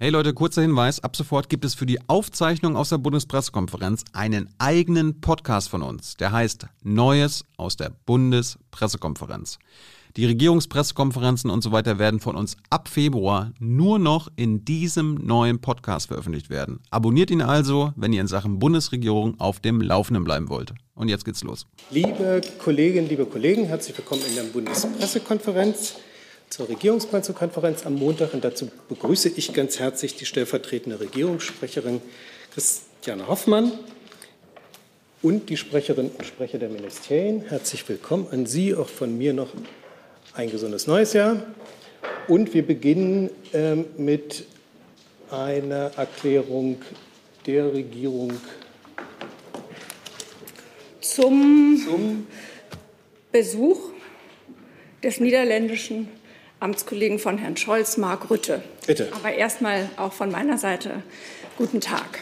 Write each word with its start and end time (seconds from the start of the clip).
Hey 0.00 0.10
Leute, 0.10 0.32
kurzer 0.32 0.62
Hinweis. 0.62 1.02
Ab 1.02 1.16
sofort 1.16 1.48
gibt 1.48 1.64
es 1.64 1.74
für 1.74 1.84
die 1.84 1.98
Aufzeichnung 2.08 2.76
aus 2.76 2.90
der 2.90 2.98
Bundespressekonferenz 2.98 4.04
einen 4.12 4.48
eigenen 4.58 5.20
Podcast 5.20 5.68
von 5.68 5.82
uns. 5.82 6.14
Der 6.14 6.30
heißt 6.30 6.66
Neues 6.84 7.44
aus 7.56 7.76
der 7.76 7.90
Bundespressekonferenz. 8.06 9.58
Die 10.16 10.24
Regierungspressekonferenzen 10.24 11.50
und 11.50 11.64
so 11.64 11.72
weiter 11.72 11.98
werden 11.98 12.20
von 12.20 12.36
uns 12.36 12.56
ab 12.70 12.86
Februar 12.88 13.50
nur 13.58 13.98
noch 13.98 14.28
in 14.36 14.64
diesem 14.64 15.14
neuen 15.14 15.60
Podcast 15.60 16.06
veröffentlicht 16.06 16.48
werden. 16.48 16.78
Abonniert 16.90 17.32
ihn 17.32 17.42
also, 17.42 17.92
wenn 17.96 18.12
ihr 18.12 18.20
in 18.20 18.28
Sachen 18.28 18.60
Bundesregierung 18.60 19.40
auf 19.40 19.58
dem 19.58 19.80
Laufenden 19.80 20.22
bleiben 20.22 20.48
wollt. 20.48 20.74
Und 20.94 21.08
jetzt 21.08 21.24
geht's 21.24 21.42
los. 21.42 21.66
Liebe 21.90 22.40
Kolleginnen, 22.60 23.08
liebe 23.08 23.26
Kollegen, 23.26 23.64
herzlich 23.64 23.98
willkommen 23.98 24.22
in 24.28 24.36
der 24.36 24.44
Bundespressekonferenz 24.44 25.96
zur 26.50 26.68
Regierungspressekonferenz 26.68 27.86
am 27.86 27.94
Montag. 27.94 28.34
Und 28.34 28.44
dazu 28.44 28.70
begrüße 28.88 29.30
ich 29.36 29.52
ganz 29.52 29.78
herzlich 29.78 30.16
die 30.16 30.26
stellvertretende 30.26 31.00
Regierungssprecherin 31.00 32.00
Christiane 32.52 33.28
Hoffmann 33.28 33.72
und 35.22 35.50
die 35.50 35.56
Sprecherinnen 35.56 36.12
und 36.12 36.24
Sprecher 36.24 36.58
der 36.58 36.68
Ministerien. 36.68 37.42
Herzlich 37.42 37.88
willkommen 37.88 38.28
an 38.30 38.46
Sie, 38.46 38.74
auch 38.74 38.88
von 38.88 39.16
mir 39.16 39.32
noch 39.32 39.48
ein 40.34 40.50
gesundes 40.50 40.86
neues 40.86 41.12
Jahr. 41.12 41.42
Und 42.28 42.54
wir 42.54 42.66
beginnen 42.66 43.30
ähm, 43.52 43.86
mit 43.96 44.44
einer 45.30 45.92
Erklärung 45.96 46.80
der 47.46 47.72
Regierung 47.72 48.32
zum, 51.00 51.80
zum 51.84 52.26
Besuch 53.32 53.90
des 55.02 55.20
niederländischen 55.20 56.08
Amtskollegen 56.60 57.18
von 57.18 57.38
Herrn 57.38 57.56
Scholz, 57.56 57.96
Mark 57.96 58.30
Rütte. 58.30 58.62
Bitte. 58.86 59.08
Aber 59.12 59.32
erstmal 59.32 59.88
auch 59.96 60.12
von 60.12 60.30
meiner 60.30 60.58
Seite 60.58 61.02
guten 61.56 61.80
Tag. 61.80 62.20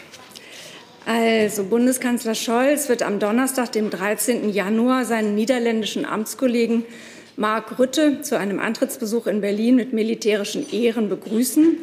Also, 1.05 1.63
Bundeskanzler 1.63 2.35
Scholz 2.35 2.89
wird 2.89 3.01
am 3.01 3.19
Donnerstag, 3.19 3.71
dem 3.71 3.89
13. 3.89 4.49
Januar, 4.49 5.05
seinen 5.05 5.35
niederländischen 5.35 6.05
Amtskollegen 6.05 6.83
Mark 7.37 7.79
Rütte 7.79 8.21
zu 8.21 8.37
einem 8.37 8.59
Antrittsbesuch 8.59 9.27
in 9.27 9.41
Berlin 9.41 9.75
mit 9.75 9.93
militärischen 9.93 10.69
Ehren 10.71 11.07
begrüßen. 11.07 11.77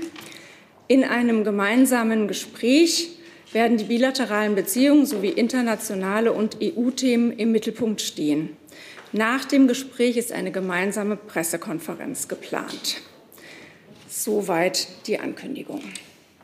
In 0.88 1.04
einem 1.04 1.44
gemeinsamen 1.44 2.28
Gespräch 2.28 3.12
werden 3.52 3.78
die 3.78 3.84
bilateralen 3.84 4.56
Beziehungen 4.56 5.06
sowie 5.06 5.28
internationale 5.28 6.32
und 6.32 6.58
EU-Themen 6.60 7.32
im 7.32 7.52
Mittelpunkt 7.52 8.00
stehen. 8.00 8.50
Nach 9.14 9.44
dem 9.44 9.68
Gespräch 9.68 10.16
ist 10.16 10.32
eine 10.32 10.50
gemeinsame 10.50 11.14
Pressekonferenz 11.14 12.26
geplant. 12.26 12.96
Soweit 14.08 14.88
die 15.06 15.20
Ankündigung. 15.20 15.82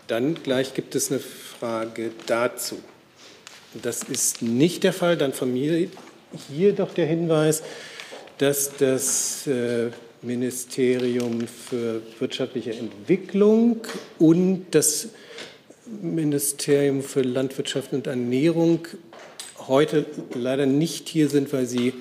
Dann 0.06 0.34
gleich 0.40 0.72
gibt 0.72 0.94
es 0.94 1.10
eine 1.10 1.18
Frage 1.18 2.12
dazu. 2.26 2.78
Das 3.82 4.04
ist 4.04 4.42
nicht 4.42 4.84
der 4.84 4.92
Fall. 4.92 5.16
Dann 5.16 5.32
von 5.32 5.52
mir 5.52 5.88
hier 6.48 6.72
doch 6.72 6.94
der 6.94 7.06
Hinweis, 7.06 7.64
dass 8.38 8.76
das 8.76 9.48
äh, 9.48 9.90
Ministerium 10.22 11.48
für 11.48 12.02
wirtschaftliche 12.20 12.72
Entwicklung 12.74 13.80
und 14.20 14.66
das 14.70 15.08
Ministerium 16.00 17.02
für 17.02 17.22
Landwirtschaft 17.22 17.92
und 17.94 18.06
Ernährung 18.06 18.86
heute 19.66 20.06
leider 20.34 20.66
nicht 20.66 21.08
hier 21.08 21.28
sind, 21.28 21.52
weil 21.52 21.66
sie 21.66 21.94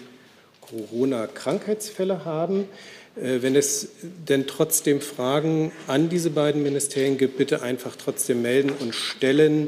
Corona-Krankheitsfälle 0.69 2.25
haben. 2.25 2.67
Äh, 3.15 3.41
wenn 3.41 3.55
es 3.55 3.89
denn 4.27 4.47
trotzdem 4.47 5.01
Fragen 5.01 5.71
an 5.87 6.09
diese 6.09 6.29
beiden 6.29 6.63
Ministerien 6.63 7.17
gibt, 7.17 7.37
bitte 7.37 7.61
einfach 7.61 7.95
trotzdem 7.95 8.41
melden 8.41 8.71
und 8.79 8.95
stellen. 8.95 9.67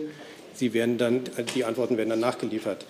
Sie 0.54 0.74
werden 0.74 0.98
dann, 0.98 1.22
die 1.56 1.66
Antworten 1.66 1.98
werden 1.98 2.10
dann 2.10 2.20
nachgeliefert. 2.20 2.86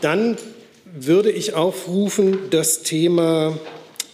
Dann 0.00 0.36
würde 0.84 1.30
ich 1.30 1.54
aufrufen, 1.54 2.50
das 2.50 2.82
Thema, 2.82 3.58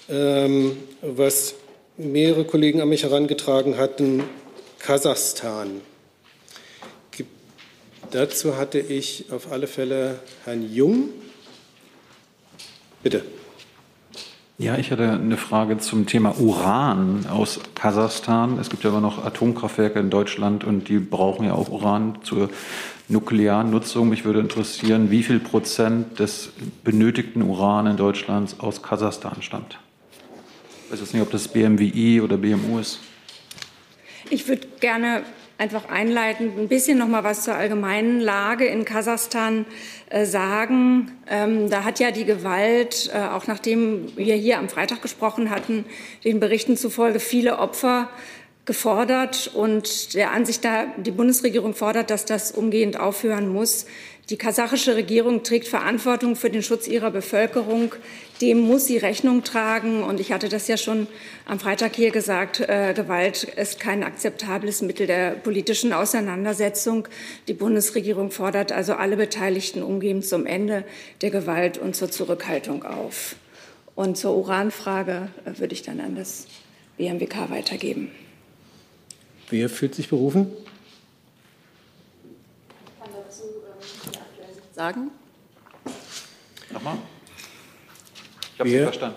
ähm, 0.09 0.77
was 1.00 1.55
mehrere 1.97 2.44
Kollegen 2.44 2.81
an 2.81 2.88
mich 2.88 3.05
herangetragen 3.05 3.77
hatten, 3.77 4.25
Kasachstan. 4.78 5.81
Dazu 8.11 8.56
hatte 8.56 8.78
ich 8.78 9.27
auf 9.31 9.50
alle 9.50 9.66
Fälle 9.66 10.21
Herrn 10.44 10.72
Jung. 10.72 11.09
Bitte. 13.06 13.22
Ja, 14.59 14.78
ich 14.78 14.91
hatte 14.91 15.12
eine 15.12 15.37
Frage 15.37 15.78
zum 15.78 16.06
Thema 16.06 16.41
Uran 16.41 17.25
aus 17.31 17.61
Kasachstan. 17.77 18.59
Es 18.59 18.69
gibt 18.69 18.83
ja 18.83 18.91
aber 18.91 19.00
noch 19.00 19.25
Atomkraftwerke 19.25 20.00
in 20.00 20.11
Deutschland 20.11 20.65
und 20.65 20.89
die 20.89 20.99
brauchen 20.99 21.47
ja 21.47 21.53
auch 21.53 21.69
Uran 21.69 22.19
zur 22.25 22.50
nuklearen 23.06 23.71
Nutzung. 23.71 24.09
Mich 24.09 24.25
würde 24.25 24.41
interessieren, 24.41 25.12
wie 25.12 25.22
viel 25.22 25.39
Prozent 25.39 26.19
des 26.19 26.50
benötigten 26.83 27.43
Uran 27.43 27.87
in 27.87 27.97
Deutschland 27.97 28.56
aus 28.59 28.83
Kasachstan 28.83 29.41
stammt. 29.41 29.78
Ich 30.87 30.93
weiß 30.93 30.99
jetzt 30.99 31.15
nicht, 31.15 31.23
ob 31.23 31.31
das 31.31 31.47
BMWI 31.47 32.23
oder 32.23 32.37
BMU 32.37 32.81
ist. 32.81 32.99
Ich 34.31 34.49
würde 34.49 34.67
gerne 34.81 35.23
einfach 35.59 35.89
einleitend 35.89 36.59
ein 36.59 36.69
bisschen 36.69 36.99
noch 36.99 37.09
mal 37.09 37.25
was 37.25 37.43
zur 37.43 37.55
allgemeinen 37.55 38.21
Lage 38.21 38.67
in 38.67 38.84
Kasachstan 38.84 39.65
äh, 40.11 40.27
sagen. 40.27 41.12
Ähm, 41.28 41.71
da 41.71 41.84
hat 41.84 41.99
ja 41.99 42.11
die 42.11 42.25
Gewalt, 42.25 43.11
äh, 43.15 43.19
auch 43.19 43.47
nachdem 43.47 44.17
wir 44.17 44.34
hier 44.34 44.59
am 44.59 44.69
Freitag 44.69 45.03
gesprochen 45.03 45.50
hatten, 45.50 45.84
den 46.25 46.41
Berichten 46.41 46.77
zufolge 46.77 47.21
viele 47.21 47.59
Opfer 47.59 48.11
gefordert 48.66 49.50
und 49.54 50.15
der 50.15 50.32
Ansicht 50.32 50.65
da 50.65 50.87
die 50.97 51.12
Bundesregierung 51.12 51.75
fordert, 51.75 52.10
dass 52.10 52.25
das 52.25 52.50
umgehend 52.50 52.99
aufhören 52.99 53.49
muss. 53.49 53.87
Die 54.28 54.37
kasachische 54.37 54.97
Regierung 54.97 55.44
trägt 55.44 55.69
Verantwortung 55.69 56.34
für 56.34 56.50
den 56.50 56.65
Schutz 56.65 56.88
ihrer 56.88 57.12
Bevölkerung. 57.12 57.94
Dem 58.41 58.59
muss 58.59 58.87
sie 58.87 58.97
Rechnung 58.97 59.44
tragen. 59.44 60.03
Und 60.03 60.19
ich 60.19 60.32
hatte 60.32 60.49
das 60.49 60.66
ja 60.66 60.76
schon 60.76 61.06
am 61.44 61.60
Freitag 61.60 61.94
hier 61.94 62.10
gesagt, 62.10 62.59
äh, 62.59 62.93
Gewalt 62.93 63.44
ist 63.44 63.78
kein 63.78 64.03
akzeptables 64.03 64.82
Mittel 64.82 65.06
der 65.06 65.31
politischen 65.31 65.93
Auseinandersetzung. 65.93 67.06
Die 67.47 67.55
Bundesregierung 67.55 68.32
fordert 68.32 68.72
also 68.72 68.94
alle 68.94 69.16
Beteiligten 69.16 69.84
umgehend 69.84 70.26
zum 70.26 70.44
Ende 70.44 70.82
der 71.22 71.31
Gewalt 71.31 71.78
und 71.78 71.94
zur 71.94 72.10
Zurückhaltung 72.10 72.82
auf. 72.82 73.37
Und 73.94 74.19
zur 74.19 74.37
Uranfrage 74.37 75.28
äh, 75.44 75.56
würde 75.60 75.72
ich 75.72 75.82
dann 75.82 76.00
an 76.00 76.16
das 76.16 76.49
BMWK 76.97 77.49
weitergeben. 77.49 78.10
Wer 79.51 79.69
fühlt 79.69 79.95
sich 79.95 80.09
berufen? 80.09 80.51
sagen? 84.77 85.11
Nochmal? 86.71 86.99
Ich 88.55 88.61
habe 88.61 88.69
Sie 88.69 88.79
verstanden. 88.79 89.17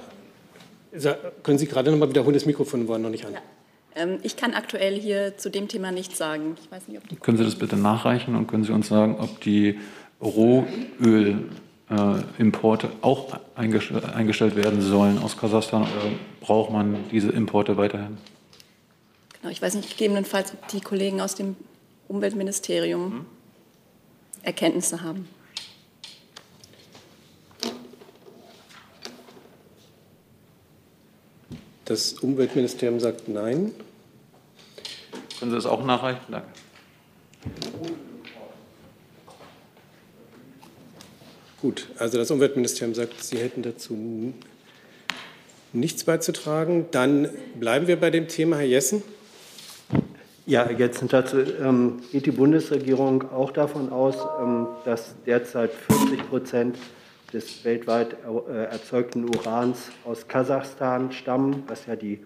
Können 1.43 1.59
Sie 1.59 1.67
gerade 1.67 1.91
noch 1.91 1.99
mal 1.99 2.09
wiederholen? 2.09 2.33
Das 2.33 2.45
Mikrofon 2.45 2.87
war 2.87 2.97
noch 2.97 3.09
nicht 3.09 3.25
an. 3.25 3.33
Ja. 3.33 3.41
Ähm, 3.95 4.19
ich 4.23 4.37
kann 4.37 4.53
aktuell 4.53 4.97
hier 4.99 5.37
zu 5.37 5.49
dem 5.49 5.67
Thema 5.67 5.91
nichts 5.91 6.17
sagen. 6.17 6.55
Ich 6.63 6.71
weiß 6.71 6.87
nicht, 6.87 6.97
ob 6.97 7.21
können 7.21 7.37
Sie 7.37 7.43
das 7.43 7.55
bitte 7.55 7.75
nachreichen 7.75 8.35
und 8.35 8.47
können 8.47 8.63
Sie 8.63 8.71
uns 8.71 8.87
sagen, 8.87 9.17
ob 9.19 9.41
die 9.41 9.77
Rohölimporte 10.21 12.87
äh, 12.87 13.01
auch 13.01 13.37
eingestellt 13.55 14.55
werden 14.55 14.81
sollen 14.81 15.19
aus 15.19 15.37
Kasachstan 15.37 15.83
oder 15.83 16.11
braucht 16.39 16.71
man 16.71 16.97
diese 17.11 17.29
Importe 17.29 17.77
weiterhin? 17.77 18.17
Genau, 19.41 19.51
ich 19.51 19.61
weiß 19.61 19.75
nicht, 19.75 19.89
gegebenenfalls, 19.89 20.53
ob 20.53 20.67
die 20.67 20.81
Kollegen 20.81 21.21
aus 21.21 21.35
dem 21.35 21.55
Umweltministerium 22.07 23.11
hm? 23.11 23.25
Erkenntnisse 24.43 25.01
haben. 25.01 25.27
Das 31.85 32.13
Umweltministerium 32.13 32.99
sagt 32.99 33.27
nein. 33.27 33.71
Können 35.39 35.51
Sie 35.51 35.57
das 35.57 35.65
auch 35.65 35.83
nachreichen? 35.83 36.21
Danke. 36.29 36.47
Gut, 41.61 41.89
also 41.97 42.17
das 42.17 42.29
Umweltministerium 42.29 42.93
sagt, 42.93 43.23
Sie 43.23 43.37
hätten 43.37 43.63
dazu 43.63 44.33
nichts 45.73 46.03
beizutragen. 46.03 46.85
Dann 46.91 47.29
bleiben 47.59 47.87
wir 47.87 47.99
bei 47.99 48.11
dem 48.11 48.27
Thema, 48.27 48.57
Herr 48.57 48.65
Jessen. 48.65 49.01
Ja, 50.49 50.67
jetzt 50.71 51.03
dazu 51.13 51.37
ähm, 51.41 52.01
geht 52.11 52.25
die 52.25 52.31
Bundesregierung 52.31 53.31
auch 53.31 53.51
davon 53.51 53.91
aus, 53.91 54.15
ähm, 54.41 54.65
dass 54.83 55.13
derzeit 55.27 55.69
40 55.71 56.27
Prozent 56.27 56.77
des 57.31 57.63
weltweit 57.63 58.15
äh, 58.49 58.63
erzeugten 58.63 59.25
Urans 59.25 59.91
aus 60.05 60.27
Kasachstan 60.27 61.11
stammen, 61.11 61.61
was 61.67 61.85
ja 61.85 61.95
die 61.95 62.25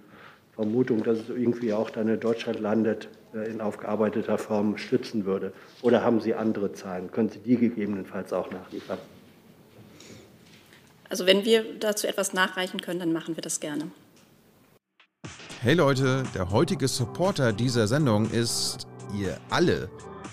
Vermutung, 0.55 1.03
dass 1.03 1.17
es 1.17 1.27
irgendwie 1.27 1.73
auch 1.73 1.89
dann 1.89 2.07
in 2.07 2.17
Deutschland 2.17 2.61
landet, 2.61 3.09
äh, 3.35 3.51
in 3.51 3.59
aufgearbeiteter 3.59 4.37
Form 4.37 4.77
stützen 4.77 5.25
würde? 5.25 5.51
Oder 5.81 6.01
haben 6.01 6.21
Sie 6.21 6.33
andere 6.33 6.71
Zahlen? 6.71 7.11
Können 7.11 7.27
Sie 7.27 7.39
die 7.39 7.57
gegebenenfalls 7.57 8.31
auch 8.31 8.49
nachliefern? 8.49 8.99
Also 11.09 11.25
wenn 11.25 11.43
wir 11.43 11.65
dazu 11.77 12.07
etwas 12.07 12.31
nachreichen 12.31 12.79
können, 12.79 13.01
dann 13.01 13.11
machen 13.11 13.35
wir 13.35 13.41
das 13.41 13.59
gerne. 13.59 13.91
Hey 15.63 15.75
Leute, 15.75 16.23
der 16.35 16.51
heutige 16.51 16.89
Supporter 16.89 17.53
dieser 17.53 17.87
Sendung 17.87 18.29
ist 18.29 18.85
ihr 19.17 19.37
alle. 19.49 19.89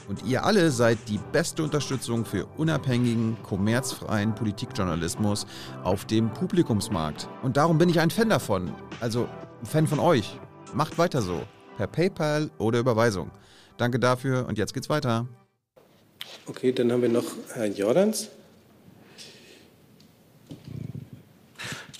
Und 0.09 0.25
ihr 0.27 0.45
alle 0.45 0.73
seid 0.73 0.99
die 1.07 1.21
beste 1.31 1.63
Unterstützung 1.63 2.25
für 2.25 2.47
unabhängigen, 2.57 3.37
kommerzfreien 3.45 4.35
Politikjournalismus 4.35 5.47
auf 5.85 6.05
dem 6.05 6.35
Publikumsmarkt. 6.35 7.29
Und 7.45 7.57
darum 7.57 7.79
bin 7.79 7.89
ich 7.89 8.01
ein 8.01 8.11
Fan 8.11 8.29
davon. 8.29 8.75
Also 8.99 9.29
ein 9.61 9.67
Fan 9.67 9.87
von 9.87 10.01
euch. 10.01 10.37
Macht 10.75 10.99
weiter 10.99 11.23
so. 11.23 11.43
Per 11.77 11.87
PayPal 11.87 12.51
oder 12.59 12.81
Überweisung. 12.81 13.31
Danke 13.77 14.01
dafür 14.01 14.49
und 14.49 14.59
jetzt 14.59 14.75
geht's 14.75 14.91
weiter. 14.91 15.29
Okay, 16.47 16.73
dann 16.73 16.91
haben 16.91 17.03
wir 17.03 17.09
noch 17.09 17.27
Herrn 17.55 17.77
Jordans. 17.77 18.31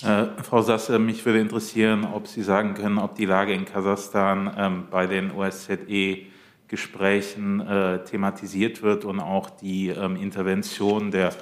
Äh, 0.03 0.27
Frau 0.43 0.63
Sasse, 0.63 0.99
mich 0.99 1.27
würde 1.27 1.41
interessieren, 1.41 2.07
ob 2.11 2.27
Sie 2.27 2.43
sagen 2.43 2.73
können, 2.75 2.97
ob 2.99 3.15
die 3.17 3.27
Lage 3.27 3.53
in 3.53 3.67
Kasachstan 3.67 4.51
ähm, 4.57 4.87
bei 4.91 5.07
den 5.07 5.31
OSZE-Gesprächen 5.31 7.61
äh, 7.61 8.03
thematisiert 8.05 8.81
wird 8.83 9.05
und 9.05 9.21
auch 9.21 9.51
die 9.51 9.89
ähm, 9.89 10.17
Intervention 10.17 11.11
der 11.11 11.35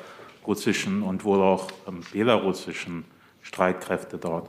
russischen 0.45 1.03
und 1.03 1.23
wohl 1.25 1.41
auch 1.41 1.71
ähm, 1.87 2.01
belarussischen 2.13 3.05
Streitkräfte 3.43 4.19
dort. 4.19 4.49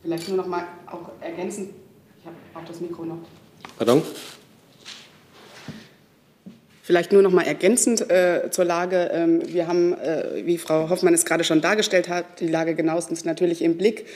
Vielleicht 0.00 0.28
nur 0.28 0.38
noch 0.38 0.46
mal 0.46 0.64
auch 0.86 1.10
ergänzend, 1.20 1.74
ich 2.18 2.24
habe 2.24 2.36
auch 2.54 2.64
das 2.64 2.80
Mikro 2.80 3.04
noch. 3.04 3.18
Pardon? 3.76 4.00
Vielleicht 6.86 7.10
nur 7.10 7.20
noch 7.20 7.32
mal 7.32 7.42
ergänzend 7.42 8.12
äh, 8.12 8.48
zur 8.52 8.64
Lage. 8.64 9.10
Ähm, 9.12 9.42
wir 9.44 9.66
haben, 9.66 9.92
äh, 9.94 10.46
wie 10.46 10.56
Frau 10.56 10.88
Hoffmann 10.88 11.14
es 11.14 11.24
gerade 11.24 11.42
schon 11.42 11.60
dargestellt 11.60 12.08
hat, 12.08 12.38
die 12.38 12.46
Lage 12.46 12.76
genauestens 12.76 13.24
natürlich 13.24 13.60
im 13.60 13.76
Blick 13.76 14.06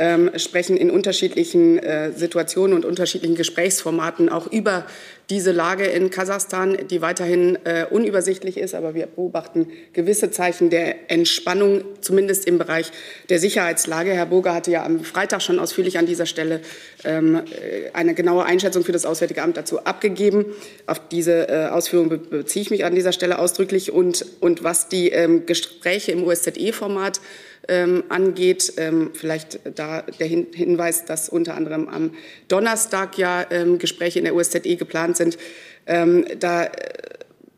ähm, 0.00 0.32
sprechen 0.34 0.76
in 0.76 0.90
unterschiedlichen 0.90 1.78
äh, 1.78 2.10
Situationen 2.10 2.74
und 2.74 2.84
unterschiedlichen 2.84 3.36
Gesprächsformaten 3.36 4.28
auch 4.28 4.48
über 4.48 4.86
diese 5.28 5.50
Lage 5.50 5.84
in 5.84 6.10
Kasachstan, 6.10 6.76
die 6.88 7.02
weiterhin 7.02 7.58
äh, 7.64 7.86
unübersichtlich 7.90 8.58
ist. 8.58 8.74
Aber 8.74 8.94
wir 8.94 9.06
beobachten 9.06 9.68
gewisse 9.92 10.30
Zeichen 10.30 10.70
der 10.70 11.10
Entspannung, 11.10 11.84
zumindest 12.00 12.46
im 12.46 12.58
Bereich 12.58 12.92
der 13.28 13.40
Sicherheitslage. 13.40 14.12
Herr 14.12 14.26
Burger 14.26 14.54
hatte 14.54 14.70
ja 14.70 14.84
am 14.84 15.02
Freitag 15.02 15.42
schon 15.42 15.58
ausführlich 15.58 15.98
an 15.98 16.06
dieser 16.06 16.26
Stelle 16.26 16.60
ähm, 17.04 17.36
äh, 17.36 17.90
eine 17.92 18.14
genaue 18.14 18.44
Einschätzung 18.44 18.84
für 18.84 18.92
das 18.92 19.04
Auswärtige 19.04 19.42
Amt 19.42 19.56
dazu 19.56 19.80
abgegeben. 19.84 20.46
Auf 20.86 21.00
diese 21.08 21.48
äh, 21.48 21.66
Ausführung 21.68 22.08
be 22.08 22.18
beziehe 22.18 22.62
ich 22.62 22.70
mich 22.70 22.84
an 22.84 22.94
dieser 22.94 23.12
Stelle 23.12 23.38
ausdrücklich. 23.38 23.92
Und, 23.92 24.24
und 24.40 24.62
was 24.62 24.88
die 24.88 25.08
ähm, 25.08 25.46
Gespräche 25.46 26.12
im 26.12 26.24
OSZE-Format 26.24 27.20
ähm, 27.68 28.04
angeht. 28.08 28.74
Ähm, 28.76 29.10
vielleicht 29.14 29.60
da 29.74 30.02
der 30.02 30.26
Hin 30.26 30.46
Hinweis, 30.52 31.04
dass 31.04 31.28
unter 31.28 31.54
anderem 31.54 31.88
am 31.88 32.12
Donnerstag 32.48 33.18
ja 33.18 33.44
ähm, 33.50 33.78
Gespräche 33.78 34.18
in 34.18 34.24
der 34.24 34.34
OSZE 34.34 34.76
geplant 34.76 35.15
sind. 35.16 35.38
Ähm, 35.86 36.26
da 36.38 36.64
äh, 36.64 36.70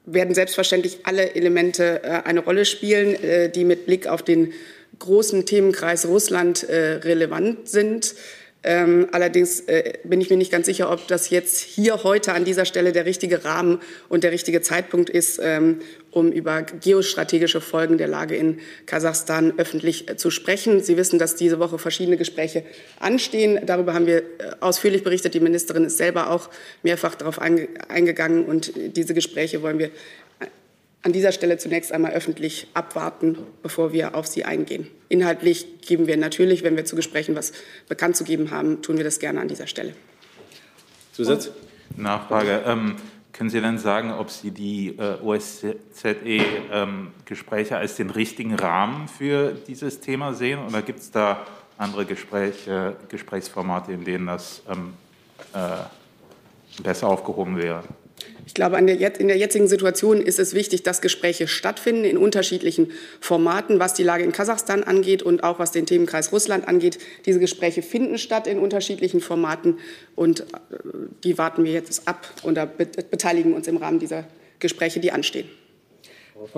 werden 0.06 0.34
selbstverständlich 0.34 1.00
alle 1.05 1.34
Elemente 1.34 2.02
äh, 2.02 2.08
eine 2.25 2.40
Rolle 2.40 2.64
spielen, 2.64 3.14
äh, 3.22 3.50
die 3.50 3.64
mit 3.64 3.87
Blick 3.87 4.06
auf 4.06 4.22
den 4.22 4.52
großen 4.99 5.46
Themenkreis 5.46 6.06
Russland 6.06 6.66
relevant 6.69 7.69
sind. 7.69 8.16
Ähm, 8.64 9.06
allerdings 9.12 9.60
äh, 9.60 9.94
bin 10.02 10.20
ich 10.20 10.31
mir 10.31 10.37
nicht 10.37 10.50
ganz 10.50 10.66
sicher, 10.66 10.90
ob 10.90 11.06
das 11.06 11.31
jetzt 11.31 11.60
hier 11.60 12.02
heute 12.02 12.32
an 12.32 12.44
dieser 12.44 12.64
Stelle 12.64 12.90
der 12.90 13.06
richtige 13.06 13.44
Rahmen 13.44 13.81
und 14.08 14.25
der 14.25 14.32
richtige 14.32 14.60
Zeitpunkt 14.62 15.10
ist, 15.10 15.38
ähm, 15.40 15.81
um 16.10 16.32
über 16.32 16.62
geostrategische 16.62 17.60
Folgen 17.60 17.99
der 17.99 18.08
Lage 18.08 18.34
in 18.34 18.58
Kasachstan 18.87 19.55
öffentlich 19.58 20.10
äh, 20.10 20.16
zu 20.16 20.31
sprechen. 20.31 20.82
Sie 20.82 20.96
wissen, 20.96 21.20
dass 21.20 21.37
diese 21.37 21.60
Woche 21.60 21.78
verschiedene 21.78 22.16
Gespräche 22.16 22.64
anstehen. 22.99 23.60
Darüber 23.64 23.94
haben 23.94 24.08
wir 24.08 24.19
äh, 24.19 24.25
ausführlich 24.58 25.04
berichtet. 25.04 25.34
Die 25.34 25.40
Ministerin 25.40 25.84
ist 25.84 25.96
selber 25.96 26.31
auch 26.31 26.50
mehrfach 26.82 27.14
darauf 27.14 27.40
eingegangen. 27.40 28.44
Und 28.44 28.72
diese 28.96 29.14
Gespräche 29.14 29.62
wollen 29.62 29.78
wir 29.78 29.90
an 31.03 31.12
dieser 31.12 31.33
Stelle 31.33 31.59
zunächst 31.59 31.93
einmal 31.93 32.12
öffentlich 32.12 32.69
abwarten, 32.75 33.39
bevor 33.62 33.93
wir 33.93 34.15
auf 34.15 34.27
sie 34.27 34.45
eingehen. 34.45 34.89
Inhaltlich 35.09 35.81
geben 35.81 36.06
wir 36.06 36.17
natürlich, 36.17 36.65
wenn 36.65 36.77
wir 36.77 36.85
zu 36.85 36.97
Gesprächen 36.97 37.37
was 37.37 37.53
bekannt 37.89 38.17
zu 38.17 38.25
geben 38.25 38.50
haben, 38.50 38.83
tun 38.83 38.97
wir 38.97 39.05
das 39.05 39.19
gerne 39.19 39.41
an 39.41 39.49
dieser 39.49 39.67
Stelle. 39.67 39.95
Zusatz? 41.12 41.50
Nachfrage. 41.97 42.62
Ähm, 42.67 42.97
können 43.33 43.50
Sie 43.50 43.61
denn 43.61 43.79
sagen, 43.79 44.12
ob 44.12 44.31
Sie 44.31 44.50
die 44.50 44.97
äh, 44.99 45.21
OSZE-Gespräche 45.23 47.75
ähm, 47.75 47.81
als 47.81 47.97
den 47.97 48.11
richtigen 48.11 48.55
Rahmen 48.55 49.06
für 49.06 49.53
dieses 49.53 50.00
Thema 50.00 50.35
sehen? 50.35 50.59
Oder 50.67 50.83
gibt 50.83 50.99
es 50.99 51.12
da 51.12 51.47
andere 51.77 52.05
Gespräche, 52.05 52.97
Gesprächsformate, 53.09 53.93
in 53.93 54.05
denen 54.05 54.27
das 54.27 54.62
ähm, 54.69 54.95
äh, 55.55 56.83
besser 56.83 57.06
aufgehoben 57.06 57.56
wäre? 57.56 57.85
Ich 58.47 58.55
glaube, 58.55 58.79
in 58.79 58.87
der 58.87 59.37
jetzigen 59.37 59.69
Situation 59.69 60.23
ist 60.23 60.38
es 60.38 60.55
wichtig, 60.55 60.82
dass 60.82 61.00
Gespräche 61.00 61.47
stattfinden 61.47 62.05
in 62.05 62.17
unterschiedlichen 62.17 62.93
Formaten, 63.20 63.79
was 63.79 63.94
die 63.94 64.03
Lage 64.03 64.25
in 64.25 64.32
Kasachstan 64.32 64.85
angeht 64.85 65.23
und 65.23 65.44
auch 65.44 65.59
was 65.59 65.70
den 65.70 65.87
Themenkreis 65.87 66.32
Russland 66.32 66.67
angeht. 66.67 66.99
Diese 67.26 67.41
Gespräche 67.41 67.82
finden 67.82 68.17
statt 68.17 68.47
in 68.47 68.59
unterschiedlichen 68.59 69.20
Formaten 69.20 69.79
und 70.17 70.41
äh, 70.41 70.44
die 71.25 71.37
warten 71.37 71.65
wir 71.65 71.73
jetzt 71.73 72.09
ab 72.09 72.26
und 72.43 72.59
beteiligen 73.11 73.53
uns 73.53 73.69
im 73.69 73.76
Rahmen 73.76 73.99
dieser 73.99 74.25
Gespräche, 74.59 74.99
die 74.99 75.12
anstehen. 75.12 75.49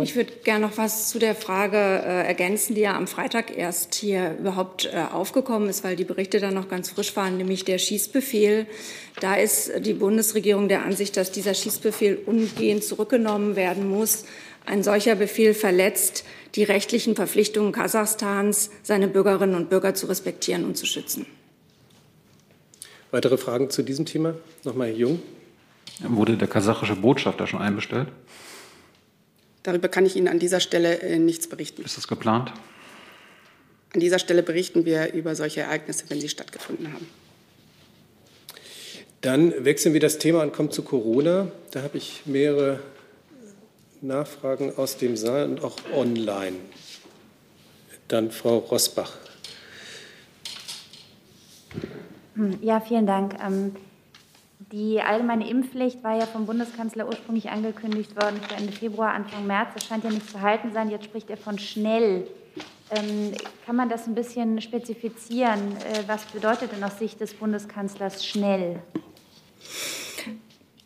Ich 0.02 0.14
würde 0.14 0.32
gerne 0.44 0.66
noch 0.66 0.76
was 0.76 1.08
zu 1.08 1.18
der 1.18 1.34
Frage 1.34 1.76
äh, 1.76 2.26
ergänzen, 2.26 2.74
die 2.74 2.82
ja 2.82 2.96
am 2.96 3.06
Freitag 3.06 3.56
erst 3.56 3.94
hier 3.94 4.36
überhaupt 4.38 4.86
äh, 4.86 5.04
aufgekommen 5.12 5.68
ist, 5.68 5.84
weil 5.84 5.96
die 5.96 6.04
Berichte 6.04 6.38
dann 6.38 6.54
noch 6.54 6.68
ganz 6.68 6.90
frisch 6.90 7.16
waren, 7.16 7.38
nämlich 7.38 7.64
der 7.64 7.78
Schießbefehl. 7.78 8.66
Da 9.20 9.36
ist 9.36 9.72
die 9.80 9.94
Bundesregierung 9.94 10.68
der 10.68 10.84
Ansicht, 10.84 11.16
dass 11.16 11.32
dieser 11.32 11.54
Schießbefehl 11.54 12.18
umgehend 12.26 12.84
zurückgenommen 12.84 13.56
werden 13.56 13.88
muss. 13.88 14.24
Ein 14.66 14.82
solcher 14.82 15.14
Befehl 15.14 15.54
verletzt 15.54 16.24
die 16.54 16.64
rechtlichen 16.64 17.16
Verpflichtungen 17.16 17.72
Kasachstans, 17.72 18.70
seine 18.82 19.08
Bürgerinnen 19.08 19.54
und 19.54 19.70
Bürger 19.70 19.94
zu 19.94 20.06
respektieren 20.06 20.64
und 20.64 20.76
zu 20.76 20.84
schützen. 20.84 21.26
Weitere 23.10 23.38
Fragen 23.38 23.70
zu 23.70 23.82
diesem 23.82 24.04
Thema? 24.04 24.34
Nochmal 24.64 24.88
Herr 24.88 24.96
Jung. 24.96 25.22
Wurde 26.00 26.36
der 26.36 26.48
kasachische 26.48 26.96
Botschafter 26.96 27.46
schon 27.46 27.60
einbestellt? 27.60 28.08
Darüber 29.62 29.88
kann 29.88 30.06
ich 30.06 30.16
Ihnen 30.16 30.28
an 30.28 30.38
dieser 30.38 30.60
Stelle 30.60 31.00
äh, 31.00 31.18
nichts 31.18 31.46
berichten. 31.46 31.82
Ist 31.82 31.96
das 31.96 32.08
geplant? 32.08 32.52
An 33.92 34.00
dieser 34.00 34.18
Stelle 34.18 34.42
berichten 34.42 34.84
wir 34.84 35.12
über 35.12 35.34
solche 35.34 35.62
Ereignisse, 35.62 36.04
wenn 36.08 36.20
sie 36.20 36.28
stattgefunden 36.28 36.92
haben. 36.92 37.06
Dann 39.20 39.64
wechseln 39.64 39.92
wir 39.92 40.00
das 40.00 40.18
Thema 40.18 40.42
und 40.42 40.52
kommen 40.52 40.70
zu 40.70 40.82
Corona. 40.82 41.50
Da 41.72 41.82
habe 41.82 41.98
ich 41.98 42.22
mehrere 42.24 42.80
Nachfragen 44.00 44.72
aus 44.76 44.96
dem 44.96 45.16
Saal 45.16 45.44
und 45.44 45.62
auch 45.62 45.76
online. 45.92 46.56
Dann 48.08 48.30
Frau 48.30 48.58
Rosbach. 48.58 49.12
Hm, 52.34 52.58
ja, 52.62 52.80
vielen 52.80 53.06
Dank. 53.06 53.34
Die 54.72 55.00
allgemeine 55.00 55.48
Impfpflicht 55.50 56.04
war 56.04 56.16
ja 56.16 56.26
vom 56.26 56.46
Bundeskanzler 56.46 57.08
ursprünglich 57.08 57.50
angekündigt 57.50 58.14
worden 58.14 58.40
für 58.40 58.54
Ende 58.54 58.72
Februar, 58.72 59.12
Anfang 59.14 59.44
März. 59.44 59.70
Das 59.74 59.84
scheint 59.84 60.04
ja 60.04 60.10
nicht 60.10 60.30
zu 60.30 60.40
halten 60.40 60.72
sein. 60.72 60.90
Jetzt 60.90 61.06
spricht 61.06 61.28
er 61.28 61.36
von 61.36 61.58
schnell. 61.58 62.28
Ähm, 62.90 63.32
kann 63.66 63.74
man 63.74 63.88
das 63.88 64.06
ein 64.06 64.14
bisschen 64.14 64.60
spezifizieren? 64.60 65.76
Äh, 65.76 66.04
was 66.06 66.24
bedeutet 66.26 66.70
denn 66.72 66.84
aus 66.84 66.98
Sicht 67.00 67.20
des 67.20 67.34
Bundeskanzlers 67.34 68.24
schnell? 68.24 68.80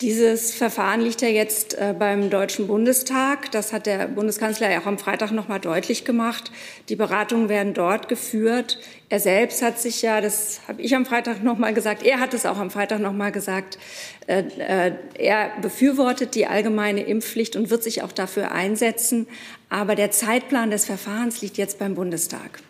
Dieses 0.05 0.53
Verfahren 0.53 1.01
liegt 1.01 1.23
ja 1.23 1.29
jetzt 1.29 1.79
äh, 1.79 1.95
beim 1.99 2.29
Deutschen 2.29 2.67
Bundestag. 2.67 3.51
Das 3.53 3.73
hat 3.73 3.87
der 3.87 4.07
Bundeskanzler 4.07 4.71
ja 4.71 4.83
auch 4.83 4.87
am 4.87 4.99
Freitag 4.99 5.31
noch 5.31 5.49
mal 5.49 5.59
deutlich 5.59 6.05
gemacht. 6.05 6.53
Die 6.91 6.95
Beratungen 6.95 7.49
werden 7.49 7.73
dort 7.73 8.11
geführt. 8.11 8.79
Er 9.09 9.19
selbst 9.19 9.63
hat 9.63 9.81
sich 9.81 10.03
ja, 10.03 10.21
das 10.21 10.61
habe 10.69 10.83
ich 10.83 10.95
am 10.95 11.07
Freitag 11.07 11.43
noch 11.43 11.57
mal 11.57 11.73
gesagt, 11.73 12.03
er 12.03 12.21
hat 12.21 12.35
es 12.35 12.45
auch 12.45 12.59
am 12.59 12.71
Freitag 12.71 13.01
noch 13.01 13.15
mal 13.15 13.33
gesagt, 13.33 13.79
äh, 14.27 14.43
äh, 14.59 14.93
er 15.15 15.53
befürwortet 15.63 16.35
die 16.35 16.47
allgemeine 16.47 17.03
Impfpflicht 17.05 17.57
und 17.57 17.71
wird 17.71 17.83
sich 17.83 18.03
auch 18.03 18.13
dafür 18.13 18.53
einsetzen. 18.53 19.27
Aber 19.71 19.95
der 19.95 20.11
Zeitplan 20.11 20.71
des 20.71 20.85
Verfahrens 20.85 21.41
liegt 21.41 21.57
jetzt 21.57 21.79
beim 21.79 21.95
Bundestag. 21.95 22.61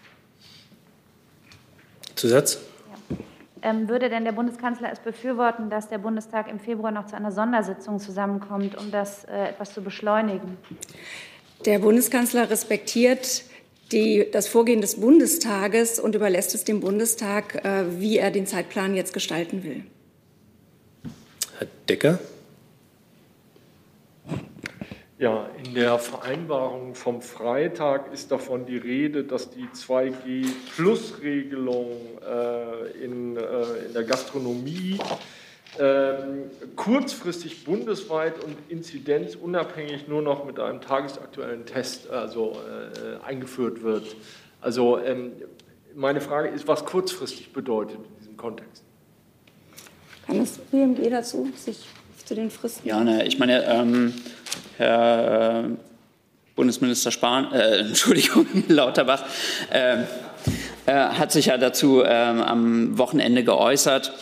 Zusatz? 2.15 2.61
Ähm, 3.65 3.89
würde 3.89 4.11
denn 4.11 4.25
der 4.25 4.33
Bundeskanzler 4.33 4.93
es 4.93 5.01
befürworten, 5.01 5.71
dass 5.71 5.89
der 5.89 5.97
Bundestag 5.97 6.51
im 6.51 6.61
Februar 6.61 6.93
noch 6.93 7.07
zu 7.07 7.17
einer 7.17 7.33
Sondersitzung 7.33 7.99
zusammenkommt, 7.99 8.77
um 8.77 8.91
das 8.91 9.25
äh, 9.25 9.49
etwas 9.49 9.73
zu 9.73 9.81
beschleunigen? 9.81 10.59
Der 11.65 11.79
Bundeskanzler 11.79 12.51
respektiert 12.51 13.45
die, 13.91 14.27
das 14.31 14.49
Vorgehen 14.49 14.83
des 14.83 15.01
Bundestages 15.01 15.99
und 15.99 16.15
überlässt 16.15 16.55
es 16.55 16.65
dem 16.65 16.81
Bundestag, 16.81 17.65
äh, 17.65 17.85
wie 18.01 18.19
er 18.19 18.31
den 18.31 18.47
Zeitplan 18.47 18.95
jetzt 18.95 19.15
gestalten 19.15 19.65
will. 19.65 19.85
Herr 21.59 21.67
Decker. 21.89 22.19
Ja, 25.25 25.49
in 25.65 25.73
der 25.73 25.99
Vereinbarung 25.99 26.95
vom 26.95 27.23
Freitag 27.23 28.13
ist 28.13 28.31
davon 28.31 28.67
die 28.67 28.77
Rede, 28.77 29.25
dass 29.25 29.49
die 29.49 29.69
2G-Plus-Regelung 29.69 31.93
äh, 32.21 32.91
in, 33.03 33.39
äh, 33.39 33.41
in 33.87 33.95
der 33.95 34.05
Gastronomie 34.05 34.99
äh, 35.79 36.13
kurzfristig 36.77 37.65
bundesweit 37.65 38.45
und 38.45 38.55
inzidenzunabhängig 38.69 40.09
nur 40.09 40.21
noch 40.21 40.45
mit 40.45 40.61
einem 40.61 40.83
tagesaktuellen 40.83 41.65
Test 41.65 42.11
also, 42.11 42.53
äh, 42.53 43.17
eingeführt 43.25 43.83
wird. 43.83 44.17
Also 44.61 44.99
ähm, 44.99 45.33
meine 45.95 46.21
Frage 46.21 46.51
ist, 46.51 46.69
was 46.69 46.85
kurzfristig 46.85 47.55
bedeutet 47.55 47.97
in 47.97 48.19
diesem 48.19 48.37
Kontext. 48.37 48.83
Kann 50.27 50.41
das 50.41 50.59
BMG 50.59 51.09
dazu 51.09 51.51
sich 51.57 51.87
zu 52.27 52.35
den 52.35 52.51
Fristen? 52.51 52.87
Ja, 52.87 53.03
ne, 53.03 53.27
ich 53.27 53.39
meine, 53.39 53.65
ähm, 53.65 54.13
Herr 54.79 55.65
äh, 55.65 55.69
Bundesminister 56.57 57.11
Spahn, 57.11 57.53
äh, 57.53 57.79
Entschuldigung, 57.81 58.47
Lauterbach, 58.69 59.25
äh, 59.71 60.05
hat 60.87 61.33
sich 61.33 61.47
ja 61.47 61.57
dazu 61.57 62.03
ähm, 62.05 62.43
am 62.43 62.99
Wochenende 62.99 63.43
geäußert 63.45 64.13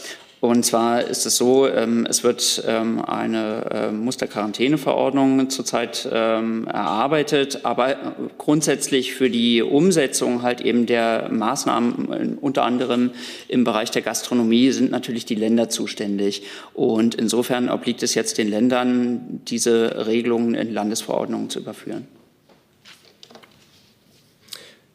und 0.43 0.65
zwar 0.65 1.05
ist 1.05 1.25
es 1.25 1.37
so, 1.37 1.69
ähm, 1.69 2.05
es 2.05 2.25
wird 2.25 2.65
ähm, 2.67 3.01
eine 3.01 3.65
äh, 3.71 3.93
Musterquarantäneverordnung 3.93 5.51
zurzeit 5.51 6.09
ähm, 6.11 6.67
erarbeitet, 6.67 7.61
aber 7.63 8.17
grundsätzlich 8.39 9.15
für 9.15 9.31
die 9.31 9.63
Umsetzung 9.63 10.43
halt 10.43 10.61
eben 10.61 10.87
der 10.87 11.29
Maßnahmen, 11.31 12.13
äh, 12.13 12.29
unter 12.41 12.65
anderem 12.65 13.13
im 13.47 13.63
Bereich 13.63 13.93
der 13.93 14.03
Gastronomie, 14.03 14.73
sind 14.73 14.91
natürlich 14.91 15.25
die 15.27 15.37
Länder 15.37 15.69
zuständig. 15.69 16.43
Und 16.75 17.15
insofern 17.15 17.69
obliegt 17.69 18.03
es 18.03 18.17
jetzt 18.17 18.37
den 18.37 18.49
Ländern, 18.49 19.43
diese 19.47 20.09
Regelungen 20.09 20.57
in 20.57 20.75
Landesverordnungen 20.75 21.51
zu 21.51 21.61
überführen. 21.61 22.09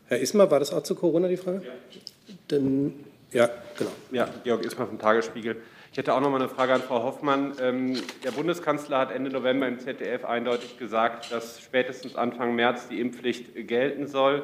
Herr 0.07 0.19
Ismar, 0.19 0.51
war 0.51 0.59
das 0.59 0.73
auch 0.73 0.83
zu 0.83 0.93
Corona 0.93 1.29
die 1.29 1.37
Frage? 1.37 1.61
Ja. 1.63 2.33
Dann 2.49 2.93
ja, 3.31 3.49
genau. 3.77 3.91
Ja, 4.11 4.27
Georg 4.43 4.63
Ismar 4.63 4.87
vom 4.87 4.99
Tagesspiegel. 4.99 5.57
Ich 5.91 5.97
hätte 5.97 6.13
auch 6.13 6.21
noch 6.21 6.29
mal 6.29 6.39
eine 6.39 6.49
Frage 6.49 6.73
an 6.73 6.81
Frau 6.81 7.03
Hoffmann. 7.03 7.53
Ähm, 7.61 7.99
der 8.23 8.31
Bundeskanzler 8.31 8.99
hat 8.99 9.11
Ende 9.11 9.29
November 9.31 9.67
im 9.67 9.79
ZDF 9.79 10.25
eindeutig 10.25 10.77
gesagt, 10.77 11.31
dass 11.31 11.59
spätestens 11.59 12.15
Anfang 12.15 12.55
März 12.55 12.87
die 12.87 13.01
Impfpflicht 13.01 13.67
gelten 13.67 14.07
soll. 14.07 14.43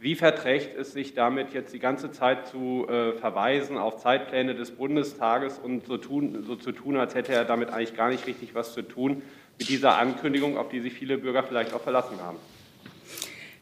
Wie 0.00 0.14
verträgt 0.14 0.76
es 0.78 0.92
sich 0.92 1.14
damit, 1.14 1.52
jetzt 1.52 1.74
die 1.74 1.80
ganze 1.80 2.12
Zeit 2.12 2.46
zu 2.46 2.86
äh, 2.88 3.14
verweisen 3.14 3.76
auf 3.76 3.96
Zeitpläne 3.96 4.54
des 4.54 4.70
Bundestages 4.70 5.58
und 5.58 5.86
so, 5.86 5.96
tun, 5.96 6.44
so 6.46 6.54
zu 6.54 6.70
tun, 6.70 6.96
als 6.96 7.16
hätte 7.16 7.32
er 7.32 7.44
damit 7.44 7.70
eigentlich 7.70 7.96
gar 7.96 8.08
nicht 8.08 8.26
richtig 8.26 8.54
was 8.54 8.74
zu 8.74 8.82
tun, 8.82 9.22
mit 9.58 9.68
dieser 9.68 9.98
Ankündigung, 9.98 10.56
auf 10.56 10.68
die 10.68 10.80
sich 10.80 10.94
viele 10.94 11.18
Bürger 11.18 11.42
vielleicht 11.42 11.74
auch 11.74 11.80
verlassen 11.80 12.20
haben? 12.22 12.38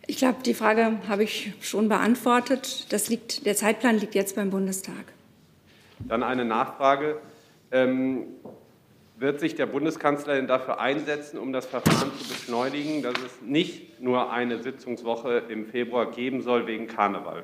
Ich 0.09 0.19
glaube, 0.19 0.43
die 0.45 0.55
Frage 0.55 0.99
habe 1.09 1.25
ich 1.25 1.53
schon 1.61 1.89
beantwortet. 1.89 2.93
Das 2.93 3.09
liegt, 3.09 3.45
der 3.45 3.57
Zeitplan 3.57 3.99
liegt 3.99 4.15
jetzt 4.15 4.37
beim 4.37 4.51
Bundestag. 4.51 4.95
Dann 5.99 6.23
eine 6.23 6.45
Nachfrage. 6.45 7.21
Ähm, 7.73 8.27
wird 9.19 9.41
sich 9.41 9.55
der 9.55 9.67
Bundeskanzler 9.67 10.35
denn 10.35 10.47
dafür 10.47 10.79
einsetzen, 10.79 11.39
um 11.39 11.53
das 11.53 11.67
Verfahren 11.67 12.13
zu 12.19 12.29
beschleunigen, 12.29 13.03
dass 13.03 13.15
es 13.15 13.43
nicht 13.43 14.01
nur 14.01 14.31
eine 14.31 14.63
Sitzungswoche 14.63 15.43
im 15.49 15.67
Februar 15.67 16.11
geben 16.11 16.43
soll 16.43 16.67
wegen 16.67 16.87
Karneval? 16.87 17.43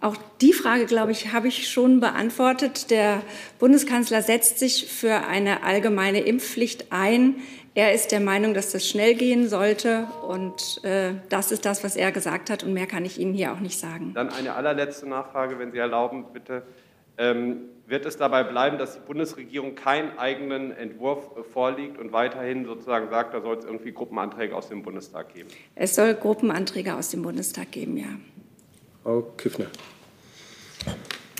Auch 0.00 0.16
die 0.40 0.52
Frage, 0.52 0.86
glaube 0.86 1.12
ich, 1.12 1.32
habe 1.32 1.46
ich 1.46 1.70
schon 1.70 2.00
beantwortet. 2.00 2.90
Der 2.90 3.22
Bundeskanzler 3.60 4.20
setzt 4.20 4.58
sich 4.58 4.86
für 4.86 5.26
eine 5.28 5.62
allgemeine 5.62 6.20
Impfpflicht 6.20 6.86
ein. 6.90 7.36
Er 7.74 7.94
ist 7.94 8.12
der 8.12 8.20
Meinung, 8.20 8.52
dass 8.52 8.72
das 8.72 8.86
schnell 8.86 9.14
gehen 9.14 9.48
sollte. 9.48 10.06
Und 10.26 10.84
äh, 10.84 11.14
das 11.30 11.52
ist 11.52 11.64
das, 11.64 11.82
was 11.82 11.96
er 11.96 12.12
gesagt 12.12 12.50
hat. 12.50 12.62
Und 12.64 12.74
mehr 12.74 12.86
kann 12.86 13.04
ich 13.04 13.18
Ihnen 13.18 13.32
hier 13.32 13.52
auch 13.52 13.60
nicht 13.60 13.78
sagen. 13.78 14.12
Dann 14.14 14.28
eine 14.28 14.54
allerletzte 14.54 15.08
Nachfrage, 15.08 15.58
wenn 15.58 15.72
Sie 15.72 15.78
erlauben, 15.78 16.26
bitte. 16.32 16.62
Ähm, 17.16 17.62
wird 17.86 18.06
es 18.06 18.16
dabei 18.16 18.44
bleiben, 18.44 18.78
dass 18.78 18.94
die 18.94 19.00
Bundesregierung 19.00 19.74
keinen 19.74 20.18
eigenen 20.18 20.70
Entwurf 20.70 21.30
vorliegt 21.52 21.98
und 21.98 22.12
weiterhin 22.12 22.64
sozusagen 22.64 23.10
sagt, 23.10 23.34
da 23.34 23.42
soll 23.42 23.58
es 23.58 23.64
irgendwie 23.64 23.92
Gruppenanträge 23.92 24.54
aus 24.54 24.68
dem 24.68 24.82
Bundestag 24.82 25.34
geben? 25.34 25.48
Es 25.74 25.94
soll 25.94 26.14
Gruppenanträge 26.14 26.94
aus 26.94 27.10
dem 27.10 27.22
Bundestag 27.22 27.70
geben, 27.72 27.96
ja. 27.96 28.06
Frau 29.02 29.22
Küffner. 29.36 29.66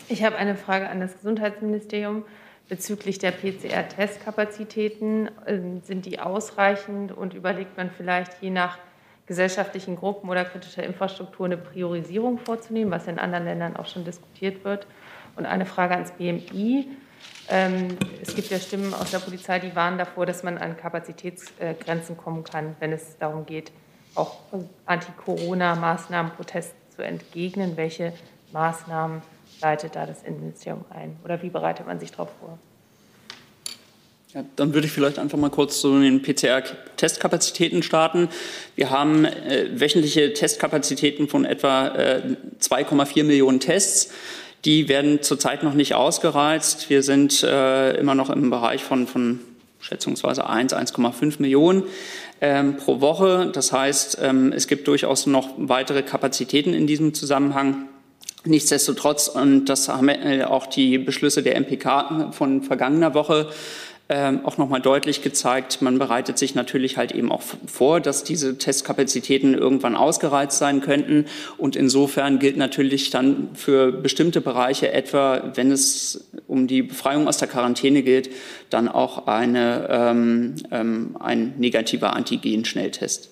Ich 0.08 0.22
habe 0.24 0.36
eine 0.36 0.56
Frage 0.56 0.88
an 0.88 1.00
das 1.00 1.14
Gesundheitsministerium 1.14 2.24
bezüglich 2.72 3.18
der 3.18 3.32
PCR-Testkapazitäten. 3.32 5.30
Ähm, 5.46 5.82
sind 5.84 6.06
die 6.06 6.20
ausreichend 6.20 7.12
und 7.12 7.34
überlegt 7.34 7.76
man 7.76 7.90
vielleicht 7.90 8.40
je 8.40 8.48
nach 8.48 8.78
gesellschaftlichen 9.26 9.94
Gruppen 9.94 10.30
oder 10.30 10.46
kritischer 10.46 10.82
Infrastruktur 10.82 11.44
eine 11.44 11.58
Priorisierung 11.58 12.38
vorzunehmen, 12.38 12.90
was 12.90 13.06
in 13.08 13.18
anderen 13.18 13.44
Ländern 13.44 13.76
auch 13.76 13.84
schon 13.84 14.06
diskutiert 14.06 14.64
wird? 14.64 14.86
Und 15.36 15.44
eine 15.44 15.66
Frage 15.66 15.96
ans 15.96 16.12
BMI. 16.12 16.88
Ähm, 17.50 17.88
es 18.22 18.34
gibt 18.34 18.48
ja 18.48 18.58
Stimmen 18.58 18.94
aus 18.94 19.10
der 19.10 19.18
Polizei, 19.18 19.58
die 19.58 19.76
warnen 19.76 19.98
davor, 19.98 20.24
dass 20.24 20.42
man 20.42 20.56
an 20.56 20.78
Kapazitätsgrenzen 20.78 22.16
kommen 22.16 22.42
kann, 22.42 22.74
wenn 22.80 22.92
es 22.92 23.18
darum 23.18 23.44
geht, 23.44 23.70
auch 24.14 24.38
Anti-Corona-Maßnahmen, 24.86 26.32
Protesten 26.32 26.78
zu 26.88 27.02
entgegnen. 27.02 27.76
Welche 27.76 28.14
Maßnahmen 28.52 29.20
leitet 29.62 29.96
da 29.96 30.06
das 30.06 30.22
Innenministerium 30.22 30.84
ein? 30.90 31.16
Oder 31.24 31.42
wie 31.42 31.48
bereitet 31.48 31.86
man 31.86 31.98
sich 31.98 32.10
darauf 32.10 32.28
vor? 32.40 32.58
Ja, 34.34 34.44
dann 34.56 34.72
würde 34.72 34.86
ich 34.86 34.92
vielleicht 34.92 35.18
einfach 35.18 35.36
mal 35.36 35.50
kurz 35.50 35.80
zu 35.80 36.00
den 36.00 36.22
PCR-Testkapazitäten 36.22 37.82
starten. 37.82 38.28
Wir 38.76 38.88
haben 38.88 39.26
äh, 39.26 39.68
wöchentliche 39.78 40.32
Testkapazitäten 40.32 41.28
von 41.28 41.44
etwa 41.44 41.88
äh, 41.88 42.22
2,4 42.58 43.24
Millionen 43.24 43.60
Tests. 43.60 44.10
Die 44.64 44.88
werden 44.88 45.22
zurzeit 45.22 45.62
noch 45.62 45.74
nicht 45.74 45.94
ausgereizt. 45.94 46.88
Wir 46.88 47.02
sind 47.02 47.42
äh, 47.42 47.94
immer 47.98 48.14
noch 48.14 48.30
im 48.30 48.48
Bereich 48.48 48.82
von, 48.82 49.06
von 49.06 49.40
schätzungsweise 49.80 50.48
1, 50.48 50.72
1,5 50.72 51.42
Millionen 51.42 51.82
ähm, 52.40 52.78
pro 52.78 53.02
Woche. 53.02 53.50
Das 53.52 53.70
heißt, 53.70 54.18
ähm, 54.22 54.52
es 54.52 54.66
gibt 54.66 54.88
durchaus 54.88 55.26
noch 55.26 55.50
weitere 55.58 56.02
Kapazitäten 56.02 56.72
in 56.72 56.86
diesem 56.86 57.12
Zusammenhang. 57.12 57.88
Nichtsdestotrotz, 58.44 59.28
und 59.28 59.66
das 59.66 59.88
haben 59.88 60.10
auch 60.42 60.66
die 60.66 60.98
Beschlüsse 60.98 61.42
der 61.42 61.56
MPK 61.60 62.32
von 62.32 62.62
vergangener 62.62 63.14
Woche 63.14 63.48
ähm, 64.14 64.44
auch 64.44 64.58
nochmal 64.58 64.82
deutlich 64.82 65.22
gezeigt, 65.22 65.80
man 65.80 65.98
bereitet 65.98 66.36
sich 66.36 66.54
natürlich 66.54 66.98
halt 66.98 67.12
eben 67.12 67.32
auch 67.32 67.40
vor, 67.66 67.98
dass 67.98 68.24
diese 68.24 68.58
Testkapazitäten 68.58 69.54
irgendwann 69.54 69.96
ausgereizt 69.96 70.58
sein 70.58 70.82
könnten. 70.82 71.24
Und 71.56 71.76
insofern 71.76 72.38
gilt 72.38 72.58
natürlich 72.58 73.08
dann 73.08 73.50
für 73.54 73.90
bestimmte 73.90 74.42
Bereiche, 74.42 74.92
etwa 74.92 75.52
wenn 75.54 75.70
es 75.70 76.28
um 76.46 76.66
die 76.66 76.82
Befreiung 76.82 77.26
aus 77.26 77.38
der 77.38 77.48
Quarantäne 77.48 78.02
geht, 78.02 78.30
dann 78.68 78.88
auch 78.88 79.28
eine, 79.28 79.86
ähm, 79.88 80.56
ähm, 80.70 81.16
ein 81.18 81.54
negativer 81.56 82.14
Antigen-Schnelltest. 82.14 83.31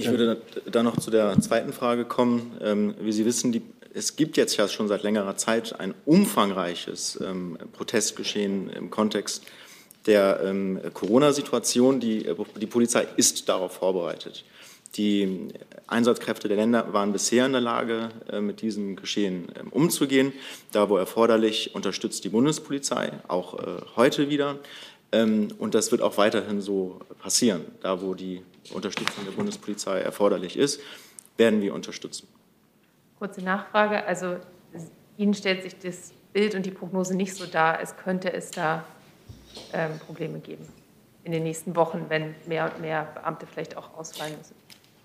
Ich 0.00 0.08
würde 0.08 0.40
da 0.70 0.82
noch 0.82 0.98
zu 0.98 1.10
der 1.10 1.38
zweiten 1.40 1.74
Frage 1.74 2.06
kommen. 2.06 2.56
Ähm, 2.62 2.94
wie 3.00 3.12
Sie 3.12 3.26
wissen, 3.26 3.52
die, 3.52 3.60
es 3.92 4.16
gibt 4.16 4.38
jetzt 4.38 4.56
ja 4.56 4.66
schon 4.66 4.88
seit 4.88 5.02
längerer 5.02 5.36
Zeit 5.36 5.78
ein 5.78 5.94
umfangreiches 6.06 7.20
ähm, 7.22 7.58
Protestgeschehen 7.74 8.70
im 8.70 8.88
Kontext 8.88 9.44
der 10.06 10.40
ähm, 10.42 10.80
Corona-Situation. 10.94 12.00
Die, 12.00 12.26
die 12.58 12.66
Polizei 12.66 13.06
ist 13.16 13.46
darauf 13.50 13.72
vorbereitet. 13.72 14.46
Die 14.96 15.48
Einsatzkräfte 15.86 16.48
der 16.48 16.56
Länder 16.56 16.94
waren 16.94 17.12
bisher 17.12 17.44
in 17.44 17.52
der 17.52 17.60
Lage, 17.60 18.08
äh, 18.32 18.40
mit 18.40 18.62
diesem 18.62 18.96
Geschehen 18.96 19.48
umzugehen. 19.70 20.32
Da, 20.72 20.88
wo 20.88 20.96
erforderlich, 20.96 21.74
unterstützt 21.74 22.24
die 22.24 22.30
Bundespolizei, 22.30 23.12
auch 23.28 23.58
äh, 23.58 23.82
heute 23.96 24.30
wieder. 24.30 24.58
Und 25.12 25.74
das 25.74 25.90
wird 25.90 26.02
auch 26.02 26.18
weiterhin 26.18 26.60
so 26.60 27.00
passieren. 27.20 27.64
Da, 27.80 28.00
wo 28.00 28.14
die 28.14 28.42
Unterstützung 28.72 29.24
der 29.24 29.32
Bundespolizei 29.32 30.00
erforderlich 30.00 30.56
ist, 30.56 30.80
werden 31.36 31.60
wir 31.60 31.74
unterstützen. 31.74 32.28
Kurze 33.18 33.42
Nachfrage. 33.42 34.04
Also 34.04 34.36
Ihnen 35.16 35.34
stellt 35.34 35.62
sich 35.62 35.78
das 35.78 36.12
Bild 36.32 36.54
und 36.54 36.64
die 36.64 36.70
Prognose 36.70 37.14
nicht 37.16 37.34
so 37.34 37.46
dar, 37.46 37.78
als 37.78 37.96
könnte 37.96 38.32
es 38.32 38.50
da 38.50 38.84
ähm, 39.72 39.98
Probleme 40.06 40.38
geben 40.38 40.66
in 41.24 41.32
den 41.32 41.42
nächsten 41.42 41.76
Wochen, 41.76 42.06
wenn 42.08 42.34
mehr 42.46 42.72
und 42.72 42.80
mehr 42.80 43.04
Beamte 43.14 43.46
vielleicht 43.46 43.76
auch 43.76 43.94
ausfallen 43.94 44.34
müssen. 44.38 44.54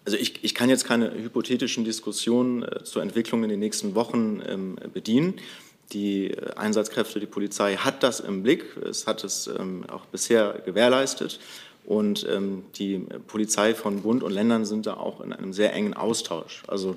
Also 0.05 0.17
ich, 0.17 0.43
ich 0.43 0.53
kann 0.53 0.69
jetzt 0.69 0.85
keine 0.85 1.11
hypothetischen 1.13 1.83
Diskussionen 1.83 2.63
äh, 2.63 2.83
zur 2.83 3.01
Entwicklung 3.01 3.43
in 3.43 3.49
den 3.49 3.59
nächsten 3.59 3.95
Wochen 3.95 4.41
ähm, 4.47 4.77
bedienen. 4.93 5.39
Die 5.91 6.31
äh, 6.31 6.53
Einsatzkräfte, 6.55 7.19
die 7.19 7.25
Polizei 7.25 7.75
hat 7.75 8.03
das 8.03 8.19
im 8.19 8.43
Blick. 8.43 8.77
Es 8.77 9.07
hat 9.07 9.23
es 9.23 9.47
ähm, 9.47 9.83
auch 9.89 10.05
bisher 10.05 10.61
gewährleistet. 10.65 11.39
Und 11.85 12.25
ähm, 12.29 12.63
die 12.75 12.99
Polizei 13.27 13.75
von 13.75 14.01
Bund 14.01 14.23
und 14.23 14.31
Ländern 14.31 14.65
sind 14.65 14.85
da 14.85 14.95
auch 14.95 15.21
in 15.21 15.33
einem 15.33 15.53
sehr 15.53 15.73
engen 15.73 15.93
Austausch. 15.93 16.63
Also 16.67 16.95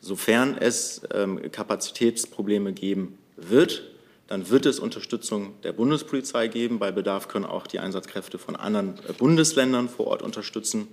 sofern 0.00 0.56
es 0.58 1.02
ähm, 1.12 1.50
Kapazitätsprobleme 1.50 2.72
geben 2.72 3.18
wird, 3.36 3.84
dann 4.28 4.50
wird 4.50 4.66
es 4.66 4.78
Unterstützung 4.78 5.54
der 5.62 5.72
Bundespolizei 5.72 6.48
geben. 6.48 6.78
Bei 6.78 6.90
Bedarf 6.90 7.28
können 7.28 7.44
auch 7.44 7.66
die 7.66 7.78
Einsatzkräfte 7.78 8.38
von 8.38 8.56
anderen 8.56 8.94
äh, 9.08 9.12
Bundesländern 9.12 9.88
vor 9.88 10.08
Ort 10.08 10.22
unterstützen. 10.22 10.88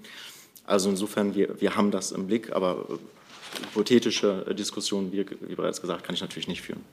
Also 0.66 0.90
insofern, 0.90 1.36
wir, 1.36 1.60
wir 1.60 1.76
haben 1.76 1.92
das 1.92 2.12
im 2.12 2.28
Blick, 2.28 2.54
aber 2.54 2.86
äh, 2.90 3.66
hypothetische 3.66 4.56
Diskussionen, 4.58 5.12
wie, 5.12 5.26
wie 5.42 5.56
bereits 5.56 5.82
gesagt, 5.82 6.04
kann 6.04 6.16
ich 6.16 6.22
natürlich 6.22 6.48
nicht 6.48 6.62
führen. 6.62 6.84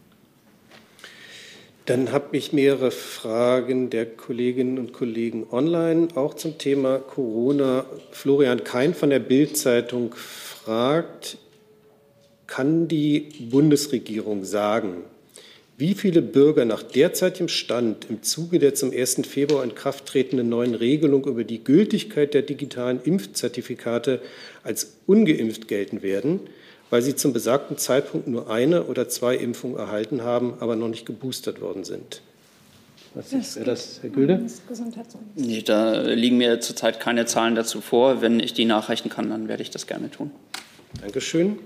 Dann 1.91 2.13
habe 2.13 2.37
ich 2.37 2.53
mehrere 2.53 2.93
Fragen 2.93 3.91
der 3.91 4.07
Kolleginnen 4.07 4.79
und 4.79 4.93
Kollegen 4.93 5.49
online, 5.51 6.07
auch 6.15 6.35
zum 6.35 6.57
Thema 6.57 7.01
Corona. 7.01 7.85
Florian 8.13 8.63
Kein 8.63 8.95
von 8.95 9.11
der 9.11 9.19
Bild-Zeitung 9.19 10.15
fragt, 10.15 11.37
kann 12.47 12.87
die 12.87 13.27
Bundesregierung 13.41 14.45
sagen, 14.45 14.99
wie 15.79 15.95
viele 15.95 16.23
Bürger 16.23 16.65
nach 16.65 16.85
derzeitigem 16.85 17.49
Stand 17.49 18.07
im 18.09 18.23
Zuge 18.23 18.61
der 18.61 18.77
zum 18.77 18.93
1. 18.93 19.23
Februar 19.27 19.65
in 19.65 19.75
Kraft 19.75 20.07
tretenden 20.07 20.49
neuen 20.49 20.77
Regelung 20.77 21.25
über 21.25 21.43
die 21.43 21.65
Gültigkeit 21.65 22.35
der 22.35 22.43
digitalen 22.43 23.01
Impfzertifikate 23.03 24.21
als 24.63 24.97
ungeimpft 25.09 25.67
gelten 25.67 26.03
werden, 26.05 26.39
weil 26.91 27.03
sie 27.03 27.15
zum 27.15 27.33
besagten 27.33 27.79
Zeitpunkt 27.79 28.27
nur 28.27 28.51
eine 28.51 28.85
oder 28.85 29.09
zwei 29.09 29.37
Impfungen 29.37 29.79
erhalten 29.79 30.23
haben, 30.23 30.55
aber 30.61 30.77
noch 30.77 30.89
nicht 30.89 31.07
geboostert 31.07 31.61
worden 31.61 31.85
sind. 31.85 32.23
Was 33.15 33.33
ist 33.33 33.57
das, 33.57 33.65
das 33.65 33.99
Herr 34.03 34.11
Gülde? 34.11 34.47
Nee, 35.35 35.63
da 35.63 36.01
liegen 36.03 36.37
mir 36.37 36.61
zurzeit 36.61 37.01
keine 37.01 37.27
Zahlen 37.27 37.57
dazu 37.57 37.81
vor. 37.81 38.23
Wenn 38.23 38.39
ich 38.39 38.55
die 38.55 38.65
nachreichen 38.65 39.09
kann, 39.09 39.31
dann 39.31 39.49
werde 39.49 39.63
ich 39.63 39.71
das 39.71 39.87
gerne 39.87 40.11
tun. 40.11 40.31
Dankeschön. 41.01 41.59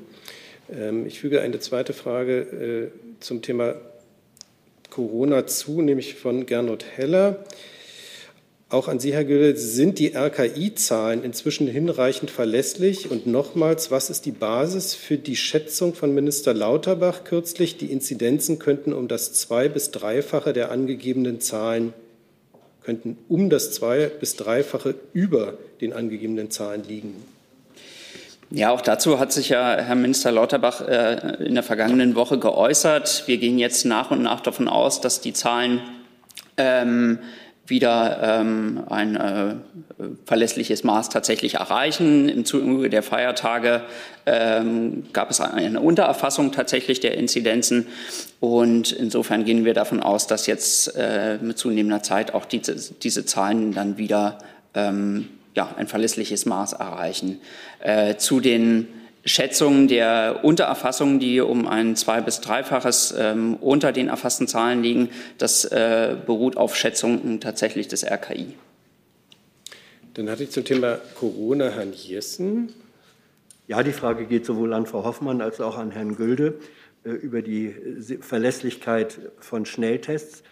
Ähm, 0.72 1.06
ich 1.06 1.20
füge 1.20 1.42
eine 1.42 1.58
zweite 1.58 1.92
Frage 1.92 2.40
äh, 2.40 3.20
zum 3.20 3.42
Thema 3.42 3.74
Corona 4.88 5.46
zu, 5.46 5.82
nämlich 5.82 6.14
von 6.14 6.46
Gernot 6.46 6.84
Heller. 6.96 7.44
Auch 8.74 8.88
an 8.88 8.98
Sie, 8.98 9.12
Herr 9.12 9.22
Gülle, 9.22 9.56
sind 9.56 10.00
die 10.00 10.16
RKI-Zahlen 10.16 11.22
inzwischen 11.22 11.68
hinreichend 11.68 12.28
verlässlich? 12.28 13.08
Und 13.08 13.24
nochmals, 13.24 13.92
was 13.92 14.10
ist 14.10 14.26
die 14.26 14.32
Basis 14.32 14.96
für 14.96 15.16
die 15.16 15.36
Schätzung 15.36 15.94
von 15.94 16.12
Minister 16.12 16.52
Lauterbach 16.52 17.22
kürzlich? 17.22 17.76
Die 17.76 17.92
Inzidenzen 17.92 18.58
könnten 18.58 18.92
um 18.92 19.06
das 19.06 19.32
zwei- 19.32 19.68
bis 19.68 19.92
dreifache 19.92 20.52
der 20.52 20.72
angegebenen 20.72 21.40
Zahlen, 21.40 21.92
könnten 22.82 23.16
um 23.28 23.48
das 23.48 23.70
zwei- 23.70 24.06
bis 24.08 24.34
dreifache 24.34 24.96
über 25.12 25.56
den 25.80 25.92
angegebenen 25.92 26.50
Zahlen 26.50 26.82
liegen. 26.82 27.14
Ja, 28.50 28.72
auch 28.72 28.80
dazu 28.80 29.20
hat 29.20 29.32
sich 29.32 29.50
ja 29.50 29.76
Herr 29.76 29.94
Minister 29.94 30.32
Lauterbach 30.32 30.80
äh, 30.80 31.44
in 31.44 31.54
der 31.54 31.62
vergangenen 31.62 32.16
Woche 32.16 32.40
geäußert. 32.40 33.22
Wir 33.26 33.38
gehen 33.38 33.60
jetzt 33.60 33.84
nach 33.84 34.10
und 34.10 34.20
nach 34.24 34.40
davon 34.40 34.66
aus, 34.66 35.00
dass 35.00 35.20
die 35.20 35.32
Zahlen 35.32 35.80
ähm, 36.56 37.20
wieder 37.66 38.40
ähm, 38.40 38.82
ein 38.90 39.16
äh, 39.16 39.54
verlässliches 40.26 40.84
Maß 40.84 41.08
tatsächlich 41.08 41.54
erreichen. 41.54 42.28
Im 42.28 42.44
Zuge 42.44 42.90
der 42.90 43.02
Feiertage 43.02 43.82
ähm, 44.26 45.04
gab 45.12 45.30
es 45.30 45.40
eine 45.40 45.80
Untererfassung 45.80 46.52
tatsächlich 46.52 47.00
der 47.00 47.16
Inzidenzen 47.16 47.86
und 48.40 48.92
insofern 48.92 49.44
gehen 49.44 49.64
wir 49.64 49.74
davon 49.74 50.02
aus, 50.02 50.26
dass 50.26 50.46
jetzt 50.46 50.94
äh, 50.96 51.38
mit 51.40 51.56
zunehmender 51.56 52.02
Zeit 52.02 52.34
auch 52.34 52.44
diese, 52.44 52.74
diese 52.74 53.24
Zahlen 53.24 53.72
dann 53.72 53.96
wieder 53.96 54.38
ähm, 54.74 55.28
ja, 55.54 55.74
ein 55.76 55.86
verlässliches 55.86 56.46
Maß 56.46 56.74
erreichen. 56.74 57.40
Äh, 57.80 58.16
zu 58.16 58.40
den 58.40 58.88
Schätzungen 59.24 59.88
der 59.88 60.40
Untererfassungen, 60.42 61.18
die 61.18 61.40
um 61.40 61.66
ein 61.66 61.96
zwei- 61.96 62.20
bis 62.20 62.40
dreifaches 62.40 63.14
ähm, 63.16 63.54
unter 63.54 63.92
den 63.92 64.08
erfassten 64.08 64.46
Zahlen 64.46 64.82
liegen, 64.82 65.08
das 65.38 65.64
äh, 65.64 66.16
beruht 66.26 66.56
auf 66.56 66.76
Schätzungen 66.76 67.40
tatsächlich 67.40 67.88
des 67.88 68.04
RKI. 68.04 68.54
Dann 70.14 70.30
hatte 70.30 70.44
ich 70.44 70.50
zum 70.50 70.64
Thema 70.64 70.98
Corona 71.18 71.70
Herrn 71.70 71.92
Jessen. 71.92 72.72
Ja, 73.66 73.82
die 73.82 73.92
Frage 73.92 74.26
geht 74.26 74.44
sowohl 74.44 74.74
an 74.74 74.86
Frau 74.86 75.04
Hoffmann 75.04 75.40
als 75.40 75.60
auch 75.60 75.78
an 75.78 75.90
Herrn 75.90 76.16
Gülde 76.16 76.60
äh, 77.04 77.10
über 77.10 77.40
die 77.40 77.74
Verlässlichkeit 78.20 79.18
von 79.40 79.64
Schnelltests. 79.64 80.42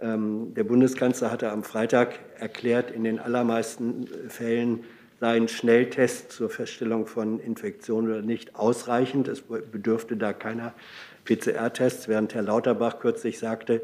Ähm, 0.00 0.52
der 0.54 0.64
Bundeskanzler 0.64 1.30
hatte 1.30 1.50
am 1.50 1.64
Freitag 1.64 2.18
erklärt, 2.38 2.90
in 2.90 3.04
den 3.04 3.18
allermeisten 3.18 4.06
Fällen 4.28 4.84
seien 5.20 5.48
Schnelltests 5.48 6.36
zur 6.36 6.50
Feststellung 6.50 7.06
von 7.06 7.40
Infektionen 7.40 8.10
oder 8.10 8.22
nicht 8.22 8.54
ausreichend. 8.54 9.28
Es 9.28 9.42
bedürfte 9.42 10.16
da 10.16 10.32
keiner 10.32 10.74
PCR-Tests, 11.24 12.08
während 12.08 12.34
Herr 12.34 12.42
Lauterbach 12.42 13.00
kürzlich 13.00 13.38
sagte, 13.38 13.82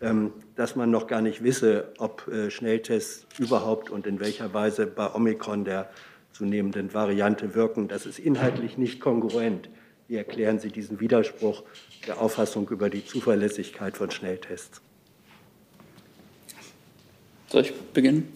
ähm, 0.00 0.32
dass 0.56 0.74
man 0.74 0.90
noch 0.90 1.06
gar 1.06 1.22
nicht 1.22 1.44
wisse, 1.44 1.92
ob 1.98 2.26
äh, 2.28 2.50
Schnelltests 2.50 3.26
überhaupt 3.38 3.90
und 3.90 4.06
in 4.06 4.18
welcher 4.18 4.52
Weise 4.52 4.86
bei 4.86 5.14
Omikron 5.14 5.64
der 5.64 5.90
zunehmenden 6.32 6.92
Variante 6.92 7.54
wirken. 7.54 7.88
Das 7.88 8.04
ist 8.04 8.18
inhaltlich 8.18 8.76
nicht 8.76 9.00
kongruent. 9.00 9.68
Wie 10.08 10.16
erklären 10.16 10.58
Sie 10.58 10.70
diesen 10.70 10.98
Widerspruch 10.98 11.62
der 12.06 12.20
Auffassung 12.20 12.68
über 12.68 12.90
die 12.90 13.06
Zuverlässigkeit 13.06 13.96
von 13.96 14.10
Schnelltests? 14.10 14.80
Soll 17.48 17.62
ich 17.62 17.74
beginnen? 17.92 18.32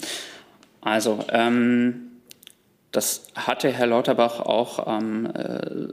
Also, 0.81 1.25
ähm, 1.31 2.06
das 2.97 3.27
hatte 3.35 3.71
Herr 3.71 3.87
Lauterbach 3.87 4.41
auch 4.41 4.87
am 4.87 5.27
äh, 5.27 5.89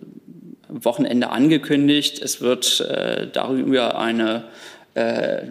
Wochenende 0.70 1.30
angekündigt. 1.30 2.22
Es 2.22 2.40
wird 2.40 2.80
äh, 2.80 3.28
darüber 3.28 4.00
eine 4.00 4.46
äh, 4.94 5.48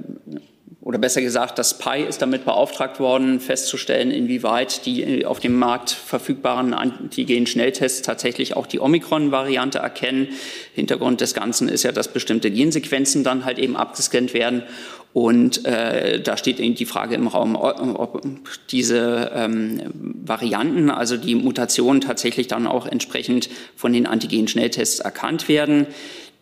oder 0.83 0.99
besser 0.99 1.23
gesagt, 1.23 1.61
das 1.61 1.79
PI 1.79 2.03
ist 2.09 2.23
damit 2.23 2.45
beauftragt 2.45 2.99
worden, 2.99 3.39
festzustellen, 3.39 4.11
inwieweit 4.11 4.85
die 4.85 5.25
auf 5.25 5.39
dem 5.39 5.57
Markt 5.57 5.91
verfügbaren 5.91 6.75
Antigen-Schnelltests 6.75 8.03
tatsächlich 8.03 8.57
auch 8.57 8.67
die 8.67 8.81
Omikron-Variante 8.81 9.79
erkennen. 9.79 10.29
Hintergrund 10.75 11.21
des 11.21 11.35
Ganzen 11.35 11.69
ist 11.69 11.85
ja, 11.85 11.93
dass 11.93 12.09
bestimmte 12.09 12.51
Gensequenzen 12.51 13.23
dann 13.23 13.45
halt 13.45 13.61
eben 13.61 13.77
abgescannt 13.77 14.35
werden. 14.35 14.65
Und 15.13 15.65
äh, 15.67 16.21
da 16.21 16.37
steht 16.37 16.59
eben 16.59 16.75
die 16.75 16.87
Frage 16.87 17.15
im 17.15 17.29
Raum, 17.29 17.55
ob 17.55 18.23
diese 18.71 19.31
ähm, 19.35 19.83
Varianten, 19.95 20.91
also 20.91 21.17
die 21.17 21.37
Mutationen 21.37 22.01
tatsächlich 22.01 22.49
dann 22.49 22.67
auch 22.67 22.87
entsprechend 22.87 23.51
von 23.77 23.93
den 23.93 24.07
Antigen-Schnelltests 24.07 24.99
erkannt 24.99 25.49
werden. 25.49 25.87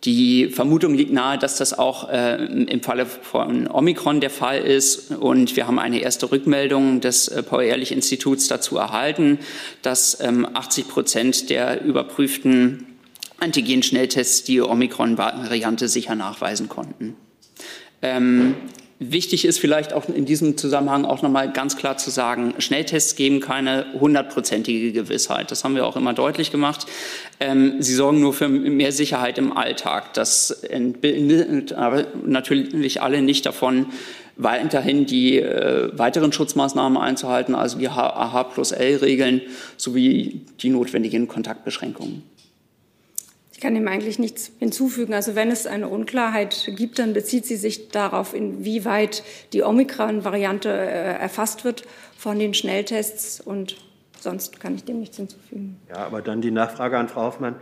Die 0.05 0.49
Vermutung 0.49 0.95
liegt 0.95 1.13
nahe, 1.13 1.37
dass 1.37 1.57
das 1.57 1.79
auch 1.79 2.09
äh, 2.09 2.43
im 2.47 2.83
Falle 2.83 3.05
von 3.05 3.71
Omikron 3.71 4.21
der 4.21 4.31
Fall 4.31 4.61
ist. 4.61 5.11
Und 5.11 5.57
wir 5.57 5.67
haben 5.67 5.79
eine 5.79 6.01
erste 6.01 6.33
Rückmeldung 6.33 7.03
des 7.03 7.29
äh, 7.29 7.43
Paul-Ehrlich-Instituts 7.43 8.49
dazu 8.49 8.79
erhalten, 8.79 9.39
dass 9.83 10.19
ähm, 10.21 10.49
80 10.55 10.89
Prozent 10.89 11.51
der 11.51 11.83
überprüften 11.85 12.87
Antigen-Schnelltests 13.41 14.45
die 14.45 14.63
Omikron-Variante 14.63 15.87
sicher 15.89 16.15
nachweisen 16.15 16.71
konnten. 16.71 17.17
Ähm, 18.01 18.55
Wichtig 19.03 19.47
ist 19.47 19.59
vielleicht 19.59 19.95
auch 19.95 20.11
in 20.11 20.27
diesem 20.27 20.59
Zusammenhang 20.59 21.07
auch 21.07 21.23
nochmal 21.23 21.51
ganz 21.51 21.79
klar 21.79 21.97
zu 21.97 22.11
sagen, 22.11 22.53
Schnelltests 22.59 23.17
geben 23.17 23.41
keine 23.41 23.87
hundertprozentige 23.99 24.93
Gewissheit. 24.93 25.51
Das 25.51 25.65
haben 25.65 25.75
wir 25.75 25.87
auch 25.87 25.97
immer 25.97 26.13
deutlich 26.13 26.51
gemacht. 26.51 26.85
Ähm, 27.41 27.81
sie 27.81 27.95
sorgen 27.95 28.21
nur 28.21 28.35
für 28.35 28.49
mehr 28.49 28.93
Sicherheit 28.93 29.39
im 29.39 29.57
Alltag. 29.57 30.13
Das 30.13 30.51
entbildet 30.51 31.73
aber 31.73 32.09
natürlich 32.27 33.01
alle 33.01 33.23
nicht 33.23 33.47
davon, 33.47 33.87
weiterhin 34.37 35.07
die 35.07 35.39
äh, 35.39 35.97
weiteren 35.97 36.31
Schutzmaßnahmen 36.31 36.99
einzuhalten, 36.99 37.55
also 37.55 37.79
die 37.79 37.89
AH 37.89 38.45
plus 38.53 38.71
L-Regeln 38.73 39.41
sowie 39.79 40.43
die 40.61 40.69
notwendigen 40.69 41.27
Kontaktbeschränkungen. 41.27 42.23
Ich 43.61 43.63
kann 43.63 43.75
dem 43.75 43.89
eigentlich 43.89 44.19
nichts 44.19 44.53
hinzufügen. 44.59 45.13
Also 45.13 45.35
wenn 45.35 45.51
es 45.51 45.67
eine 45.67 45.87
Unklarheit 45.87 46.73
gibt, 46.77 46.99
dann 46.99 47.13
bezieht 47.13 47.45
sie 47.45 47.57
sich 47.57 47.91
darauf, 47.91 48.33
inwieweit 48.33 49.23
die 49.53 49.63
Omikron-Variante 49.63 50.71
äh, 50.71 51.19
erfasst 51.19 51.63
wird 51.63 51.83
von 52.17 52.39
den 52.39 52.55
Schnelltests. 52.55 53.39
Und 53.39 53.77
sonst 54.19 54.61
kann 54.61 54.77
ich 54.77 54.85
dem 54.85 55.01
nichts 55.01 55.19
hinzufügen. 55.19 55.79
Ja, 55.91 55.97
aber 55.97 56.23
dann 56.23 56.41
die 56.41 56.51
Nachfrage 56.51 56.97
an 56.97 57.11
Frau 57.11 57.25
Hoffmann. 57.25 57.57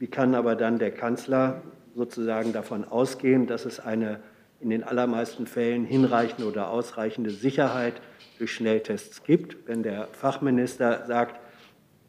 Wie 0.00 0.08
kann 0.08 0.34
aber 0.34 0.56
dann 0.56 0.80
der 0.80 0.90
Kanzler 0.90 1.62
sozusagen 1.94 2.52
davon 2.52 2.82
ausgehen, 2.82 3.46
dass 3.46 3.64
es 3.64 3.78
eine 3.78 4.18
in 4.60 4.70
den 4.70 4.82
allermeisten 4.82 5.46
Fällen 5.46 5.84
hinreichende 5.84 6.48
oder 6.48 6.68
ausreichende 6.68 7.30
Sicherheit 7.30 8.02
durch 8.38 8.50
Schnelltests 8.50 9.22
gibt, 9.22 9.68
wenn 9.68 9.84
der 9.84 10.08
Fachminister 10.10 11.04
sagt, 11.06 11.38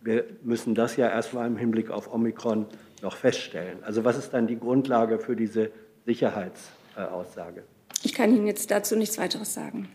wir 0.05 0.25
müssen 0.43 0.75
das 0.75 0.95
ja 0.97 1.09
erstmal 1.09 1.47
im 1.47 1.57
Hinblick 1.57 1.89
auf 1.89 2.13
Omikron 2.13 2.67
noch 3.01 3.17
feststellen. 3.17 3.79
Also 3.83 4.05
was 4.05 4.17
ist 4.17 4.31
dann 4.31 4.45
die 4.47 4.59
Grundlage 4.59 5.19
für 5.19 5.35
diese 5.35 5.71
Sicherheitsaussage? 6.05 7.63
Ich 8.03 8.13
kann 8.13 8.33
Ihnen 8.33 8.45
jetzt 8.45 8.69
dazu 8.69 8.95
nichts 8.95 9.17
weiteres 9.17 9.53
sagen. 9.53 9.89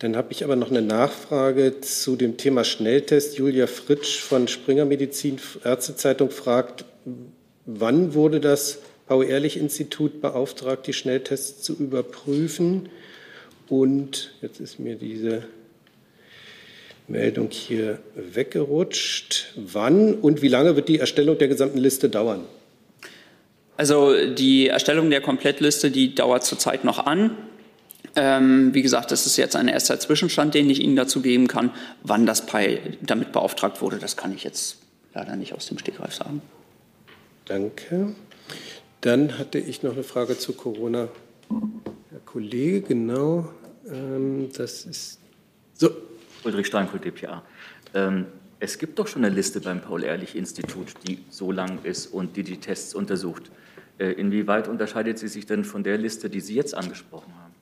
Dann 0.00 0.16
habe 0.16 0.32
ich 0.32 0.42
aber 0.42 0.56
noch 0.56 0.70
eine 0.70 0.82
Nachfrage 0.82 1.80
zu 1.80 2.16
dem 2.16 2.38
Thema 2.38 2.64
Schnelltest. 2.64 3.38
Julia 3.38 3.66
Fritsch 3.66 4.20
von 4.20 4.48
Springer 4.48 4.84
Medizin 4.84 5.38
Ärztezeitung 5.62 6.30
fragt, 6.30 6.84
wann 7.66 8.14
wurde 8.14 8.40
das 8.40 8.78
Paul-Ehrlich-Institut 9.06 10.20
beauftragt, 10.20 10.86
die 10.86 10.92
Schnelltests 10.92 11.62
zu 11.62 11.76
überprüfen. 11.76 12.88
Und 13.68 14.32
jetzt 14.40 14.58
ist 14.58 14.80
mir 14.80 14.96
diese 14.96 15.44
Meldung 17.10 17.50
hier 17.50 17.98
weggerutscht. 18.14 19.52
Wann 19.56 20.14
und 20.14 20.42
wie 20.42 20.48
lange 20.48 20.76
wird 20.76 20.88
die 20.88 20.98
Erstellung 20.98 21.38
der 21.38 21.48
gesamten 21.48 21.78
Liste 21.78 22.08
dauern? 22.08 22.44
Also 23.76 24.14
die 24.34 24.68
Erstellung 24.68 25.10
der 25.10 25.20
Komplettliste, 25.20 25.90
die 25.90 26.14
dauert 26.14 26.44
zurzeit 26.44 26.84
noch 26.84 27.06
an. 27.06 27.36
Ähm, 28.16 28.74
wie 28.74 28.82
gesagt, 28.82 29.10
das 29.10 29.26
ist 29.26 29.36
jetzt 29.36 29.56
ein 29.56 29.68
erster 29.68 29.98
Zwischenstand, 29.98 30.54
den 30.54 30.68
ich 30.68 30.80
Ihnen 30.82 30.96
dazu 30.96 31.22
geben 31.22 31.46
kann. 31.46 31.70
Wann 32.02 32.26
das 32.26 32.46
PI 32.46 32.78
damit 33.00 33.32
beauftragt 33.32 33.80
wurde, 33.80 33.98
das 33.98 34.16
kann 34.16 34.34
ich 34.34 34.44
jetzt 34.44 34.78
leider 35.14 35.36
nicht 35.36 35.54
aus 35.54 35.66
dem 35.66 35.78
Stegreif 35.78 36.14
sagen. 36.14 36.42
Danke. 37.46 38.14
Dann 39.00 39.38
hatte 39.38 39.58
ich 39.58 39.82
noch 39.82 39.94
eine 39.94 40.02
Frage 40.02 40.36
zu 40.36 40.52
Corona. 40.52 41.08
Herr 42.10 42.20
Kollege, 42.26 42.82
genau. 42.82 43.48
Ähm, 43.88 44.50
das 44.56 44.84
ist 44.84 45.18
so. 45.74 45.90
Ulrich 46.44 46.66
Steinkohl, 46.66 47.00
DPA. 47.00 47.42
Ähm, 47.94 48.26
es 48.58 48.78
gibt 48.78 48.98
doch 48.98 49.06
schon 49.06 49.24
eine 49.24 49.34
Liste 49.34 49.60
beim 49.60 49.80
Paul-Ehrlich-Institut, 49.80 50.88
die 51.06 51.18
so 51.30 51.50
lang 51.50 51.78
ist 51.82 52.06
und 52.06 52.36
die 52.36 52.42
die 52.42 52.58
Tests 52.58 52.94
untersucht. 52.94 53.50
Äh, 53.98 54.12
inwieweit 54.12 54.68
unterscheidet 54.68 55.18
sie 55.18 55.28
sich 55.28 55.46
denn 55.46 55.64
von 55.64 55.82
der 55.82 55.98
Liste, 55.98 56.30
die 56.30 56.40
Sie 56.40 56.54
jetzt 56.54 56.74
angesprochen 56.74 57.32
haben? 57.34 57.54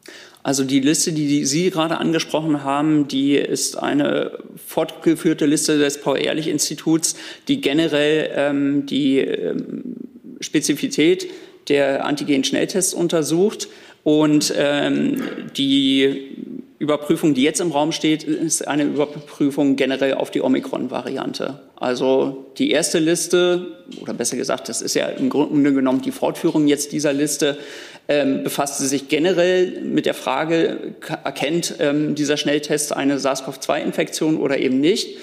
Also 0.43 0.65
die 0.65 0.81
Liste, 0.81 1.13
die 1.13 1.45
Sie 1.45 1.71
gerade 1.71 1.99
angesprochen 1.99 2.65
haben, 2.65 3.09
die 3.09 3.37
ist 3.37 3.77
eine 3.77 4.39
fortgeführte 4.57 5.47
Liste 5.47 5.79
des 5.79 6.01
Paul-Ehrlich-Instituts, 6.01 7.17
die 7.49 7.61
generell 7.61 8.31
ähm, 8.35 8.87
die 8.87 9.19
ähm, 9.19 9.97
Spezifität 10.41 11.29
der 11.69 12.05
Antigen-Schnelltests 12.05 12.95
untersucht 12.95 13.69
und 14.05 14.53
ähm, 14.57 15.23
die 15.57 16.37
Überprüfung, 16.79 17.35
die 17.35 17.43
jetzt 17.43 17.61
im 17.61 17.73
Raum 17.73 17.91
steht, 17.91 18.23
ist 18.23 18.67
eine 18.69 18.85
Überprüfung 18.85 19.75
generell 19.75 20.15
auf 20.15 20.31
die 20.31 20.43
Omikron-Variante. 20.43 21.59
Also 21.75 22.47
die 22.57 22.71
erste 22.71 23.01
Liste, 23.01 23.67
oder 24.01 24.15
besser 24.15 24.37
gesagt, 24.37 24.69
das 24.69 24.81
ist 24.81 24.95
ja 24.95 25.07
im 25.07 25.29
Grunde 25.29 25.73
genommen 25.73 26.03
die 26.03 26.13
Fortführung 26.13 26.69
jetzt 26.69 26.93
dieser 26.93 27.13
Liste, 27.13 27.59
ähm, 28.07 28.45
befasste 28.45 28.85
sich 28.85 29.09
generell 29.09 29.81
mit 29.83 30.07
der 30.07 30.15
Frage, 30.15 30.95
erkennt 31.25 31.75
ähm, 31.81 32.15
dieser 32.15 32.37
Schnelltest 32.37 32.93
eine 32.93 33.19
SARS-CoV-2-Infektion 33.19 34.37
oder 34.37 34.59
eben 34.59 34.81
nicht. 34.81 35.19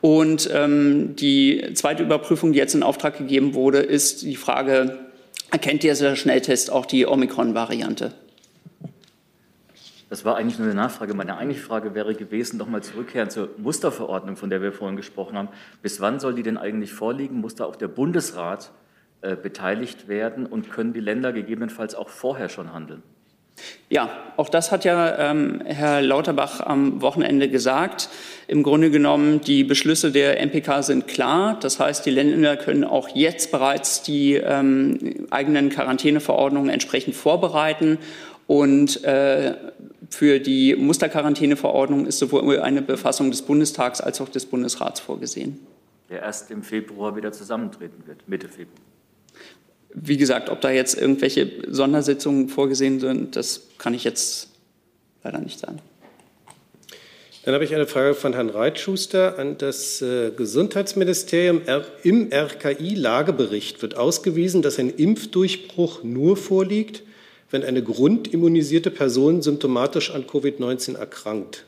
Und 0.00 0.48
ähm, 0.52 1.14
die 1.16 1.62
zweite 1.74 2.04
Überprüfung, 2.04 2.52
die 2.52 2.58
jetzt 2.58 2.74
in 2.74 2.82
Auftrag 2.82 3.18
gegeben 3.18 3.54
wurde, 3.54 3.78
ist 3.78 4.22
die 4.22 4.36
Frage, 4.36 4.98
erkennt 5.50 5.82
dieser 5.82 6.16
Schnelltest 6.16 6.72
auch 6.72 6.86
die 6.86 7.06
Omikron-Variante? 7.06 8.12
Das 10.08 10.24
war 10.24 10.36
eigentlich 10.36 10.58
nur 10.58 10.68
eine 10.68 10.76
Nachfrage. 10.76 11.14
Meine 11.14 11.36
eigentliche 11.36 11.64
Frage 11.64 11.94
wäre 11.94 12.14
gewesen, 12.14 12.58
nochmal 12.58 12.82
zurückkehren 12.82 13.28
zur 13.28 13.50
Musterverordnung, 13.58 14.36
von 14.36 14.50
der 14.50 14.62
wir 14.62 14.72
vorhin 14.72 14.96
gesprochen 14.96 15.36
haben. 15.36 15.48
Bis 15.82 16.00
wann 16.00 16.20
soll 16.20 16.34
die 16.34 16.44
denn 16.44 16.56
eigentlich 16.56 16.92
vorliegen? 16.92 17.40
Muss 17.40 17.56
da 17.56 17.64
auch 17.64 17.76
der 17.76 17.88
Bundesrat 17.88 18.70
äh, 19.22 19.34
beteiligt 19.34 20.06
werden 20.06 20.46
und 20.46 20.70
können 20.70 20.92
die 20.92 21.00
Länder 21.00 21.32
gegebenenfalls 21.32 21.96
auch 21.96 22.08
vorher 22.08 22.48
schon 22.48 22.72
handeln? 22.72 23.02
Ja, 23.88 24.10
auch 24.36 24.48
das 24.48 24.72
hat 24.72 24.84
ja 24.84 25.30
ähm, 25.30 25.62
Herr 25.64 26.02
Lauterbach 26.02 26.60
am 26.60 27.00
Wochenende 27.00 27.48
gesagt. 27.48 28.08
Im 28.48 28.62
Grunde 28.62 28.90
genommen, 28.90 29.40
die 29.40 29.64
Beschlüsse 29.64 30.12
der 30.12 30.40
MPK 30.44 30.82
sind 30.82 31.06
klar. 31.06 31.58
Das 31.60 31.80
heißt, 31.80 32.04
die 32.04 32.10
Länder 32.10 32.56
können 32.56 32.84
auch 32.84 33.08
jetzt 33.14 33.50
bereits 33.52 34.02
die 34.02 34.34
ähm, 34.34 35.26
eigenen 35.30 35.70
Quarantäneverordnungen 35.70 36.68
entsprechend 36.68 37.14
vorbereiten. 37.14 37.98
Und 38.46 39.02
äh, 39.04 39.54
für 40.10 40.38
die 40.38 40.76
Musterquarantäneverordnung 40.76 42.06
ist 42.06 42.18
sowohl 42.18 42.60
eine 42.60 42.82
Befassung 42.82 43.30
des 43.30 43.42
Bundestags 43.42 44.00
als 44.00 44.20
auch 44.20 44.28
des 44.28 44.46
Bundesrats 44.46 45.00
vorgesehen. 45.00 45.58
Der 46.08 46.22
erst 46.22 46.50
im 46.50 46.62
Februar 46.62 47.16
wieder 47.16 47.32
zusammentreten 47.32 48.06
wird, 48.06 48.28
Mitte 48.28 48.48
Februar. 48.48 48.78
Wie 49.92 50.16
gesagt, 50.16 50.50
ob 50.50 50.60
da 50.60 50.70
jetzt 50.70 50.94
irgendwelche 51.00 51.50
Sondersitzungen 51.68 52.48
vorgesehen 52.48 53.00
sind, 53.00 53.34
das 53.34 53.62
kann 53.78 53.94
ich 53.94 54.04
jetzt 54.04 54.50
leider 55.24 55.38
nicht 55.38 55.58
sagen. 55.58 55.80
Dann 57.44 57.54
habe 57.54 57.64
ich 57.64 57.74
eine 57.74 57.86
Frage 57.86 58.14
von 58.14 58.32
Herrn 58.32 58.50
Reitschuster 58.50 59.38
an 59.38 59.56
das 59.56 60.02
äh, 60.02 60.32
Gesundheitsministerium. 60.32 61.62
Im 62.02 62.30
RKI-Lagebericht 62.32 63.82
wird 63.82 63.96
ausgewiesen, 63.96 64.62
dass 64.62 64.80
ein 64.80 64.90
Impfdurchbruch 64.90 66.02
nur 66.02 66.36
vorliegt, 66.36 67.04
wenn 67.50 67.62
eine 67.62 67.82
grundimmunisierte 67.82 68.90
Person 68.90 69.42
symptomatisch 69.42 70.10
an 70.10 70.24
Covid-19 70.24 70.96
erkrankt. 70.96 71.64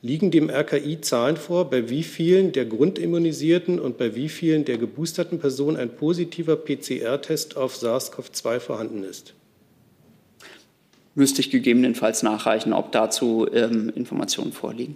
Liegen 0.00 0.30
dem 0.30 0.48
RKI 0.48 1.00
Zahlen 1.00 1.36
vor, 1.36 1.70
bei 1.70 1.90
wie 1.90 2.04
vielen 2.04 2.52
der 2.52 2.66
Grundimmunisierten 2.66 3.80
und 3.80 3.98
bei 3.98 4.14
wie 4.14 4.28
vielen 4.28 4.64
der 4.64 4.78
geboosterten 4.78 5.40
Personen 5.40 5.76
ein 5.76 5.96
positiver 5.96 6.54
PCR-Test 6.54 7.56
auf 7.56 7.74
SARS-CoV-2 7.74 8.60
vorhanden 8.60 9.02
ist? 9.02 9.34
Müsste 11.16 11.40
ich 11.40 11.50
gegebenenfalls 11.50 12.22
nachreichen, 12.22 12.72
ob 12.72 12.92
dazu 12.92 13.48
ähm, 13.52 13.90
Informationen 13.96 14.52
vorliegen. 14.52 14.94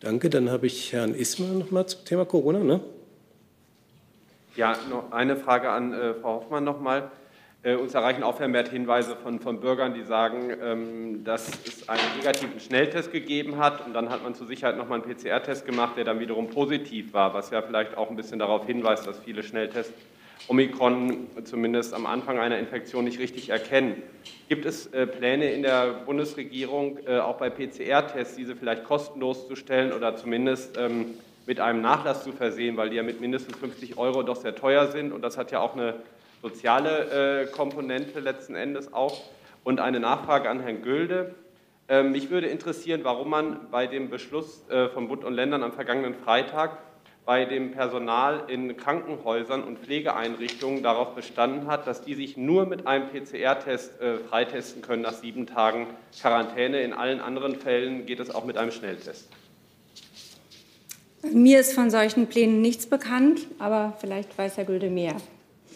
Danke. 0.00 0.30
Dann 0.30 0.50
habe 0.50 0.66
ich 0.66 0.92
Herrn 0.92 1.14
Ismer 1.14 1.46
noch 1.46 1.70
mal 1.70 1.86
zum 1.86 2.04
Thema 2.04 2.24
Corona. 2.24 2.58
Ne? 2.58 2.80
Ja, 4.56 4.76
noch 4.90 5.12
eine 5.12 5.36
Frage 5.36 5.70
an 5.70 5.92
äh, 5.92 6.14
Frau 6.14 6.40
Hoffmann 6.40 6.64
noch 6.64 6.80
mal. 6.80 7.12
Äh, 7.64 7.76
uns 7.76 7.94
erreichen 7.94 8.24
auch 8.24 8.36
vermehrt 8.36 8.68
Hinweise 8.68 9.14
von, 9.14 9.38
von 9.38 9.60
Bürgern, 9.60 9.94
die 9.94 10.02
sagen, 10.02 10.52
ähm, 10.60 11.22
dass 11.22 11.48
es 11.64 11.88
einen 11.88 12.02
negativen 12.16 12.58
Schnelltest 12.58 13.12
gegeben 13.12 13.58
hat 13.58 13.86
und 13.86 13.94
dann 13.94 14.10
hat 14.10 14.24
man 14.24 14.34
zur 14.34 14.48
Sicherheit 14.48 14.76
nochmal 14.76 15.00
einen 15.00 15.14
PCR-Test 15.14 15.64
gemacht, 15.64 15.96
der 15.96 16.02
dann 16.02 16.18
wiederum 16.18 16.50
positiv 16.50 17.12
war, 17.12 17.34
was 17.34 17.50
ja 17.50 17.62
vielleicht 17.62 17.96
auch 17.96 18.10
ein 18.10 18.16
bisschen 18.16 18.40
darauf 18.40 18.66
hinweist, 18.66 19.06
dass 19.06 19.20
viele 19.20 19.44
Schnelltests 19.44 19.94
Omikron 20.48 21.28
zumindest 21.44 21.94
am 21.94 22.04
Anfang 22.04 22.40
einer 22.40 22.58
Infektion 22.58 23.04
nicht 23.04 23.20
richtig 23.20 23.50
erkennen. 23.50 24.02
Gibt 24.48 24.66
es 24.66 24.88
äh, 24.88 25.06
Pläne 25.06 25.52
in 25.52 25.62
der 25.62 25.92
Bundesregierung, 26.04 26.98
äh, 27.06 27.20
auch 27.20 27.36
bei 27.36 27.48
PCR-Tests 27.48 28.34
diese 28.34 28.56
vielleicht 28.56 28.82
kostenlos 28.82 29.46
zu 29.46 29.54
stellen 29.54 29.92
oder 29.92 30.16
zumindest 30.16 30.76
ähm, 30.78 31.14
mit 31.46 31.60
einem 31.60 31.80
Nachlass 31.80 32.24
zu 32.24 32.32
versehen, 32.32 32.76
weil 32.76 32.90
die 32.90 32.96
ja 32.96 33.04
mit 33.04 33.20
mindestens 33.20 33.56
50 33.56 33.98
Euro 33.98 34.24
doch 34.24 34.34
sehr 34.34 34.56
teuer 34.56 34.88
sind 34.88 35.12
und 35.12 35.22
das 35.22 35.38
hat 35.38 35.52
ja 35.52 35.60
auch 35.60 35.74
eine 35.74 35.94
soziale 36.42 37.44
äh, 37.44 37.46
Komponente 37.46 38.20
letzten 38.20 38.54
Endes 38.54 38.92
auch. 38.92 39.22
Und 39.64 39.80
eine 39.80 40.00
Nachfrage 40.00 40.50
an 40.50 40.60
Herrn 40.60 40.82
Gülde. 40.82 41.34
Ähm, 41.88 42.10
mich 42.10 42.30
würde 42.30 42.48
interessieren, 42.48 43.00
warum 43.04 43.30
man 43.30 43.70
bei 43.70 43.86
dem 43.86 44.10
Beschluss 44.10 44.68
äh, 44.68 44.88
von 44.88 45.08
Bund 45.08 45.24
und 45.24 45.34
Ländern 45.34 45.62
am 45.62 45.72
vergangenen 45.72 46.14
Freitag 46.14 46.78
bei 47.24 47.44
dem 47.44 47.70
Personal 47.70 48.44
in 48.48 48.76
Krankenhäusern 48.76 49.62
und 49.62 49.78
Pflegeeinrichtungen 49.78 50.82
darauf 50.82 51.14
bestanden 51.14 51.68
hat, 51.68 51.86
dass 51.86 52.02
die 52.02 52.14
sich 52.14 52.36
nur 52.36 52.66
mit 52.66 52.86
einem 52.86 53.08
PCR-Test 53.10 54.00
äh, 54.00 54.18
freitesten 54.18 54.82
können 54.82 55.02
nach 55.02 55.12
sieben 55.12 55.46
Tagen 55.46 55.86
Quarantäne. 56.20 56.82
In 56.82 56.92
allen 56.92 57.20
anderen 57.20 57.56
Fällen 57.56 58.06
geht 58.06 58.18
es 58.18 58.34
auch 58.34 58.44
mit 58.44 58.56
einem 58.56 58.72
Schnelltest. 58.72 59.28
Mir 61.32 61.60
ist 61.60 61.74
von 61.74 61.90
solchen 61.90 62.26
Plänen 62.26 62.60
nichts 62.60 62.86
bekannt, 62.86 63.46
aber 63.60 63.96
vielleicht 64.00 64.36
weiß 64.36 64.56
Herr 64.56 64.64
Gülde 64.64 64.90
mehr. 64.90 65.14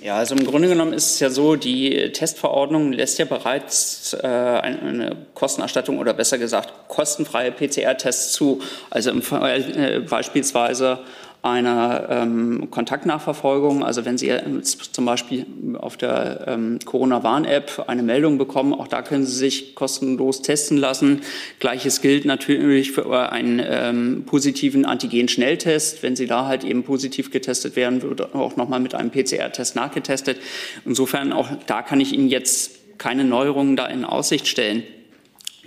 Ja, 0.02 0.16
also 0.16 0.34
im 0.34 0.46
Grunde 0.46 0.68
genommen 0.68 0.92
ist 0.92 1.14
es 1.14 1.20
ja 1.20 1.30
so, 1.30 1.56
die 1.56 2.12
Testverordnung 2.12 2.92
lässt 2.92 3.18
ja 3.18 3.24
bereits 3.24 4.14
äh, 4.14 4.26
eine 4.26 5.16
Kostenerstattung 5.34 5.98
oder 5.98 6.12
besser 6.12 6.38
gesagt 6.38 6.72
kostenfreie 6.88 7.50
PCR-Tests 7.50 8.32
zu. 8.32 8.60
Also 8.90 9.10
im 9.10 9.22
äh, 9.32 10.00
beispielsweise 10.00 11.00
einer 11.46 12.06
ähm, 12.10 12.68
Kontaktnachverfolgung. 12.70 13.84
Also 13.84 14.04
wenn 14.04 14.18
Sie 14.18 14.32
zum 14.62 15.04
Beispiel 15.04 15.46
auf 15.78 15.96
der 15.96 16.44
ähm, 16.48 16.78
Corona-Warn-App 16.84 17.84
eine 17.86 18.02
Meldung 18.02 18.36
bekommen, 18.36 18.74
auch 18.74 18.88
da 18.88 19.02
können 19.02 19.24
Sie 19.24 19.34
sich 19.34 19.74
kostenlos 19.74 20.42
testen 20.42 20.76
lassen. 20.76 21.22
Gleiches 21.60 22.00
gilt 22.00 22.24
natürlich 22.24 22.92
für 22.92 23.32
einen 23.32 23.62
ähm, 23.64 24.24
positiven 24.26 24.84
Antigen-Schnelltest. 24.84 26.02
Wenn 26.02 26.16
Sie 26.16 26.26
da 26.26 26.46
halt 26.46 26.64
eben 26.64 26.82
positiv 26.82 27.30
getestet 27.30 27.76
werden, 27.76 28.02
wird 28.02 28.34
auch 28.34 28.56
nochmal 28.56 28.80
mit 28.80 28.94
einem 28.94 29.10
PCR-Test 29.10 29.76
nachgetestet. 29.76 30.38
Insofern 30.84 31.32
auch 31.32 31.48
da 31.66 31.82
kann 31.82 32.00
ich 32.00 32.12
Ihnen 32.12 32.28
jetzt 32.28 32.98
keine 32.98 33.24
Neuerungen 33.24 33.76
da 33.76 33.86
in 33.86 34.04
Aussicht 34.04 34.48
stellen. 34.48 34.82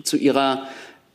Zu 0.04 0.18
Ihrer 0.18 0.68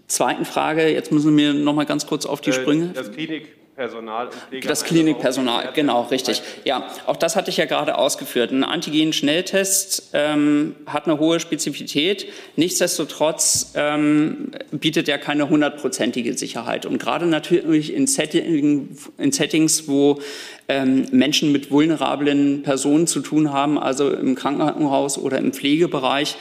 zweiten 0.07 0.45
Frage, 0.45 0.89
jetzt 0.89 1.13
müssen 1.13 1.29
Sie 1.29 1.35
mir 1.35 1.53
noch 1.53 1.75
mal 1.75 1.85
ganz 1.85 2.07
kurz 2.07 2.25
auf 2.25 2.41
die 2.41 2.51
äh, 2.51 2.55
Sprünge. 2.55 2.91
Das 2.95 3.13
Klinik 3.13 3.64
Klinikpersonal 3.75 4.27
und 4.27 4.35
Pflege. 4.35 4.69
Das 4.69 4.85
Klinikpersonal, 4.85 5.71
genau, 5.75 6.03
richtig. 6.03 6.43
Ja, 6.65 6.89
auch 7.07 7.17
das 7.17 7.35
hatte 7.35 7.51
ich 7.51 7.57
ja 7.57 7.65
gerade 7.65 7.99
ausgeführt. 7.99 8.53
Ein 8.53 8.63
Antigen-Schnelltest 8.63 10.11
ähm, 10.13 10.77
hat 10.87 11.07
eine 11.07 11.19
hohe 11.19 11.41
Spezifität. 11.41 12.27
Nichtsdestotrotz 12.55 13.73
ähm, 13.75 14.53
bietet 14.71 15.09
er 15.09 15.19
keine 15.19 15.49
hundertprozentige 15.49 16.35
Sicherheit. 16.39 16.87
Und 16.87 16.99
gerade 16.99 17.27
natürlich 17.27 17.93
in, 17.93 18.07
Setting, 18.07 18.97
in 19.19 19.33
Settings, 19.33 19.89
wo 19.89 20.21
ähm, 20.69 21.07
Menschen 21.11 21.51
mit 21.51 21.73
vulnerablen 21.73 22.63
Personen 22.63 23.09
zu 23.09 23.21
tun 23.21 23.53
haben, 23.53 23.77
also 23.77 24.11
im 24.11 24.37
Krankenhaus 24.37 25.19
oder 25.19 25.39
im 25.39 25.53
Pflegebereich, 25.53 26.37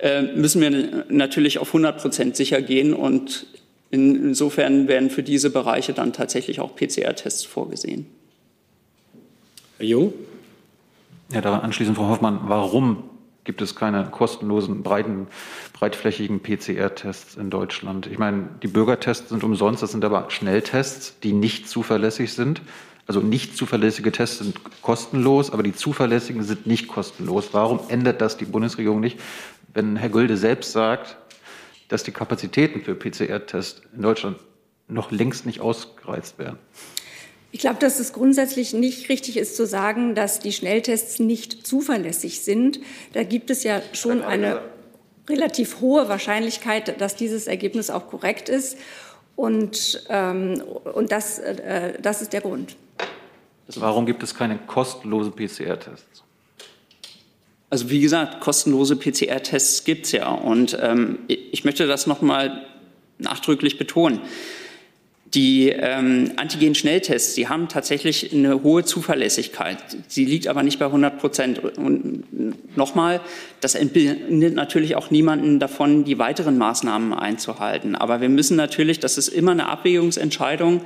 äh, 0.00 0.20
müssen 0.22 0.60
wir 0.60 1.04
natürlich 1.08 1.58
auf 1.58 1.68
100 1.68 1.98
Prozent 1.98 2.36
sicher 2.36 2.60
gehen 2.60 2.92
und 2.92 3.46
Insofern 3.90 4.88
werden 4.88 5.10
für 5.10 5.22
diese 5.22 5.50
Bereiche 5.50 5.92
dann 5.92 6.12
tatsächlich 6.12 6.60
auch 6.60 6.74
PCR-Tests 6.74 7.44
vorgesehen. 7.44 8.06
Herr 9.78 9.86
Jung? 9.86 10.12
Ja, 11.32 11.40
daran 11.40 11.60
anschließend, 11.60 11.96
Frau 11.96 12.08
Hoffmann, 12.08 12.40
warum 12.46 13.04
gibt 13.44 13.60
es 13.62 13.74
keine 13.74 14.04
kostenlosen, 14.06 14.82
breiten, 14.82 15.26
breitflächigen 15.72 16.40
PCR-Tests 16.40 17.36
in 17.36 17.50
Deutschland? 17.50 18.06
Ich 18.06 18.18
meine, 18.18 18.48
die 18.62 18.68
Bürgertests 18.68 19.28
sind 19.28 19.44
umsonst, 19.44 19.82
das 19.82 19.92
sind 19.92 20.04
aber 20.04 20.30
Schnelltests, 20.30 21.18
die 21.22 21.32
nicht 21.32 21.68
zuverlässig 21.68 22.32
sind. 22.32 22.62
Also 23.06 23.20
nicht 23.20 23.56
zuverlässige 23.56 24.12
Tests 24.12 24.38
sind 24.38 24.58
kostenlos, 24.80 25.50
aber 25.50 25.62
die 25.62 25.74
zuverlässigen 25.74 26.42
sind 26.42 26.66
nicht 26.66 26.88
kostenlos. 26.88 27.50
Warum 27.52 27.80
ändert 27.88 28.22
das 28.22 28.38
die 28.38 28.46
Bundesregierung 28.46 29.00
nicht, 29.00 29.20
wenn 29.74 29.96
Herr 29.96 30.08
Gülde 30.08 30.38
selbst 30.38 30.72
sagt, 30.72 31.18
dass 31.88 32.02
die 32.02 32.12
Kapazitäten 32.12 32.82
für 32.82 32.94
PCR-Tests 32.94 33.82
in 33.94 34.02
Deutschland 34.02 34.38
noch 34.88 35.10
längst 35.10 35.46
nicht 35.46 35.60
ausgereizt 35.60 36.38
werden? 36.38 36.58
Ich 37.52 37.60
glaube, 37.60 37.78
dass 37.78 38.00
es 38.00 38.12
grundsätzlich 38.12 38.72
nicht 38.74 39.08
richtig 39.08 39.36
ist 39.36 39.56
zu 39.56 39.64
sagen, 39.64 40.16
dass 40.16 40.40
die 40.40 40.52
Schnelltests 40.52 41.20
nicht 41.20 41.64
zuverlässig 41.64 42.40
sind. 42.40 42.80
Da 43.12 43.22
gibt 43.22 43.48
es 43.48 43.62
ja 43.62 43.80
schon 43.92 44.22
eine 44.22 44.60
relativ 45.28 45.80
hohe 45.80 46.08
Wahrscheinlichkeit, 46.08 47.00
dass 47.00 47.14
dieses 47.14 47.46
Ergebnis 47.46 47.90
auch 47.90 48.08
korrekt 48.08 48.48
ist. 48.48 48.76
Und, 49.36 50.04
ähm, 50.08 50.62
und 50.94 51.12
das, 51.12 51.38
äh, 51.38 52.00
das 52.02 52.22
ist 52.22 52.32
der 52.32 52.40
Grund. 52.40 52.76
Warum 53.76 54.04
gibt 54.04 54.24
es 54.24 54.34
keine 54.34 54.58
kostenlosen 54.58 55.32
PCR-Tests? 55.32 56.23
Also 57.74 57.90
wie 57.90 57.98
gesagt, 57.98 58.38
kostenlose 58.38 58.94
PCR-Tests 58.94 59.82
gibt 59.82 60.06
es 60.06 60.12
ja. 60.12 60.28
Und 60.28 60.78
ähm, 60.80 61.18
ich 61.26 61.64
möchte 61.64 61.88
das 61.88 62.06
nochmal 62.06 62.64
nachdrücklich 63.18 63.78
betonen. 63.78 64.20
Die 65.34 65.70
ähm, 65.70 66.34
Antigen-Schnelltests, 66.36 67.34
die 67.34 67.48
haben 67.48 67.66
tatsächlich 67.66 68.32
eine 68.32 68.62
hohe 68.62 68.84
Zuverlässigkeit. 68.84 69.78
Sie 70.06 70.24
liegt 70.24 70.46
aber 70.46 70.62
nicht 70.62 70.78
bei 70.78 70.84
100 70.84 71.18
Prozent. 71.18 71.58
Und 71.76 72.76
nochmal, 72.76 73.20
das 73.60 73.74
entbindet 73.74 74.54
natürlich 74.54 74.94
auch 74.94 75.10
niemanden 75.10 75.58
davon, 75.58 76.04
die 76.04 76.20
weiteren 76.20 76.56
Maßnahmen 76.56 77.12
einzuhalten. 77.12 77.96
Aber 77.96 78.20
wir 78.20 78.28
müssen 78.28 78.56
natürlich, 78.56 79.00
das 79.00 79.18
ist 79.18 79.26
immer 79.26 79.50
eine 79.50 79.66
Abwägungsentscheidung, 79.66 80.82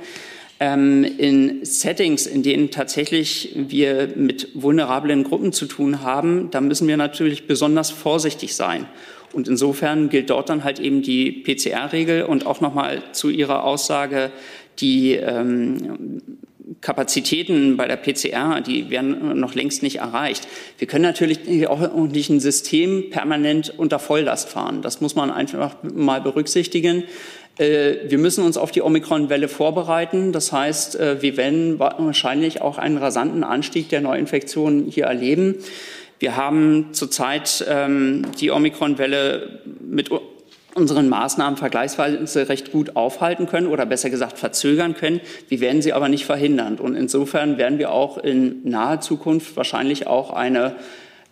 in 0.59 1.59
Settings, 1.63 2.27
in 2.27 2.43
denen 2.43 2.69
tatsächlich 2.69 3.53
wir 3.55 4.09
mit 4.15 4.49
vulnerablen 4.55 5.23
Gruppen 5.23 5.53
zu 5.53 5.67
tun 5.67 6.01
haben, 6.01 6.51
da 6.51 6.59
müssen 6.59 6.85
wir 6.87 6.97
natürlich 6.97 7.47
besonders 7.47 7.91
vorsichtig 7.91 8.55
sein. 8.55 8.85
Und 9.31 9.47
insofern 9.47 10.09
gilt 10.09 10.29
dort 10.29 10.49
dann 10.49 10.65
halt 10.65 10.79
eben 10.79 11.01
die 11.01 11.31
PCR-Regel 11.31 12.23
und 12.23 12.45
auch 12.45 12.59
nochmal 12.59 13.03
zu 13.13 13.29
Ihrer 13.29 13.63
Aussage, 13.63 14.31
die 14.79 15.13
ähm, 15.13 16.21
Kapazitäten 16.81 17.77
bei 17.77 17.87
der 17.87 17.97
PCR, 17.97 18.61
die 18.61 18.89
werden 18.89 19.39
noch 19.39 19.53
längst 19.53 19.83
nicht 19.83 19.97
erreicht. 19.97 20.47
Wir 20.77 20.87
können 20.87 21.03
natürlich 21.03 21.67
auch 21.67 21.93
nicht 22.07 22.29
ein 22.29 22.39
System 22.39 23.09
permanent 23.09 23.73
unter 23.77 23.99
Volllast 23.99 24.49
fahren. 24.49 24.81
Das 24.81 25.01
muss 25.01 25.15
man 25.15 25.31
einfach 25.31 25.75
mal 25.83 26.21
berücksichtigen. 26.21 27.03
Äh, 27.59 28.09
wir 28.09 28.17
müssen 28.17 28.43
uns 28.43 28.57
auf 28.57 28.71
die 28.71 28.81
Omikron-Welle 28.81 29.47
vorbereiten. 29.47 30.31
Das 30.31 30.51
heißt, 30.51 30.99
äh, 30.99 31.21
wir 31.21 31.37
werden 31.37 31.77
wahrscheinlich 31.77 32.61
auch 32.61 32.77
einen 32.77 32.97
rasanten 32.97 33.43
Anstieg 33.43 33.89
der 33.89 34.01
Neuinfektionen 34.01 34.85
hier 34.85 35.05
erleben. 35.05 35.55
Wir 36.19 36.35
haben 36.35 36.89
zurzeit 36.91 37.65
ähm, 37.69 38.25
die 38.39 38.51
Omikron-Welle 38.51 39.61
mit 39.79 40.09
unseren 40.75 41.09
Maßnahmen 41.09 41.57
vergleichsweise 41.57 42.49
recht 42.49 42.71
gut 42.71 42.95
aufhalten 42.95 43.47
können 43.47 43.67
oder 43.67 43.85
besser 43.85 44.09
gesagt 44.09 44.37
verzögern 44.37 44.95
können. 44.95 45.21
Wir 45.47 45.59
werden 45.59 45.81
sie 45.81 45.93
aber 45.93 46.09
nicht 46.09 46.25
verhindern. 46.25 46.77
Und 46.77 46.95
insofern 46.95 47.57
werden 47.57 47.79
wir 47.79 47.91
auch 47.91 48.17
in 48.17 48.69
naher 48.69 49.01
Zukunft 49.01 49.55
wahrscheinlich 49.57 50.07
auch 50.07 50.31
eine 50.31 50.75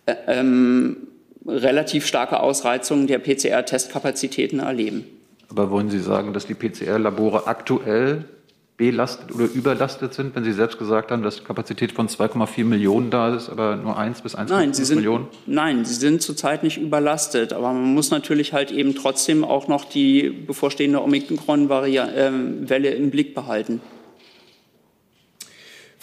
äh, 0.06 0.14
ähm, 0.26 1.08
relativ 1.46 2.06
starke 2.06 2.40
Ausreizung 2.40 3.06
der 3.06 3.18
PCR-Testkapazitäten 3.18 4.60
erleben. 4.60 5.17
Aber 5.50 5.70
wollen 5.70 5.90
Sie 5.90 6.00
sagen, 6.00 6.32
dass 6.32 6.46
die 6.46 6.54
PCR-Labore 6.54 7.46
aktuell 7.46 8.24
belastet 8.76 9.34
oder 9.34 9.46
überlastet 9.46 10.14
sind, 10.14 10.36
wenn 10.36 10.44
Sie 10.44 10.52
selbst 10.52 10.78
gesagt 10.78 11.10
haben, 11.10 11.22
dass 11.22 11.36
die 11.36 11.44
Kapazität 11.44 11.90
von 11.92 12.06
2,4 12.06 12.64
Millionen 12.64 13.10
da 13.10 13.34
ist, 13.34 13.48
aber 13.48 13.74
nur 13.76 13.98
1 13.98 14.22
bis 14.22 14.36
1,5 14.36 14.94
Millionen? 14.94 15.26
Nein, 15.46 15.84
sie 15.84 15.94
sind 15.94 16.22
zurzeit 16.22 16.62
nicht 16.62 16.78
überlastet. 16.78 17.52
Aber 17.52 17.72
man 17.72 17.92
muss 17.94 18.10
natürlich 18.10 18.52
halt 18.52 18.70
eben 18.70 18.94
trotzdem 18.94 19.42
auch 19.42 19.66
noch 19.66 19.84
die 19.84 20.30
bevorstehende 20.30 21.02
Omikron-Welle 21.02 22.90
im 22.90 23.10
Blick 23.10 23.34
behalten. 23.34 23.80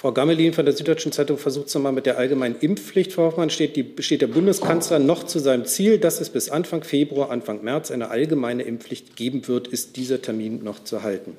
Frau 0.05 0.11
Gammelin 0.11 0.53
von 0.53 0.65
der 0.65 0.75
Süddeutschen 0.75 1.11
Zeitung 1.11 1.39
versucht 1.39 1.65
es 1.65 1.73
nochmal 1.73 1.91
mit 1.91 2.05
der 2.05 2.19
allgemeinen 2.19 2.55
Impfpflicht. 2.59 3.11
Frau 3.11 3.23
Hoffmann, 3.23 3.49
steht, 3.49 3.75
die, 3.75 4.03
steht 4.03 4.21
der 4.21 4.27
Bundeskanzler 4.27 4.99
noch 4.99 5.23
zu 5.23 5.39
seinem 5.39 5.65
Ziel, 5.65 5.97
dass 5.97 6.21
es 6.21 6.29
bis 6.29 6.47
Anfang 6.49 6.83
Februar, 6.83 7.31
Anfang 7.31 7.63
März 7.63 7.89
eine 7.89 8.11
allgemeine 8.11 8.61
Impfpflicht 8.61 9.15
geben 9.15 9.47
wird? 9.47 9.67
Ist 9.67 9.95
dieser 9.95 10.21
Termin 10.21 10.63
noch 10.63 10.83
zu 10.83 11.01
halten? 11.01 11.35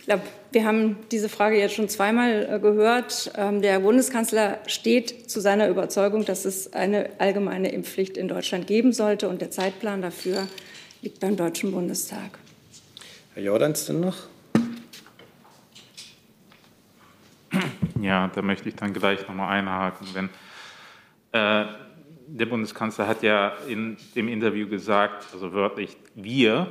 Ich 0.00 0.04
glaube, 0.04 0.24
wir 0.52 0.66
haben 0.66 0.98
diese 1.10 1.30
Frage 1.30 1.58
jetzt 1.58 1.72
schon 1.72 1.88
zweimal 1.88 2.46
äh, 2.52 2.60
gehört. 2.60 3.32
Ähm, 3.34 3.62
der 3.62 3.80
Bundeskanzler 3.80 4.58
steht 4.66 5.30
zu 5.30 5.40
seiner 5.40 5.70
Überzeugung, 5.70 6.26
dass 6.26 6.44
es 6.44 6.74
eine 6.74 7.08
allgemeine 7.16 7.72
Impfpflicht 7.72 8.18
in 8.18 8.28
Deutschland 8.28 8.66
geben 8.66 8.92
sollte. 8.92 9.26
Und 9.26 9.40
der 9.40 9.50
Zeitplan 9.50 10.02
dafür 10.02 10.48
liegt 11.00 11.18
beim 11.18 11.34
Deutschen 11.34 11.72
Bundestag. 11.72 12.38
Herr 13.32 13.42
Jordans 13.42 13.86
denn 13.86 14.00
noch? 14.00 14.33
Ja, 18.04 18.28
da 18.28 18.42
möchte 18.42 18.68
ich 18.68 18.76
dann 18.76 18.92
gleich 18.92 19.26
nochmal 19.26 19.56
einhaken. 19.56 20.06
Wenn, 20.12 20.26
äh, 21.32 21.64
der 22.26 22.46
Bundeskanzler 22.46 23.08
hat 23.08 23.22
ja 23.22 23.54
in 23.66 23.96
dem 24.14 24.28
Interview 24.28 24.68
gesagt, 24.68 25.26
also 25.32 25.54
wörtlich, 25.54 25.96
wir 26.14 26.70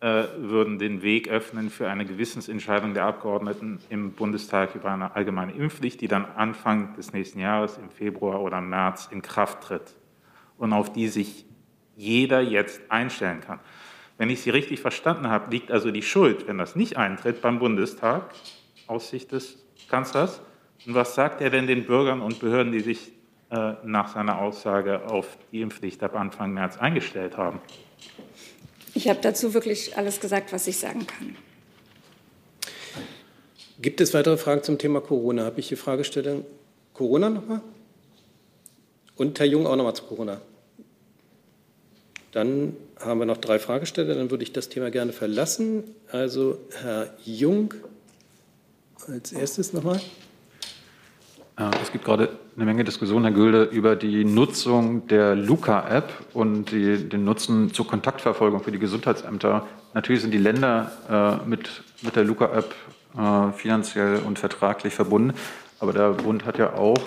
äh, 0.00 0.24
würden 0.38 0.78
den 0.78 1.02
Weg 1.02 1.28
öffnen 1.28 1.68
für 1.68 1.90
eine 1.90 2.06
Gewissensentscheidung 2.06 2.94
der 2.94 3.04
Abgeordneten 3.04 3.80
im 3.90 4.12
Bundestag 4.12 4.74
über 4.74 4.90
eine 4.90 5.14
allgemeine 5.14 5.52
Impfpflicht, 5.52 6.00
die 6.00 6.08
dann 6.08 6.24
Anfang 6.24 6.94
des 6.94 7.12
nächsten 7.12 7.38
Jahres, 7.38 7.76
im 7.76 7.90
Februar 7.90 8.40
oder 8.40 8.62
März, 8.62 9.10
in 9.10 9.20
Kraft 9.20 9.64
tritt 9.64 9.94
und 10.56 10.72
auf 10.72 10.90
die 10.90 11.08
sich 11.08 11.44
jeder 11.96 12.40
jetzt 12.40 12.80
einstellen 12.90 13.42
kann. 13.42 13.60
Wenn 14.16 14.30
ich 14.30 14.40
Sie 14.40 14.48
richtig 14.48 14.80
verstanden 14.80 15.28
habe, 15.28 15.50
liegt 15.50 15.70
also 15.70 15.90
die 15.90 16.00
Schuld, 16.00 16.48
wenn 16.48 16.56
das 16.56 16.76
nicht 16.76 16.96
eintritt, 16.96 17.42
beim 17.42 17.58
Bundestag 17.58 18.30
aus 18.86 19.10
Sicht 19.10 19.32
des 19.32 19.58
Kanzlers. 19.90 20.40
Und 20.86 20.94
was 20.94 21.14
sagt 21.14 21.40
er 21.40 21.50
denn 21.50 21.66
den 21.66 21.84
Bürgern 21.84 22.22
und 22.22 22.40
Behörden, 22.40 22.72
die 22.72 22.80
sich 22.80 23.12
äh, 23.50 23.74
nach 23.84 24.14
seiner 24.14 24.38
Aussage 24.38 25.06
auf 25.06 25.36
die 25.52 25.60
Impfpflicht 25.60 26.02
ab 26.02 26.14
Anfang 26.14 26.52
März 26.52 26.78
eingestellt 26.78 27.36
haben? 27.36 27.60
Ich 28.94 29.08
habe 29.08 29.20
dazu 29.20 29.54
wirklich 29.54 29.96
alles 29.96 30.20
gesagt, 30.20 30.52
was 30.52 30.66
ich 30.66 30.78
sagen 30.78 31.06
kann. 31.06 31.36
Gibt 33.80 34.00
es 34.00 34.12
weitere 34.14 34.36
Fragen 34.36 34.62
zum 34.62 34.78
Thema 34.78 35.00
Corona? 35.00 35.44
Habe 35.44 35.60
ich 35.60 35.68
die 35.68 35.76
Fragestellung 35.76 36.44
Corona 36.92 37.30
nochmal? 37.30 37.60
Und 39.16 39.38
Herr 39.38 39.46
Jung 39.46 39.66
auch 39.66 39.76
nochmal 39.76 39.94
zu 39.94 40.04
Corona. 40.04 40.40
Dann 42.32 42.76
haben 42.98 43.18
wir 43.18 43.26
noch 43.26 43.38
drei 43.38 43.58
Fragesteller, 43.58 44.14
dann 44.14 44.30
würde 44.30 44.44
ich 44.44 44.52
das 44.52 44.68
Thema 44.68 44.90
gerne 44.90 45.12
verlassen. 45.12 45.84
Also 46.12 46.58
Herr 46.82 47.12
Jung, 47.24 47.74
als 49.08 49.32
erstes 49.32 49.72
nochmal? 49.72 50.00
Es 51.82 51.92
gibt 51.92 52.04
gerade 52.06 52.30
eine 52.56 52.64
Menge 52.64 52.84
Diskussion, 52.84 53.22
Herr 53.22 53.32
Gülde, 53.32 53.64
über 53.64 53.94
die 53.94 54.24
Nutzung 54.24 55.06
der 55.08 55.34
Luca-App 55.34 56.10
und 56.32 56.70
die, 56.70 57.06
den 57.06 57.24
Nutzen 57.24 57.74
zur 57.74 57.86
Kontaktverfolgung 57.86 58.62
für 58.62 58.72
die 58.72 58.78
Gesundheitsämter. 58.78 59.66
Natürlich 59.92 60.22
sind 60.22 60.32
die 60.32 60.38
Länder 60.38 60.90
äh, 61.44 61.46
mit, 61.46 61.82
mit 62.00 62.16
der 62.16 62.24
Luca-App 62.24 62.74
äh, 63.18 63.52
finanziell 63.52 64.20
und 64.20 64.38
vertraglich 64.38 64.94
verbunden, 64.94 65.34
aber 65.80 65.92
der 65.92 66.10
Bund 66.12 66.46
hat 66.46 66.56
ja 66.56 66.72
auch 66.72 66.98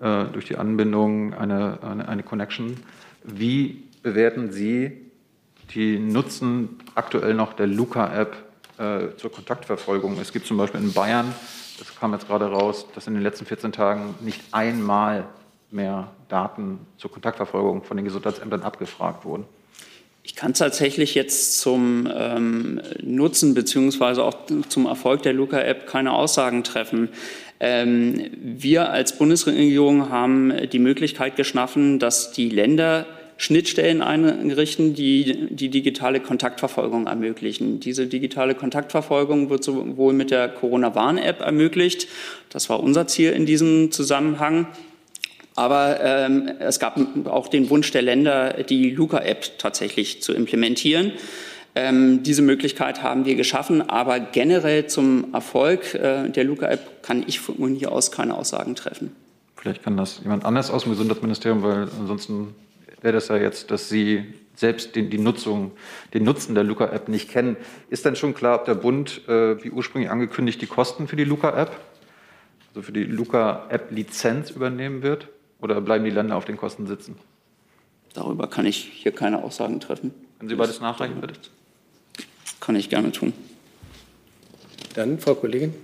äh, 0.00 0.24
durch 0.32 0.46
die 0.46 0.56
Anbindung 0.56 1.34
eine, 1.34 1.78
eine, 1.82 2.08
eine 2.08 2.22
Connection. 2.24 2.76
Wie 3.22 3.84
bewerten 4.02 4.50
Sie 4.50 5.10
die 5.74 5.98
Nutzen 5.98 6.78
aktuell 6.96 7.34
noch 7.34 7.52
der 7.52 7.68
Luca-App 7.68 8.45
äh, 8.78 9.16
zur 9.16 9.32
Kontaktverfolgung. 9.32 10.18
Es 10.20 10.32
gibt 10.32 10.46
zum 10.46 10.56
Beispiel 10.56 10.80
in 10.80 10.92
Bayern, 10.92 11.34
das 11.78 11.94
kam 11.98 12.12
jetzt 12.12 12.26
gerade 12.26 12.46
raus, 12.46 12.86
dass 12.94 13.06
in 13.06 13.14
den 13.14 13.22
letzten 13.22 13.46
14 13.46 13.72
Tagen 13.72 14.14
nicht 14.20 14.40
einmal 14.52 15.26
mehr 15.70 16.10
Daten 16.28 16.78
zur 16.96 17.10
Kontaktverfolgung 17.10 17.84
von 17.84 17.96
den 17.96 18.04
Gesundheitsämtern 18.04 18.62
abgefragt 18.62 19.24
wurden. 19.24 19.44
Ich 20.22 20.34
kann 20.34 20.54
tatsächlich 20.54 21.14
jetzt 21.14 21.60
zum 21.60 22.08
ähm, 22.12 22.80
Nutzen 23.00 23.54
beziehungsweise 23.54 24.24
auch 24.24 24.34
zum 24.68 24.86
Erfolg 24.86 25.22
der 25.22 25.32
Luca-App 25.32 25.86
keine 25.86 26.12
Aussagen 26.12 26.64
treffen. 26.64 27.10
Ähm, 27.60 28.28
wir 28.42 28.90
als 28.90 29.16
Bundesregierung 29.16 30.10
haben 30.10 30.52
die 30.72 30.80
Möglichkeit 30.80 31.36
geschaffen, 31.36 32.00
dass 32.00 32.32
die 32.32 32.48
Länder 32.48 33.06
Schnittstellen 33.38 34.00
einrichten, 34.00 34.94
die 34.94 35.48
die 35.50 35.68
digitale 35.68 36.20
Kontaktverfolgung 36.20 37.06
ermöglichen. 37.06 37.80
Diese 37.80 38.06
digitale 38.06 38.54
Kontaktverfolgung 38.54 39.50
wird 39.50 39.62
sowohl 39.62 40.14
mit 40.14 40.30
der 40.30 40.48
Corona-Warn-App 40.48 41.40
ermöglicht. 41.40 42.08
Das 42.48 42.70
war 42.70 42.80
unser 42.80 43.06
Ziel 43.06 43.32
in 43.32 43.44
diesem 43.44 43.92
Zusammenhang. 43.92 44.66
Aber 45.54 46.00
ähm, 46.02 46.50
es 46.60 46.78
gab 46.78 46.98
auch 47.26 47.48
den 47.48 47.70
Wunsch 47.70 47.90
der 47.90 48.02
Länder, 48.02 48.62
die 48.64 48.90
Luca-App 48.90 49.58
tatsächlich 49.58 50.22
zu 50.22 50.34
implementieren. 50.34 51.12
Ähm, 51.74 52.22
diese 52.22 52.42
Möglichkeit 52.42 53.02
haben 53.02 53.26
wir 53.26 53.34
geschaffen, 53.34 53.86
aber 53.88 54.18
generell 54.18 54.86
zum 54.86 55.34
Erfolg 55.34 55.94
äh, 55.94 56.28
der 56.30 56.44
Luca-App 56.44 57.02
kann 57.02 57.22
ich 57.26 57.40
von 57.40 57.74
hier 57.74 57.92
aus 57.92 58.10
keine 58.10 58.34
Aussagen 58.34 58.74
treffen. 58.74 59.12
Vielleicht 59.56 59.82
kann 59.82 59.96
das 59.96 60.20
jemand 60.22 60.44
anders 60.46 60.70
aus 60.70 60.84
dem 60.84 60.92
Gesundheitsministerium, 60.92 61.62
weil 61.62 61.88
ansonsten 61.98 62.54
wäre 63.02 63.14
das 63.14 63.28
ja 63.28 63.36
jetzt, 63.36 63.70
dass 63.70 63.88
Sie 63.88 64.34
selbst 64.54 64.96
den, 64.96 65.10
die 65.10 65.18
Nutzung, 65.18 65.72
den 66.14 66.24
Nutzen 66.24 66.54
der 66.54 66.64
Luca-App 66.64 67.08
nicht 67.08 67.30
kennen. 67.30 67.56
Ist 67.90 68.04
denn 68.04 68.16
schon 68.16 68.34
klar, 68.34 68.60
ob 68.60 68.64
der 68.64 68.74
Bund, 68.74 69.28
äh, 69.28 69.62
wie 69.62 69.70
ursprünglich 69.70 70.10
angekündigt, 70.10 70.60
die 70.62 70.66
Kosten 70.66 71.08
für 71.08 71.16
die 71.16 71.24
Luca-App, 71.24 71.76
also 72.68 72.82
für 72.82 72.92
die 72.92 73.04
Luca-App-Lizenz 73.04 74.50
übernehmen 74.50 75.02
wird? 75.02 75.28
Oder 75.60 75.80
bleiben 75.80 76.04
die 76.04 76.10
Länder 76.10 76.36
auf 76.36 76.44
den 76.44 76.56
Kosten 76.56 76.86
sitzen? 76.86 77.16
Darüber 78.14 78.46
kann 78.46 78.66
ich 78.66 78.78
hier 78.78 79.12
keine 79.12 79.42
Aussagen 79.42 79.80
treffen. 79.80 80.14
Können 80.38 80.48
Sie 80.48 80.54
beides 80.54 80.80
nachreichen, 80.80 81.20
bitte? 81.20 81.34
Kann 82.60 82.76
ich 82.76 82.88
gerne 82.88 83.12
tun. 83.12 83.32
Dann, 84.94 85.18
Frau 85.18 85.34
Kollegin. 85.34 85.74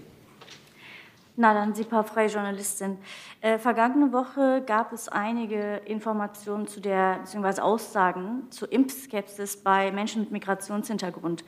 Nalan 1.35 1.75
Sipa, 1.75 2.03
freie 2.03 2.29
Journalistin. 2.29 2.99
Äh, 3.41 3.59
vergangene 3.59 4.13
Woche 4.13 4.63
gab 4.67 4.93
es 4.93 5.09
einige 5.09 5.77
Informationen 5.87 6.67
zu 6.67 6.81
der, 6.81 7.21
beziehungsweise 7.21 7.65
Aussagen 7.65 8.51
zur 8.51 8.71
Impfskepsis 8.71 9.57
bei 9.57 9.91
Menschen 9.93 10.21
mit 10.21 10.31
Migrationshintergrund. 10.31 11.43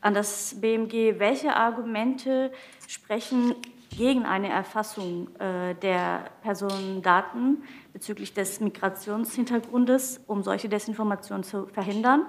An 0.00 0.14
das 0.14 0.60
BMG, 0.60 1.20
welche 1.20 1.54
Argumente 1.54 2.50
sprechen 2.88 3.54
gegen 3.96 4.24
eine 4.24 4.48
Erfassung 4.48 5.28
äh, 5.38 5.76
der 5.76 6.24
Personendaten 6.42 7.62
bezüglich 7.92 8.34
des 8.34 8.58
Migrationshintergrundes, 8.58 10.20
um 10.26 10.42
solche 10.42 10.68
Desinformationen 10.68 11.44
zu 11.44 11.66
verhindern. 11.66 12.26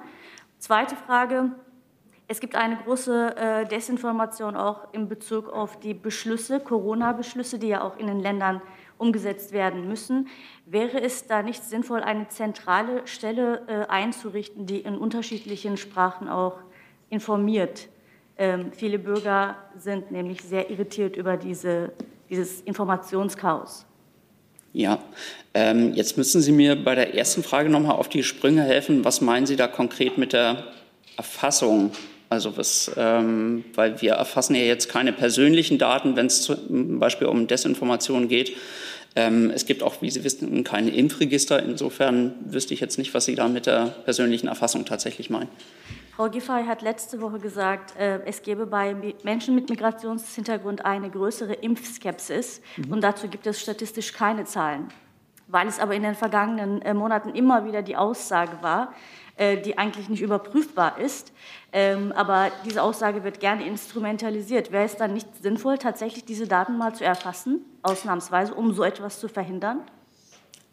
Zweite 0.60 0.95
Frage. 0.95 1.53
Es 2.28 2.40
gibt 2.40 2.56
eine 2.56 2.78
große 2.78 3.36
äh, 3.36 3.66
Desinformation 3.66 4.56
auch 4.56 4.94
in 4.94 5.10
Bezug 5.10 5.50
auf 5.50 5.80
die 5.80 5.94
Beschlüsse, 5.94 6.60
Corona-Beschlüsse, 6.60 7.60
die 7.60 7.68
ja 7.68 7.84
auch 7.84 7.98
in 7.98 8.08
den 8.08 8.20
Ländern 8.20 8.62
umgesetzt 8.98 9.52
werden 9.52 9.88
müssen. 9.88 10.30
Wäre 10.66 11.02
es 11.02 11.28
da 11.28 11.44
nicht 11.44 11.64
sinnvoll, 11.64 12.02
eine 12.02 12.30
zentrale 12.30 13.06
Stelle 13.06 13.64
äh, 13.68 13.92
einzurichten, 13.92 14.66
die 14.66 14.80
in 14.80 14.98
unterschiedlichen 14.98 15.78
Sprachen 15.78 16.30
auch 16.30 16.60
informiert 17.10 17.90
ähm, 18.38 18.72
viele 18.76 18.98
Bürger 18.98 19.58
sind 19.78 20.12
nämlich 20.12 20.42
sehr 20.42 20.70
irritiert 20.70 21.16
über 21.16 21.38
diese, 21.38 21.92
dieses 22.30 22.62
Informationschaos. 22.62 23.86
Ja, 24.74 25.04
ähm, 25.54 25.94
jetzt 25.94 26.18
müssen 26.18 26.42
Sie 26.42 26.52
mir 26.52 26.76
bei 26.76 26.96
der 26.96 27.14
ersten 27.14 27.44
Frage 27.44 27.70
noch 27.70 27.80
mal 27.80 27.92
auf 27.92 28.10
die 28.10 28.24
Sprünge 28.24 28.64
helfen. 28.64 29.06
Was 29.06 29.22
meinen 29.22 29.46
Sie 29.46 29.56
da 29.56 29.68
konkret 29.68 30.18
mit 30.18 30.34
der 30.34 30.64
Erfassung? 31.16 31.92
Also 32.34 32.58
was, 32.58 32.91
ähm, 32.98 33.63
weil 33.76 34.02
wir 34.02 34.13
erfassen 34.13 34.56
ja 34.56 34.63
jetzt 34.63 34.89
keine 34.89 35.13
persönlichen 35.13 35.78
Daten, 35.78 36.15
wenn 36.15 36.26
es 36.26 36.41
zum 36.41 37.00
Beispiel 37.00 37.28
um 37.28 37.46
Desinformation 37.46 38.28
geht. 38.28 38.58
Ähm, 39.15 39.52
es 39.54 39.67
gibt 39.67 39.84
auch, 39.84 40.02
wie 40.02 40.10
Sie 40.10 40.24
wissen, 40.24 40.63
kein 40.63 40.88
Impfregister. 40.88 41.62
Insofern 41.62 42.34
wüsste 42.43 42.74
ich 42.74 42.80
jetzt 42.80 42.98
nicht, 42.98 43.13
was 43.13 43.26
Sie 43.26 43.36
da 43.36 43.48
mit 43.48 43.67
der 43.67 43.86
persönlichen 44.06 44.48
Erfassung 44.48 44.86
tatsächlich 44.86 45.30
meinen. 45.30 45.50
Frau 46.15 46.28
Giffey 46.30 46.65
hat 46.65 46.82
letzte 46.82 47.22
Woche 47.22 47.38
gesagt, 47.38 47.96
äh, 48.00 48.19
es 48.26 48.41
gebe 48.41 48.65
bei 48.65 48.96
Menschen 49.24 49.54
mit 49.54 49.69
Migrationshintergrund 49.69 50.84
eine 50.86 51.12
größere 51.12 51.54
Impfskepsis 51.54 52.62
mhm. 52.78 52.93
und 52.93 53.02
dazu 53.02 53.28
gibt 53.28 53.46
es 53.46 53.62
statistisch 53.62 54.12
keine 54.13 54.46
Zahlen. 54.46 54.88
Weil 55.48 55.67
es 55.67 55.80
aber 55.80 55.93
in 55.93 56.02
den 56.02 56.15
vergangenen 56.15 56.82
äh, 56.82 56.96
Monaten 56.96 57.30
immer 57.30 57.65
wieder 57.65 57.84
die 57.84 57.96
Aussage 57.96 58.58
war, 58.62 58.93
die 59.38 59.78
eigentlich 59.78 60.10
nicht 60.10 60.22
überprüfbar 60.22 61.00
ist, 61.00 61.34
ähm, 61.72 62.12
aber 62.12 62.52
diese 62.65 62.84
Aussage 62.84 63.24
wird 63.24 63.39
gerne 63.39 63.65
instrumentalisiert. 63.65 64.72
Wäre 64.72 64.86
es 64.86 64.96
dann 64.96 65.13
nicht 65.13 65.28
sinnvoll, 65.41 65.80
tatsächlich 65.80 66.24
diese 66.24 66.48
Daten 66.48 66.78
mal 66.78 66.93
zu 66.93 67.04
erfassen, 67.04 67.65
ausnahmsweise, 67.82 68.54
um 68.54 68.74
so 68.74 68.84
etwas 68.84 69.19
zu 69.19 69.28
verhindern? 69.28 69.82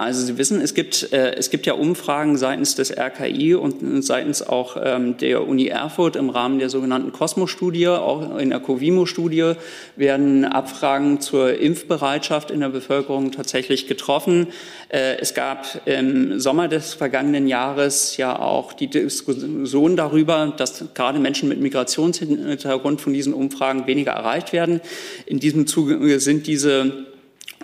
Also 0.01 0.25
Sie 0.25 0.39
wissen, 0.39 0.63
es 0.63 0.73
gibt, 0.73 1.13
äh, 1.13 1.35
es 1.35 1.51
gibt 1.51 1.67
ja 1.67 1.75
Umfragen 1.75 2.39
seitens 2.39 2.75
des 2.75 2.91
RKI 2.91 3.55
und 3.55 4.03
seitens 4.03 4.41
auch 4.41 4.79
ähm, 4.83 5.19
der 5.19 5.47
Uni 5.47 5.67
Erfurt 5.67 6.17
im 6.17 6.31
Rahmen 6.31 6.59
der 6.59 6.71
sogenannten 6.71 7.13
Cosmo-Studie, 7.13 7.89
auch 7.89 8.39
in 8.39 8.49
der 8.49 8.61
Covimo-Studie 8.61 9.53
werden 9.97 10.47
Abfragen 10.47 11.21
zur 11.21 11.59
Impfbereitschaft 11.59 12.51
in 12.51 12.61
der 12.61 12.71
Bevölkerung 12.71 13.31
tatsächlich 13.31 13.89
getroffen. 13.89 14.47
Äh, 14.89 15.19
es 15.19 15.35
gab 15.35 15.83
im 15.85 16.41
Sommer 16.41 16.69
des 16.69 16.95
vergangenen 16.95 17.47
Jahres 17.47 18.17
ja 18.17 18.39
auch 18.39 18.73
die 18.73 18.87
Diskussion 18.87 19.97
darüber, 19.97 20.55
dass 20.57 20.83
gerade 20.95 21.19
Menschen 21.19 21.47
mit 21.51 21.61
Migrationshintergrund 21.61 23.03
von 23.03 23.13
diesen 23.13 23.35
Umfragen 23.35 23.87
weniger 23.87 24.13
erreicht 24.13 24.55
werden. 24.55 24.81
In 25.27 25.41
diesem 25.41 25.67
Zuge 25.67 26.21
sind 26.21 26.47
diese 26.47 27.10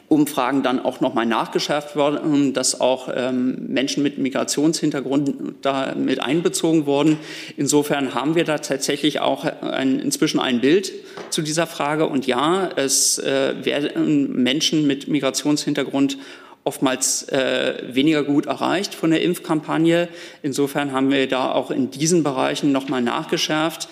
Umfragen 0.08 0.62
dann 0.62 0.78
auch 0.78 1.00
nochmal 1.00 1.26
nachgeschärft 1.26 1.96
worden, 1.96 2.52
dass 2.52 2.80
auch 2.80 3.08
ähm, 3.12 3.56
Menschen 3.66 4.04
mit 4.04 4.18
Migrationshintergrund 4.18 5.34
da 5.62 5.94
mit 5.96 6.22
einbezogen 6.22 6.86
wurden. 6.86 7.18
Insofern 7.56 8.14
haben 8.14 8.36
wir 8.36 8.44
da 8.44 8.58
tatsächlich 8.58 9.18
auch 9.18 9.44
ein, 9.44 9.98
inzwischen 9.98 10.38
ein 10.38 10.60
Bild 10.60 10.92
zu 11.30 11.42
dieser 11.42 11.66
Frage. 11.66 12.06
Und 12.06 12.26
ja, 12.26 12.68
es 12.76 13.18
äh, 13.18 13.54
werden 13.64 14.42
Menschen 14.42 14.86
mit 14.86 15.08
Migrationshintergrund 15.08 16.18
oftmals 16.62 17.28
äh, 17.28 17.82
weniger 17.88 18.22
gut 18.22 18.46
erreicht 18.46 18.94
von 18.94 19.10
der 19.10 19.22
Impfkampagne. 19.22 20.08
Insofern 20.42 20.92
haben 20.92 21.10
wir 21.10 21.28
da 21.28 21.50
auch 21.50 21.70
in 21.70 21.90
diesen 21.90 22.22
Bereichen 22.22 22.70
nochmal 22.70 23.02
nachgeschärft 23.02 23.88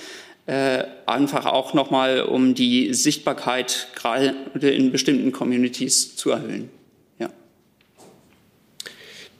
äh, 0.47 0.85
einfach 1.07 1.47
auch 1.47 1.75
nochmal, 1.75 2.23
um 2.23 2.55
die 2.55 2.93
Sichtbarkeit 2.93 3.89
gerade 3.95 4.35
in 4.61 4.93
bestimmten 4.93 5.33
Communities 5.33 6.17
zu 6.17 6.31
erhöhen. 6.31 6.71
Ja. 7.19 7.31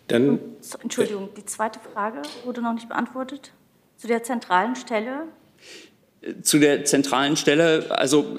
Dann, 0.09 0.39
Entschuldigung, 0.83 1.29
die 1.37 1.45
zweite 1.45 1.79
Frage 1.93 2.23
wurde 2.45 2.63
noch 2.63 2.75
nicht 2.75 2.89
beantwortet. 2.89 3.53
Zu 3.97 4.07
der 4.07 4.23
zentralen 4.23 4.77
Stelle 4.77 5.29
zu 6.43 6.59
der 6.59 6.85
zentralen 6.85 7.37
Stelle. 7.37 7.87
Also 7.91 8.37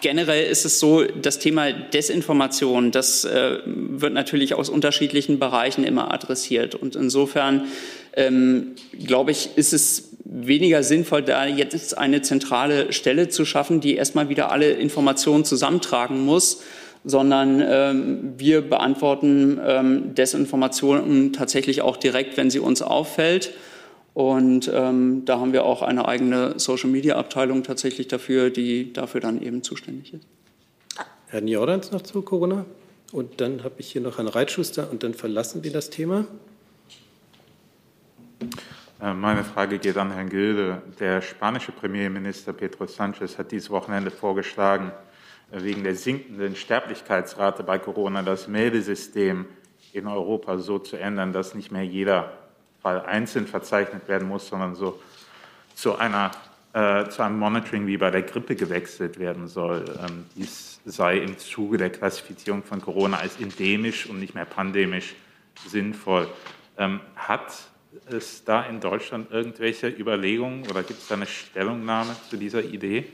generell 0.00 0.50
ist 0.50 0.64
es 0.64 0.78
so, 0.78 1.04
das 1.04 1.38
Thema 1.38 1.72
Desinformation, 1.72 2.90
das 2.90 3.24
äh, 3.24 3.58
wird 3.64 4.12
natürlich 4.12 4.54
aus 4.54 4.68
unterschiedlichen 4.68 5.38
Bereichen 5.38 5.84
immer 5.84 6.12
adressiert. 6.12 6.74
Und 6.74 6.96
insofern, 6.96 7.66
ähm, 8.14 8.74
glaube 9.04 9.30
ich, 9.30 9.50
ist 9.56 9.72
es 9.72 10.11
weniger 10.24 10.82
sinnvoll, 10.82 11.22
da 11.22 11.46
jetzt 11.46 11.98
eine 11.98 12.22
zentrale 12.22 12.92
Stelle 12.92 13.28
zu 13.28 13.44
schaffen, 13.44 13.80
die 13.80 13.96
erstmal 13.96 14.28
wieder 14.28 14.50
alle 14.50 14.70
Informationen 14.72 15.44
zusammentragen 15.44 16.24
muss, 16.24 16.62
sondern 17.04 17.60
ähm, 17.60 18.34
wir 18.38 18.62
beantworten 18.62 19.60
ähm, 19.64 20.14
Desinformationen 20.14 21.32
tatsächlich 21.32 21.82
auch 21.82 21.96
direkt, 21.96 22.36
wenn 22.36 22.50
sie 22.50 22.60
uns 22.60 22.82
auffällt. 22.82 23.52
Und 24.14 24.70
ähm, 24.72 25.24
da 25.24 25.40
haben 25.40 25.52
wir 25.52 25.64
auch 25.64 25.82
eine 25.82 26.06
eigene 26.06 26.58
Social-Media-Abteilung 26.58 27.62
tatsächlich 27.62 28.08
dafür, 28.08 28.50
die 28.50 28.92
dafür 28.92 29.20
dann 29.20 29.42
eben 29.42 29.62
zuständig 29.62 30.14
ist. 30.14 30.26
Herrn 31.28 31.48
Jordans 31.48 31.90
noch 31.92 32.02
zu 32.02 32.20
Corona. 32.22 32.66
Und 33.10 33.40
dann 33.40 33.64
habe 33.64 33.74
ich 33.78 33.90
hier 33.90 34.02
noch 34.02 34.18
Herrn 34.18 34.28
Reitschuster 34.28 34.88
und 34.90 35.02
dann 35.02 35.14
verlassen 35.14 35.64
wir 35.64 35.72
das 35.72 35.90
Thema. 35.90 36.26
Äh, 39.02 39.14
meine 39.14 39.42
Frage 39.42 39.78
geht 39.80 39.98
an 39.98 40.12
Herrn 40.12 40.28
Gilde. 40.28 40.80
Der 41.00 41.20
spanische 41.20 41.72
Premierminister 41.72 42.52
Pedro 42.52 42.86
Sanchez 42.86 43.36
hat 43.36 43.50
dieses 43.50 43.68
Wochenende 43.68 44.12
vorgeschlagen, 44.12 44.92
äh, 45.50 45.62
wegen 45.62 45.82
der 45.82 45.96
sinkenden 45.96 46.54
Sterblichkeitsrate 46.54 47.64
bei 47.64 47.78
Corona 47.80 48.22
das 48.22 48.46
Meldesystem 48.46 49.46
in 49.92 50.06
Europa 50.06 50.56
so 50.58 50.78
zu 50.78 50.96
ändern, 50.96 51.32
dass 51.32 51.54
nicht 51.54 51.72
mehr 51.72 51.84
jeder 51.84 52.32
Fall 52.80 53.04
einzeln 53.04 53.46
verzeichnet 53.48 54.06
werden 54.06 54.28
muss, 54.28 54.46
sondern 54.46 54.76
so 54.76 55.00
zu 55.74 55.96
einer 55.96 56.30
äh, 56.72 57.08
zu 57.08 57.22
einem 57.22 57.38
Monitoring 57.38 57.86
wie 57.86 57.98
bei 57.98 58.10
der 58.10 58.22
Grippe 58.22 58.54
gewechselt 58.54 59.18
werden 59.18 59.46
soll. 59.46 59.84
Ähm, 60.00 60.24
dies 60.36 60.80
sei 60.86 61.18
im 61.18 61.36
Zuge 61.36 61.76
der 61.76 61.90
Klassifizierung 61.90 62.62
von 62.62 62.80
Corona 62.80 63.18
als 63.18 63.38
endemisch 63.38 64.08
und 64.08 64.20
nicht 64.20 64.34
mehr 64.34 64.46
pandemisch 64.46 65.14
sinnvoll. 65.66 66.28
Ähm, 66.78 67.00
hat 67.14 67.52
es 68.10 68.44
da 68.44 68.64
in 68.64 68.80
Deutschland 68.80 69.30
irgendwelche 69.30 69.88
Überlegungen 69.88 70.68
oder 70.68 70.82
gibt 70.82 71.00
es 71.00 71.08
da 71.08 71.14
eine 71.14 71.26
Stellungnahme 71.26 72.14
zu 72.30 72.36
dieser 72.36 72.62
Idee? 72.62 73.04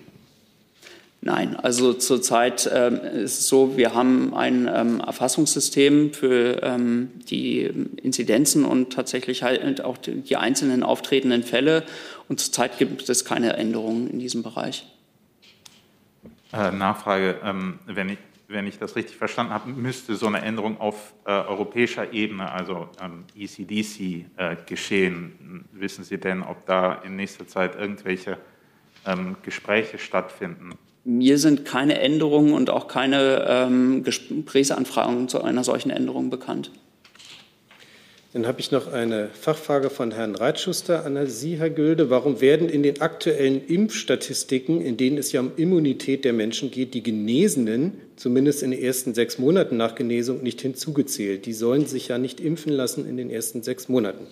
Nein, 1.20 1.56
also 1.56 1.94
zurzeit 1.94 2.70
ähm, 2.72 3.00
ist 3.00 3.40
es 3.40 3.48
so, 3.48 3.76
wir 3.76 3.92
haben 3.92 4.34
ein 4.34 4.70
ähm, 4.72 5.00
Erfassungssystem 5.00 6.12
für 6.12 6.62
ähm, 6.62 7.10
die 7.28 7.62
Inzidenzen 7.62 8.64
und 8.64 8.92
tatsächlich 8.92 9.42
halt 9.42 9.82
auch 9.82 9.98
die, 9.98 10.20
die 10.20 10.36
einzelnen 10.36 10.84
auftretenden 10.84 11.42
Fälle. 11.42 11.82
Und 12.28 12.38
zurzeit 12.38 12.78
gibt 12.78 13.08
es 13.08 13.24
keine 13.24 13.54
Änderungen 13.54 14.08
in 14.08 14.20
diesem 14.20 14.44
Bereich. 14.44 14.86
Äh, 16.52 16.70
Nachfrage, 16.70 17.40
ähm, 17.42 17.80
wenn, 17.86 18.10
ich, 18.10 18.18
wenn 18.48 18.66
ich 18.66 18.78
das 18.78 18.96
richtig 18.96 19.16
verstanden 19.16 19.52
habe, 19.52 19.70
müsste 19.70 20.16
so 20.16 20.26
eine 20.26 20.40
Änderung 20.40 20.80
auf 20.80 21.14
äh, 21.26 21.30
europäischer 21.30 22.12
Ebene, 22.14 22.50
also 22.50 22.88
ähm, 23.00 23.24
ECDC, 23.36 24.26
äh, 24.36 24.56
geschehen. 24.66 25.66
Wissen 25.72 26.02
Sie 26.02 26.18
denn, 26.18 26.42
ob 26.42 26.64
da 26.64 26.94
in 26.94 27.16
nächster 27.16 27.46
Zeit 27.46 27.76
irgendwelche 27.76 28.38
ähm, 29.06 29.36
Gespräche 29.42 29.98
stattfinden? 29.98 30.70
Mir 31.04 31.38
sind 31.38 31.66
keine 31.66 32.00
Änderungen 32.00 32.54
und 32.54 32.70
auch 32.70 32.88
keine 32.88 33.44
ähm, 33.46 34.02
Gesprächsanfragen 34.02 35.28
zu 35.28 35.42
einer 35.42 35.62
solchen 35.62 35.90
Änderung 35.90 36.30
bekannt. 36.30 36.72
Dann 38.34 38.46
habe 38.46 38.60
ich 38.60 38.70
noch 38.70 38.92
eine 38.92 39.28
Fachfrage 39.28 39.88
von 39.88 40.10
Herrn 40.10 40.34
Reitschuster 40.34 41.06
an 41.06 41.26
Sie, 41.28 41.56
Herr 41.56 41.70
Gülde. 41.70 42.10
Warum 42.10 42.42
werden 42.42 42.68
in 42.68 42.82
den 42.82 43.00
aktuellen 43.00 43.66
Impfstatistiken, 43.66 44.82
in 44.82 44.98
denen 44.98 45.16
es 45.16 45.32
ja 45.32 45.40
um 45.40 45.52
Immunität 45.56 46.26
der 46.26 46.34
Menschen 46.34 46.70
geht, 46.70 46.92
die 46.92 47.02
Genesenen, 47.02 47.98
zumindest 48.16 48.62
in 48.62 48.72
den 48.72 48.82
ersten 48.82 49.14
sechs 49.14 49.38
Monaten 49.38 49.78
nach 49.78 49.94
Genesung, 49.94 50.42
nicht 50.42 50.60
hinzugezählt? 50.60 51.46
Die 51.46 51.54
sollen 51.54 51.86
sich 51.86 52.08
ja 52.08 52.18
nicht 52.18 52.38
impfen 52.38 52.70
lassen 52.70 53.08
in 53.08 53.16
den 53.16 53.30
ersten 53.30 53.62
sechs 53.62 53.88
Monaten. 53.88 54.26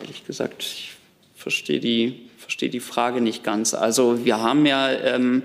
Ehrlich 0.00 0.26
gesagt, 0.26 0.62
ich 0.62 0.92
verstehe 1.34 1.80
die 1.80 2.30
verstehe 2.44 2.68
die 2.68 2.80
Frage 2.80 3.22
nicht 3.22 3.42
ganz. 3.42 3.72
Also 3.72 4.24
wir 4.24 4.40
haben 4.40 4.66
ja 4.66 4.92
ähm, 4.92 5.42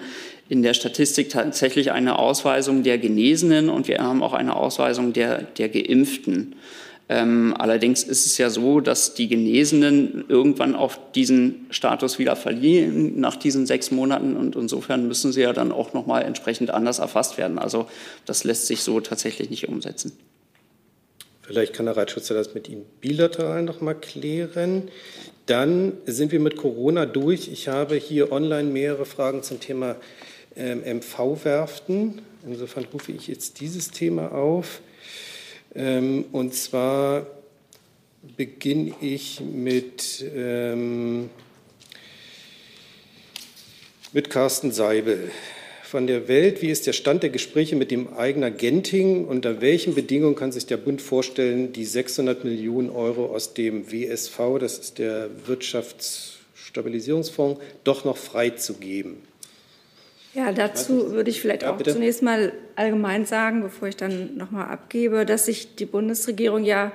in 0.50 0.64
der 0.64 0.74
Statistik 0.74 1.30
tatsächlich 1.30 1.91
eine 1.91 2.18
Ausweisung 2.18 2.82
der 2.84 2.97
Genesenen 2.97 3.70
und 3.70 3.88
wir 3.88 4.00
haben 4.00 4.24
auch 4.24 4.34
eine 4.34 4.56
Ausweisung 4.56 5.14
der, 5.14 5.43
der 5.43 5.70
Geimpften. 5.70 6.56
Ähm, 7.08 7.56
allerdings 7.58 8.04
ist 8.04 8.26
es 8.26 8.38
ja 8.38 8.50
so, 8.50 8.82
dass 8.82 9.14
die 9.14 9.28
Genesenen 9.28 10.26
irgendwann 10.28 10.76
auf 10.76 11.00
diesen 11.14 11.68
Status 11.70 12.20
wieder 12.20 12.36
verlieren 12.36 13.20
nach 13.20 13.36
diesen 13.36 13.68
sechs 13.68 13.91
Monaten 13.91 14.36
und 14.36 14.56
insofern 14.56 15.08
müssen 15.08 15.32
sie 15.32 15.41
ja 15.41 15.54
dann 15.54 15.72
auch 15.72 15.93
nochmal 15.93 16.24
entsprechend 16.24 16.72
anders 16.72 17.00
erfasst 17.00 17.38
werden. 17.38 17.58
Also 17.60 17.88
das 18.26 18.43
lässt 18.43 18.68
sich 18.68 18.82
so 18.82 19.00
tatsächlich 19.00 19.50
nicht 19.52 19.70
umsetzen. 19.70 20.18
Vielleicht 21.41 21.74
kann 21.74 21.88
der 21.88 21.97
Reitschützer 21.97 22.36
das 22.36 22.54
mit 22.54 22.70
Ihnen 22.70 22.86
bilateral 23.02 23.64
noch 23.64 23.82
mal 23.82 23.95
klären. 23.95 24.89
Dann 25.47 25.93
sind 26.06 26.32
wir 26.32 26.39
mit 26.39 26.58
Corona 26.58 27.08
durch. 27.08 27.52
Ich 27.52 27.68
habe 27.68 27.95
hier 27.95 28.32
online 28.32 28.70
mehrere 28.70 29.08
Fragen 29.08 29.41
zum 29.41 29.60
Thema 29.60 29.95
ähm, 30.56 30.84
MV-Werften. 30.84 32.22
Insofern 32.45 32.86
rufe 32.93 33.12
ich 33.12 33.28
jetzt 33.28 33.60
dieses 33.60 33.91
Thema 33.91 34.32
auf. 34.32 34.82
Ähm, 35.76 36.26
und 36.32 36.54
zwar 36.54 37.26
beginne 38.38 38.93
ich 39.02 39.41
mit, 39.41 40.24
ähm, 40.36 41.30
mit 44.12 44.30
Carsten 44.30 44.72
Seibel 44.72 45.32
von 45.84 46.08
der 46.08 46.28
Welt. 46.28 46.62
Wie 46.62 46.70
ist 46.70 46.86
der 46.86 46.93
Stand 46.93 47.24
der 47.24 47.30
Gespräche 47.30 47.76
mit 47.76 47.91
dem 47.91 48.14
Eigner 48.14 48.52
Genting? 48.52 49.26
Unter 49.26 49.62
welchen 49.62 49.95
Bedingungen 49.95 50.36
kann 50.36 50.52
sich 50.52 50.66
der 50.66 50.78
Bund 50.78 51.02
vorstellen, 51.02 51.74
die 51.74 51.86
600 51.86 52.43
Millionen 52.43 52.89
Euro 52.89 53.28
aus 53.28 53.54
dem 53.54 53.91
WSV, 53.91 54.38
das 54.60 54.78
ist 54.78 55.00
der 55.00 55.30
Wirtschaftsstabilisierungsfonds, 55.47 57.62
doch 57.84 58.06
noch 58.06 58.18
freizugeben? 58.18 59.28
Ja, 60.34 60.51
dazu 60.51 61.11
würde 61.11 61.32
ich 61.32 61.41
vielleicht 61.41 61.63
ja, 61.63 61.73
auch 61.73 61.82
zunächst 61.82 62.21
mal 62.21 62.53
allgemein 62.75 63.25
sagen, 63.25 63.61
bevor 63.61 63.88
ich 63.88 63.97
dann 63.97 64.38
nochmal 64.38 64.69
abgebe, 64.69 65.25
dass 65.25 65.45
sich 65.45 65.75
die 65.75 65.86
Bundesregierung 65.86 66.63
ja 66.63 66.91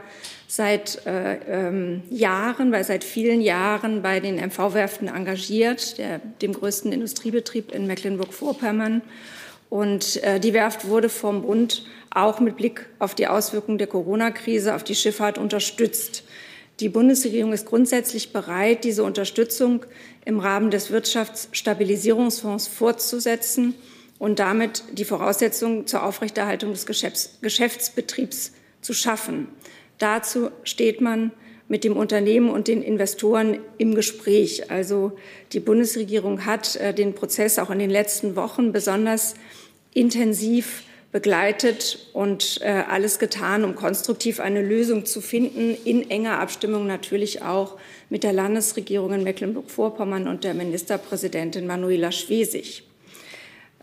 seit 0.47 1.05
äh, 1.07 1.37
ähm, 1.49 2.03
Jahren, 2.11 2.70
weil 2.70 2.85
seit 2.85 3.03
vielen 3.03 3.41
Jahren 3.41 4.03
bei 4.03 4.20
den 4.20 4.37
MV-Werften 4.37 5.09
engagiert, 5.09 5.99
der, 5.99 6.20
dem 6.43 6.53
größten 6.53 6.93
Industriebetrieb 6.93 7.72
in 7.72 7.87
Mecklenburg-Vorpommern. 7.87 9.03
Und 9.68 10.22
äh, 10.22 10.39
die 10.39 10.53
Werft 10.53 10.87
wurde 10.87 11.09
vom 11.09 11.43
Bund 11.43 11.85
auch 12.11 12.39
mit 12.39 12.57
Blick 12.57 12.87
auf 13.01 13.14
die 13.16 13.26
Auswirkungen 13.26 13.78
der 13.78 13.89
Corona-Krise 13.89 14.74
auf 14.74 14.85
die 14.85 14.95
Schifffahrt 14.95 15.39
unterstützt. 15.39 16.24
Die 16.81 16.89
Bundesregierung 16.89 17.53
ist 17.53 17.66
grundsätzlich 17.66 18.33
bereit, 18.33 18.83
diese 18.83 19.05
Unterstützung 19.05 19.87
im 20.25 20.41
Rahmen 20.41 20.70
des 20.70 20.91
Wirtschaftsstabilisierungsfonds 20.91 22.66
fortzusetzen 22.66 23.75
und 24.18 24.41
damit 24.41 24.83
die 24.93 25.05
Voraussetzungen 25.05 25.87
zur 25.87 26.03
Aufrechterhaltung 26.03 26.72
des 26.72 26.87
Geschäfts 26.87 27.39
Geschäftsbetriebs 27.43 28.53
zu 28.81 28.93
schaffen. 28.93 29.49
Dazu 29.99 30.51
steht 30.64 31.01
man 31.01 31.31
mit 31.68 31.85
dem 31.85 31.97
Unternehmen 31.97 32.51
und 32.51 32.68
den 32.68 32.83
Investoren 32.83 33.59
im 33.79 33.95
Gespräch. 33.95 34.70
Also 34.70 35.12
die 35.53 35.61
Bundesregierung 35.61 36.45
hat 36.45 36.77
äh, 36.77 36.93
den 36.93 37.14
Prozess 37.14 37.59
auch 37.59 37.70
in 37.70 37.79
den 37.79 37.91
letzten 37.91 38.37
Wochen 38.37 38.72
besonders 38.72 39.35
intensiv 39.95 40.83
begleitet 41.15 42.09
und 42.12 42.59
äh, 42.61 42.83
alles 42.89 43.21
getan, 43.21 43.62
um 43.62 43.77
konstruktiv 43.77 44.41
eine 44.41 44.61
Lösung 44.61 45.07
zu 45.07 45.21
finden, 45.21 45.77
in 45.85 46.11
enger 46.11 46.41
Abstimmung 46.41 46.89
natürlich 46.89 47.41
auch 47.41 47.79
mit 48.11 48.25
der 48.25 48.33
Landesregierung 48.33 49.12
in 49.12 49.23
Mecklenburg-Vorpommern 49.23 50.27
und 50.27 50.43
der 50.43 50.55
Ministerpräsidentin 50.55 51.69
Manuela 51.69 52.11
Schwesig. 52.11 52.83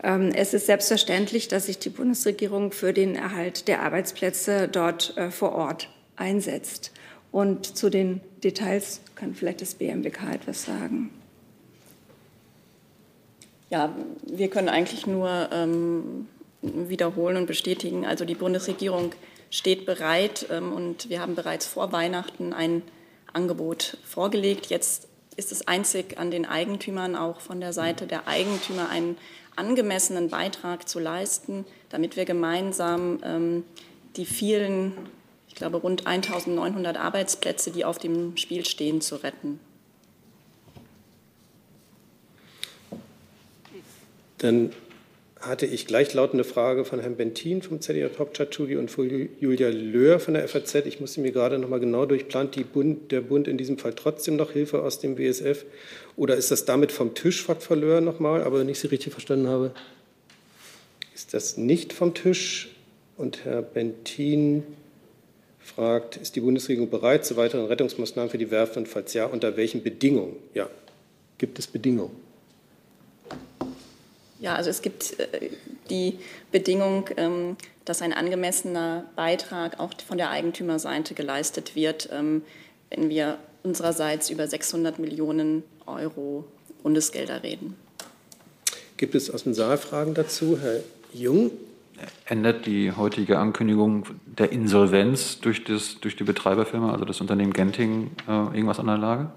Ähm, 0.02 0.30
es 0.34 0.52
ist 0.52 0.66
selbstverständlich, 0.66 1.48
dass 1.48 1.64
sich 1.64 1.78
die 1.78 1.88
Bundesregierung 1.88 2.70
für 2.70 2.92
den 2.92 3.16
Erhalt 3.16 3.66
der 3.66 3.80
Arbeitsplätze 3.80 4.68
dort 4.68 5.16
äh, 5.16 5.30
vor 5.30 5.52
Ort 5.52 5.88
einsetzt. 6.16 6.92
Und 7.30 7.78
zu 7.78 7.88
den 7.88 8.20
Details 8.44 9.00
kann 9.14 9.34
vielleicht 9.34 9.62
das 9.62 9.72
BMWK 9.76 10.34
etwas 10.34 10.64
sagen. 10.64 11.08
Ja, 13.70 13.96
wir 14.26 14.50
können 14.50 14.68
eigentlich 14.68 15.06
nur 15.06 15.48
ähm, 15.50 16.26
wiederholen 16.62 17.36
und 17.36 17.46
bestätigen. 17.46 18.06
Also 18.06 18.24
die 18.24 18.34
Bundesregierung 18.34 19.12
steht 19.50 19.84
bereit 19.84 20.46
ähm, 20.50 20.72
und 20.72 21.10
wir 21.10 21.20
haben 21.20 21.34
bereits 21.34 21.66
vor 21.66 21.92
Weihnachten 21.92 22.52
ein 22.52 22.82
Angebot 23.32 23.98
vorgelegt. 24.04 24.66
Jetzt 24.66 25.08
ist 25.36 25.52
es 25.52 25.66
einzig 25.66 26.18
an 26.18 26.30
den 26.30 26.46
Eigentümern, 26.46 27.16
auch 27.16 27.40
von 27.40 27.60
der 27.60 27.72
Seite 27.72 28.06
der 28.06 28.28
Eigentümer, 28.28 28.88
einen 28.88 29.16
angemessenen 29.56 30.28
Beitrag 30.28 30.88
zu 30.88 30.98
leisten, 30.98 31.66
damit 31.90 32.16
wir 32.16 32.24
gemeinsam 32.24 33.18
ähm, 33.24 33.64
die 34.16 34.24
vielen 34.24 34.92
ich 35.52 35.56
glaube, 35.56 35.76
rund 35.76 36.06
1900 36.06 36.96
Arbeitsplätze, 36.96 37.70
die 37.72 37.84
auf 37.84 37.98
dem 37.98 38.38
Spiel 38.38 38.64
stehen, 38.64 39.02
zu 39.02 39.16
retten. 39.16 39.60
Dann 44.38 44.72
hatte 45.42 45.66
ich 45.66 45.86
gleichlautende 45.86 46.44
Frage 46.44 46.84
von 46.84 47.00
Herrn 47.00 47.16
Bentin 47.16 47.62
vom 47.62 47.80
ZDF 47.80 48.18
Hauptstadtstudio 48.18 48.78
und 48.78 48.90
von 48.90 49.28
Julia 49.40 49.68
Löhr 49.70 50.20
von 50.20 50.34
der 50.34 50.46
FAZ. 50.46 50.74
Ich 50.86 51.00
musste 51.00 51.20
mir 51.20 51.32
gerade 51.32 51.58
noch 51.58 51.68
mal 51.68 51.80
genau 51.80 52.06
durchplanen, 52.06 52.50
Bund, 52.72 53.10
der 53.10 53.22
Bund 53.22 53.48
in 53.48 53.58
diesem 53.58 53.76
Fall 53.76 53.92
trotzdem 53.92 54.36
noch 54.36 54.52
Hilfe 54.52 54.82
aus 54.82 55.00
dem 55.00 55.18
WSF? 55.18 55.64
Oder 56.16 56.36
ist 56.36 56.52
das 56.52 56.64
damit 56.64 56.92
vom 56.92 57.14
Tisch, 57.14 57.42
fragt 57.42 57.64
Frau 57.64 57.74
Löhr 57.74 58.00
nochmal, 58.00 58.44
aber 58.44 58.60
wenn 58.60 58.68
ich 58.68 58.78
Sie 58.78 58.86
richtig 58.86 59.12
verstanden 59.12 59.48
habe? 59.48 59.72
Ist 61.12 61.34
das 61.34 61.56
nicht 61.56 61.92
vom 61.92 62.14
Tisch? 62.14 62.70
Und 63.16 63.44
Herr 63.44 63.62
Bentin 63.62 64.62
fragt, 65.58 66.16
ist 66.16 66.36
die 66.36 66.40
Bundesregierung 66.40 66.88
bereit 66.88 67.24
zu 67.24 67.36
weiteren 67.36 67.66
Rettungsmaßnahmen 67.66 68.30
für 68.30 68.38
die 68.38 68.50
Werft 68.50 68.76
und 68.76 68.86
falls 68.86 69.12
ja, 69.12 69.26
unter 69.26 69.56
welchen 69.56 69.82
Bedingungen? 69.82 70.36
Ja, 70.54 70.68
gibt 71.38 71.58
es 71.58 71.66
Bedingungen? 71.66 72.14
Ja, 74.42 74.56
also 74.56 74.70
es 74.70 74.82
gibt 74.82 75.18
äh, 75.20 75.50
die 75.88 76.18
Bedingung, 76.50 77.08
ähm, 77.16 77.56
dass 77.84 78.02
ein 78.02 78.12
angemessener 78.12 79.04
Beitrag 79.16 79.80
auch 79.80 79.92
von 80.06 80.18
der 80.18 80.30
Eigentümerseite 80.30 81.14
geleistet 81.14 81.74
wird, 81.74 82.08
ähm, 82.12 82.42
wenn 82.90 83.08
wir 83.08 83.38
unsererseits 83.62 84.28
über 84.30 84.46
600 84.46 84.98
Millionen 84.98 85.62
Euro 85.86 86.44
Bundesgelder 86.82 87.44
reden. 87.44 87.76
Gibt 88.96 89.14
es 89.14 89.30
aus 89.30 89.44
dem 89.44 89.54
Saal 89.54 89.78
Fragen 89.78 90.14
dazu? 90.14 90.58
Herr 90.60 90.80
Jung? 91.14 91.52
ändert 92.24 92.66
die 92.66 92.90
heutige 92.90 93.38
Ankündigung 93.38 94.06
der 94.26 94.50
Insolvenz 94.50 95.38
durch, 95.40 95.62
das, 95.62 96.00
durch 96.00 96.16
die 96.16 96.24
Betreiberfirma, 96.24 96.92
also 96.92 97.04
das 97.04 97.20
Unternehmen 97.20 97.52
Genting, 97.52 98.10
äh, 98.26 98.32
irgendwas 98.32 98.80
an 98.80 98.86
der 98.86 98.98
Lage? 98.98 99.30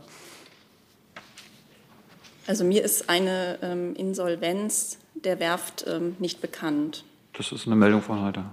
Also 2.47 2.63
mir 2.63 2.83
ist 2.83 3.09
eine 3.09 3.57
ähm, 3.61 3.95
Insolvenz 3.95 4.99
der 5.13 5.39
Werft 5.39 5.85
ähm, 5.87 6.15
nicht 6.19 6.41
bekannt. 6.41 7.03
Das 7.33 7.51
ist 7.51 7.65
eine 7.65 7.75
Meldung 7.75 8.01
von 8.01 8.21
heute. 8.21 8.45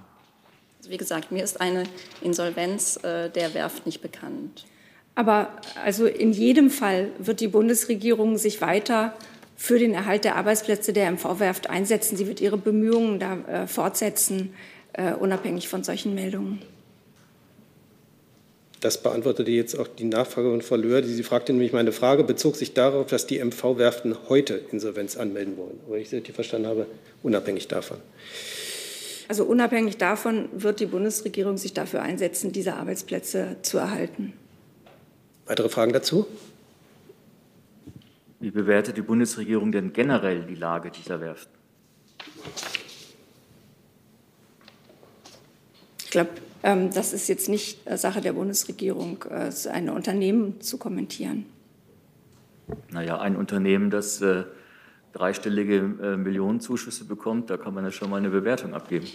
Also 0.79 0.91
wie 0.91 0.97
gesagt, 0.97 1.31
mir 1.31 1.45
ist 1.45 1.61
eine 1.61 1.85
Insolvenz 2.23 2.97
äh, 3.05 3.29
der 3.29 3.55
Werft 3.55 3.87
nicht 3.87 4.01
bekannt. 4.01 4.65
Aber 5.15 5.51
also 5.85 6.07
in 6.07 6.33
jedem 6.33 6.71
Fall 6.71 7.11
wird 7.19 7.41
die 7.41 7.49
Bundesregierung 7.49 8.39
sich 8.39 8.61
weiter 8.63 9.15
für 9.57 9.79
den 9.79 9.93
Erhalt 9.93 10.25
der 10.25 10.37
Arbeitsplätze 10.37 10.93
der 10.93 11.11
MV-Werft 11.13 11.69
einsetzen. 11.69 12.17
Sie 12.17 12.27
wird 12.27 12.41
ihre 12.41 12.57
Bemühungen 12.57 13.21
da 13.21 13.37
äh, 13.37 13.67
fortsetzen, 13.67 14.55
äh, 14.95 15.13
unabhängig 15.13 15.69
von 15.69 15.85
solchen 15.85 16.15
Meldungen. 16.15 16.63
Das 18.83 18.99
beantwortete 18.99 19.49
jetzt 19.53 19.79
auch 19.79 19.87
die 19.87 20.05
Nachfrage 20.05 20.51
von 20.51 20.61
Frau 20.61 20.75
Löhr. 20.75 21.05
Sie 21.05 21.23
fragte 21.23 21.53
nämlich, 21.53 21.73
meine 21.73 21.93
Frage 21.93 22.25
bezog 22.25 22.57
sich 22.57 22.75
darauf, 22.75 23.07
dass 23.07 23.29
die 23.29 23.39
MV-Werften 23.39 24.29
heute 24.29 24.61
Insolvenz 24.73 25.17
anmelden 25.17 25.57
wollen. 25.57 25.79
Aber 25.87 25.99
ich 25.99 26.11
richtig 26.11 26.35
verstanden 26.35 26.67
habe, 26.67 26.87
unabhängig 27.23 27.69
davon. 27.69 27.99
Also 29.29 29.45
unabhängig 29.45 29.99
davon 29.99 30.49
wird 30.53 30.81
die 30.81 30.87
Bundesregierung 30.87 31.59
sich 31.59 31.73
dafür 31.73 32.03
einsetzen, 32.03 32.51
diese 32.51 32.75
Arbeitsplätze 32.75 33.55
zu 33.63 33.79
erhalten. 33.79 34.33
Weitere 35.47 35.69
Fragen 35.69 35.93
dazu? 35.93 36.27
Wie 38.41 38.51
bewertet 38.51 38.97
die 38.97 39.03
Bundesregierung 39.03 39.71
denn 39.71 39.93
generell 39.93 40.43
die 40.43 40.57
Lage 40.57 40.91
dieser 40.91 41.21
Werften? 41.21 41.53
Ich 46.05 46.11
glaube, 46.11 46.31
das 46.63 47.13
ist 47.13 47.29
jetzt 47.29 47.49
nicht 47.49 47.87
äh, 47.87 47.99
Sache 47.99 48.21
der 48.21 48.35
Bundesregierung, 48.35 49.25
äh, 49.29 49.51
ein 49.69 49.91
Unternehmen 49.91 50.61
zu 50.61 50.79
kommentieren. 50.79 51.47
Naja, 52.91 53.19
ein 53.21 53.37
Unternehmen, 53.37 53.91
das 53.91 54.23
äh, 54.23 54.45
dreistellige 55.13 55.83
Millionenzuschüsse 55.83 57.05
bekommt, 57.05 57.51
da 57.51 57.59
kann 57.59 57.75
man 57.75 57.85
ja 57.85 57.91
schon 57.91 58.09
mal 58.09 58.17
eine 58.17 58.31
Bewertung 58.31 58.73
abgeben. 58.73 59.07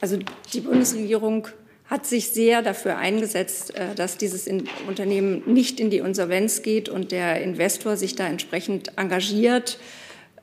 Also 0.00 0.18
die 0.52 0.60
Bundesregierung 0.60 1.46
hat 1.86 2.04
sich 2.04 2.30
sehr 2.30 2.62
dafür 2.62 2.96
eingesetzt, 2.96 3.72
dass 3.94 4.16
dieses 4.18 4.48
Unternehmen 4.88 5.44
nicht 5.46 5.78
in 5.78 5.90
die 5.90 5.98
Insolvenz 5.98 6.62
geht 6.62 6.88
und 6.88 7.12
der 7.12 7.40
Investor 7.40 7.96
sich 7.96 8.16
da 8.16 8.26
entsprechend 8.26 8.98
engagiert. 8.98 9.78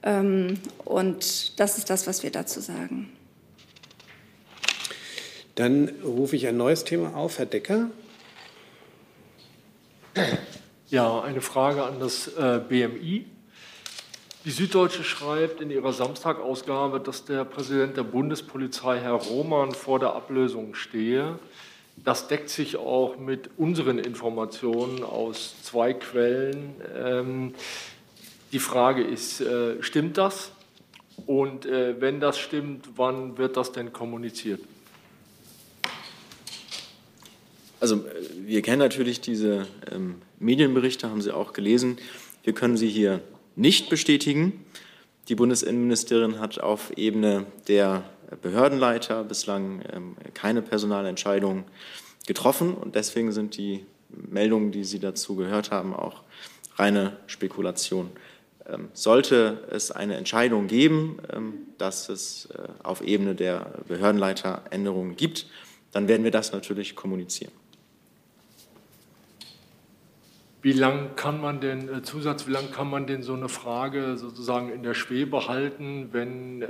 Ähm, 0.03 0.53
und 0.85 1.59
das 1.59 1.77
ist 1.77 1.89
das, 1.89 2.07
was 2.07 2.23
wir 2.23 2.31
dazu 2.31 2.61
sagen. 2.61 3.09
Dann 5.55 5.89
rufe 6.03 6.35
ich 6.35 6.47
ein 6.47 6.57
neues 6.57 6.83
Thema 6.83 7.15
auf. 7.15 7.39
Herr 7.39 7.45
Decker. 7.45 7.89
Ja, 10.89 11.21
eine 11.21 11.41
Frage 11.41 11.83
an 11.83 11.99
das 11.99 12.27
äh, 12.27 12.59
BMI. 12.67 13.25
Die 14.43 14.51
Süddeutsche 14.51 15.03
schreibt 15.03 15.61
in 15.61 15.69
ihrer 15.69 15.93
Samstagausgabe, 15.93 16.99
dass 16.99 17.25
der 17.25 17.45
Präsident 17.45 17.95
der 17.95 18.03
Bundespolizei, 18.03 18.99
Herr 18.99 19.13
Roman, 19.13 19.71
vor 19.71 19.99
der 19.99 20.15
Ablösung 20.15 20.73
stehe. 20.73 21.37
Das 21.95 22.27
deckt 22.27 22.49
sich 22.49 22.77
auch 22.77 23.17
mit 23.17 23.51
unseren 23.57 23.99
Informationen 23.99 25.03
aus 25.03 25.61
zwei 25.61 25.93
Quellen. 25.93 26.73
Ähm, 26.95 27.53
die 28.51 28.59
Frage 28.59 29.03
ist, 29.03 29.41
äh, 29.41 29.81
stimmt 29.83 30.17
das? 30.17 30.51
Und 31.27 31.65
äh, 31.65 32.01
wenn 32.01 32.19
das 32.19 32.39
stimmt, 32.39 32.89
wann 32.95 33.37
wird 33.37 33.57
das 33.57 33.71
denn 33.71 33.93
kommuniziert? 33.93 34.61
Also 37.81 37.95
äh, 37.95 38.01
wir 38.45 38.61
kennen 38.61 38.79
natürlich 38.79 39.19
diese 39.19 39.67
ähm, 39.91 40.21
Medienberichte, 40.39 41.09
haben 41.09 41.21
Sie 41.21 41.33
auch 41.33 41.51
gelesen. 41.51 41.97
Wir 42.43 42.53
können 42.53 42.77
sie 42.77 42.87
hier 42.87 43.19
nicht 43.55 43.89
bestätigen. 43.89 44.65
Die 45.27 45.35
Bundesinnenministerin 45.35 46.39
hat 46.39 46.59
auf 46.59 46.91
Ebene 46.95 47.45
der 47.67 48.03
Behördenleiter 48.41 49.23
bislang 49.23 49.81
ähm, 49.91 50.15
keine 50.33 50.61
Personalentscheidung 50.61 51.65
getroffen 52.27 52.73
und 52.75 52.95
deswegen 52.95 53.31
sind 53.31 53.57
die 53.57 53.85
Meldungen, 54.09 54.71
die 54.71 54.83
Sie 54.83 54.99
dazu 54.99 55.35
gehört 55.35 55.71
haben, 55.71 55.93
auch 55.95 56.23
reine 56.75 57.17
Spekulation. 57.27 58.11
Ähm, 58.67 58.89
sollte 58.93 59.67
es 59.71 59.91
eine 59.91 60.17
Entscheidung 60.17 60.67
geben, 60.67 61.17
dass 61.77 62.09
es 62.09 62.47
äh, 62.53 62.59
auf 62.83 63.01
Ebene 63.01 63.33
der 63.33 63.73
Behördenleiter 63.87 64.65
Änderungen 64.69 65.15
gibt, 65.15 65.47
dann 65.91 66.07
werden 66.07 66.23
wir 66.23 66.31
das 66.31 66.51
natürlich 66.51 66.95
kommunizieren. 66.95 67.51
Wie 70.63 70.73
lang 70.73 71.15
kann 71.15 71.41
man 71.41 71.59
denn, 71.59 71.89
äh, 71.89 72.03
Zusatz, 72.03 72.45
wie 72.45 72.51
lang 72.51 72.71
kann 72.71 72.87
man 72.87 73.07
denn 73.07 73.23
so 73.23 73.33
eine 73.33 73.49
Frage 73.49 74.15
sozusagen 74.17 74.71
in 74.71 74.83
der 74.83 74.93
Schwebe 74.93 75.47
halten, 75.47 76.09
wenn 76.11 76.61
äh, 76.61 76.67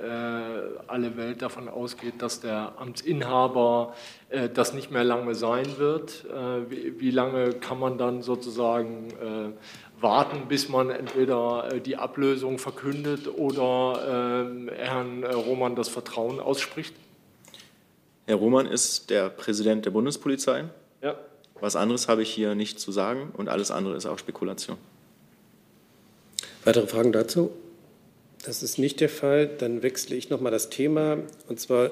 alle 0.88 1.18
Welt 1.18 1.42
davon 1.42 1.68
ausgeht, 1.68 2.22
dass 2.22 2.40
der 2.40 2.74
Amtsinhaber 2.78 3.94
äh, 4.30 4.48
das 4.48 4.74
nicht 4.74 4.92
mehr 4.92 5.04
lange 5.04 5.36
sein 5.36 5.78
wird? 5.78 6.26
Äh, 6.26 6.72
wie, 6.72 7.02
wie, 7.02 7.12
lange 7.12 7.50
kann 7.50 7.80
man 7.80 7.98
dann 7.98 8.22
sozusagen 8.22 9.10
äh, 9.10 10.02
warten, 10.02 10.48
bis 10.48 10.70
man 10.70 10.90
entweder 10.90 11.74
äh, 11.74 11.82
die 11.82 11.98
Ablösung 11.98 12.60
verkündet 12.60 13.28
oder 13.28 14.46
ähm, 14.48 14.70
Herrn 14.74 15.26
Roman 15.26 15.76
das 15.76 15.90
Vertrauen 15.90 16.40
ausspricht? 16.40 16.96
Herr 18.26 18.38
Roman 18.38 18.68
ist 18.68 19.10
der 19.10 19.30
Präsident 19.30 19.86
der 19.86 19.92
Bundespolizei. 19.92 20.64
Ja. 21.02 21.16
Was 21.62 21.76
anderes 21.76 22.08
habe 22.08 22.24
ich 22.24 22.30
hier 22.30 22.56
nicht 22.56 22.80
zu 22.80 22.92
sagen 22.92 23.32
und 23.38 23.48
alles 23.48 23.72
andere 23.72 23.96
ist 23.96 24.06
auch 24.06 24.20
Spekulation. 24.20 24.78
Weitere 26.66 26.88
Fragen 26.88 27.12
dazu? 27.12 27.52
Das 28.44 28.64
ist 28.64 28.80
nicht 28.80 29.00
der 29.00 29.10
Fall. 29.10 29.48
Dann 29.48 29.84
wechsle 29.84 30.16
ich 30.16 30.30
noch 30.30 30.42
mal 30.42 30.50
das 30.50 30.70
Thema 30.70 31.20
und 31.48 31.60
zwar 31.60 31.92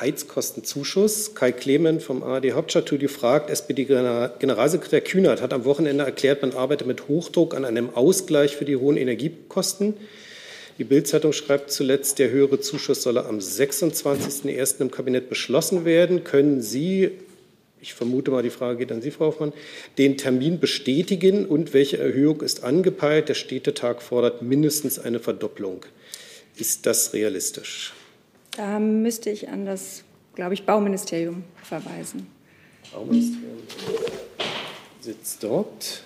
Heizkostenzuschuss. 0.00 1.34
Kai 1.34 1.52
Clement 1.52 2.02
vom 2.02 2.22
ARD 2.22 2.52
Hauptstadtstudio 2.52 3.08
fragt, 3.08 3.50
SPD-Generalsekretär 3.50 5.00
Kühnert 5.00 5.42
hat 5.42 5.52
am 5.52 5.64
Wochenende 5.64 6.04
erklärt, 6.04 6.42
man 6.42 6.52
arbeite 6.52 6.84
mit 6.84 7.08
Hochdruck 7.08 7.54
an 7.54 7.64
einem 7.64 7.90
Ausgleich 7.90 8.56
für 8.56 8.64
die 8.64 8.76
hohen 8.76 8.96
Energiekosten. 8.96 9.94
Die 10.78 10.84
Bild-Zeitung 10.84 11.32
schreibt 11.32 11.70
zuletzt, 11.70 12.18
der 12.18 12.30
höhere 12.30 12.60
Zuschuss 12.60 13.02
solle 13.02 13.26
am 13.26 13.38
26.01. 13.38 14.80
im 14.80 14.90
Kabinett 14.90 15.28
beschlossen 15.28 15.84
werden. 15.84 16.24
Können 16.24 16.62
Sie 16.62 17.10
ich 17.80 17.94
vermute 17.94 18.30
mal, 18.30 18.42
die 18.42 18.50
Frage 18.50 18.78
geht 18.78 18.92
an 18.92 19.02
Sie, 19.02 19.10
Frau 19.10 19.26
Hoffmann, 19.26 19.52
den 19.98 20.16
Termin 20.16 20.60
bestätigen 20.60 21.46
und 21.46 21.72
welche 21.72 21.98
Erhöhung 21.98 22.42
ist 22.42 22.62
angepeilt? 22.62 23.28
Der 23.28 23.34
Städtetag 23.34 24.02
fordert 24.02 24.42
mindestens 24.42 24.98
eine 24.98 25.18
Verdopplung. 25.18 25.84
Ist 26.56 26.86
das 26.86 27.12
realistisch? 27.12 27.94
Da 28.56 28.78
müsste 28.78 29.30
ich 29.30 29.48
an 29.48 29.64
das, 29.64 30.04
glaube 30.34 30.54
ich, 30.54 30.64
Bauministerium 30.64 31.44
verweisen. 31.62 32.26
Bauministerium 32.92 33.58
sitzt 35.00 35.42
dort. 35.42 36.02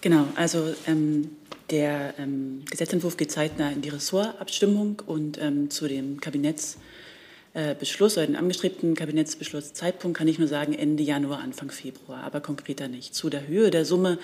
Genau, 0.00 0.26
also 0.34 0.74
ähm, 0.86 1.30
der 1.70 2.14
ähm, 2.18 2.62
Gesetzentwurf 2.70 3.16
geht 3.16 3.30
zeitnah 3.30 3.70
in 3.70 3.82
die 3.82 3.90
Ressortabstimmung 3.90 5.02
und 5.06 5.38
ähm, 5.40 5.70
zu 5.70 5.88
dem 5.88 6.20
Kabinettsbeschluss 6.20 8.16
äh, 8.16 8.20
oder 8.20 8.26
den 8.26 8.36
angestrebten 8.36 8.94
Kabinettsbeschlusszeitpunkt 8.94 10.16
kann 10.16 10.26
ich 10.26 10.38
nur 10.38 10.48
sagen 10.48 10.72
Ende 10.72 11.02
Januar, 11.02 11.40
Anfang 11.40 11.70
Februar, 11.70 12.24
aber 12.24 12.40
konkreter 12.40 12.88
nicht. 12.88 13.14
Zu 13.14 13.28
der 13.28 13.46
Höhe 13.46 13.70
der 13.70 13.84
Summe, 13.84 14.18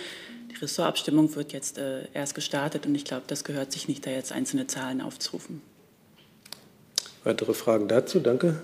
die 0.51 0.57
Ressortabstimmung 0.57 1.35
wird 1.37 1.53
jetzt 1.53 1.77
äh, 1.79 2.07
erst 2.15 2.35
gestartet 2.35 2.87
und 2.87 2.95
ich 2.95 3.05
glaube, 3.05 3.25
das 3.27 3.45
gehört 3.45 3.71
sich 3.71 3.87
nicht, 3.87 4.07
da 4.07 4.11
jetzt 4.11 4.33
einzelne 4.33 4.67
Zahlen 4.67 5.03
aufzurufen. 5.03 5.61
Weitere 7.23 7.55
Fragen 7.55 7.87
dazu? 7.89 8.21
Danke. 8.21 8.61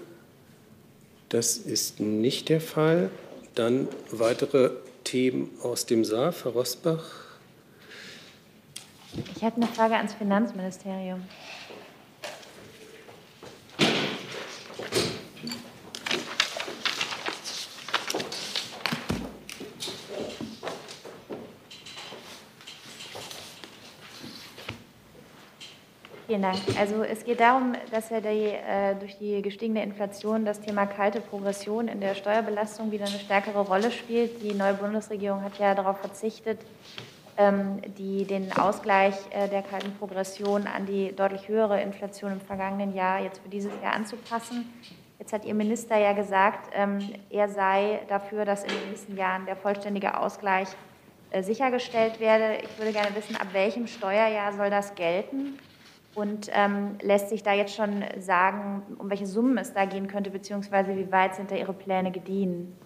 Das 1.29 1.57
ist 1.57 2.01
nicht 2.01 2.49
der 2.49 2.61
Fall. 2.61 3.11
Dann 3.55 3.89
weitere 4.11 4.71
Themen 5.05 5.51
aus 5.63 5.87
dem 5.87 6.05
Saal. 6.05 6.33
Frau 6.33 6.51
Rosbach. 6.51 7.05
Ich 9.37 9.45
habe 9.45 9.57
eine 9.57 9.67
Frage 9.67 9.97
ans 9.97 10.15
Finanzministerium. 10.15 11.23
Vielen 26.27 26.43
Dank. 26.43 26.59
Also 26.79 27.03
es 27.03 27.25
geht 27.25 27.41
darum, 27.41 27.75
dass 27.91 28.11
ja 28.11 28.21
die, 28.21 28.29
äh, 28.29 28.95
durch 28.95 29.19
die 29.19 29.43
gestiegene 29.43 29.83
Inflation 29.83 30.45
das 30.45 30.61
Thema 30.61 30.87
kalte 30.87 31.21
Progression 31.21 31.89
in 31.89 32.01
der 32.01 32.15
Steuerbelastung 32.15 32.93
wieder 32.93 33.07
eine 33.07 33.19
stärkere 33.19 33.61
Rolle 33.61 33.91
spielt. 33.91 34.41
Die 34.41 34.55
neue 34.55 34.75
Bundesregierung 34.75 35.43
hat 35.43 35.59
ja 35.59 35.75
darauf 35.75 35.99
verzichtet, 35.99 36.61
ähm, 37.37 37.81
die, 37.99 38.25
den 38.25 38.53
Ausgleich 38.53 39.15
äh, 39.31 39.49
der 39.49 39.63
kalten 39.63 39.93
Progression 39.99 40.69
an 40.69 40.87
die 40.87 41.15
deutlich 41.15 41.49
höhere 41.49 41.83
Inflation 41.83 42.33
im 42.33 42.41
vergangenen 42.41 42.95
Jahr 42.95 43.21
jetzt 43.21 43.43
für 43.43 43.49
dieses 43.49 43.73
Jahr 43.83 43.95
anzupassen. 43.95 44.73
Jetzt 45.19 45.33
hat 45.33 45.45
Ihr 45.45 45.55
Minister 45.55 45.99
ja 45.99 46.13
gesagt, 46.13 46.71
ähm, 46.75 46.99
er 47.31 47.49
sei 47.49 48.01
dafür, 48.09 48.45
dass 48.45 48.63
in 48.63 48.71
den 48.71 48.91
nächsten 48.91 49.17
Jahren 49.17 49.45
der 49.47 49.57
vollständige 49.57 50.19
Ausgleich 50.19 50.69
äh, 51.31 51.43
sichergestellt 51.43 52.21
werde. 52.21 52.59
Ich 52.63 52.79
würde 52.79 52.93
gerne 52.93 53.15
wissen, 53.17 53.35
ab 53.37 53.49
welchem 53.53 53.89
Steuerjahr 53.89 54.53
soll 54.53 54.71
das 54.71 54.95
gelten? 54.95 55.59
Und 56.15 56.51
ähm, 56.53 56.97
lässt 57.01 57.31
sich 57.31 57.43
da 57.43 57.55
jetzt 57.55 57.75
schon 57.75 58.05
sagen, 58.19 58.83
um 58.99 59.09
welche 59.09 59.27
Summen 59.27 59.57
es 59.57 59.73
da 59.73 59.87
gehen 59.87 60.09
könnte, 60.09 60.31
beziehungsweise 60.31 60.97
wie 60.97 61.11
weit 61.11 61.35
sind 61.37 61.51
da 61.51 61.57
Ihre 61.57 61.73
Pläne 61.73 62.13
gediehen? 62.13 62.77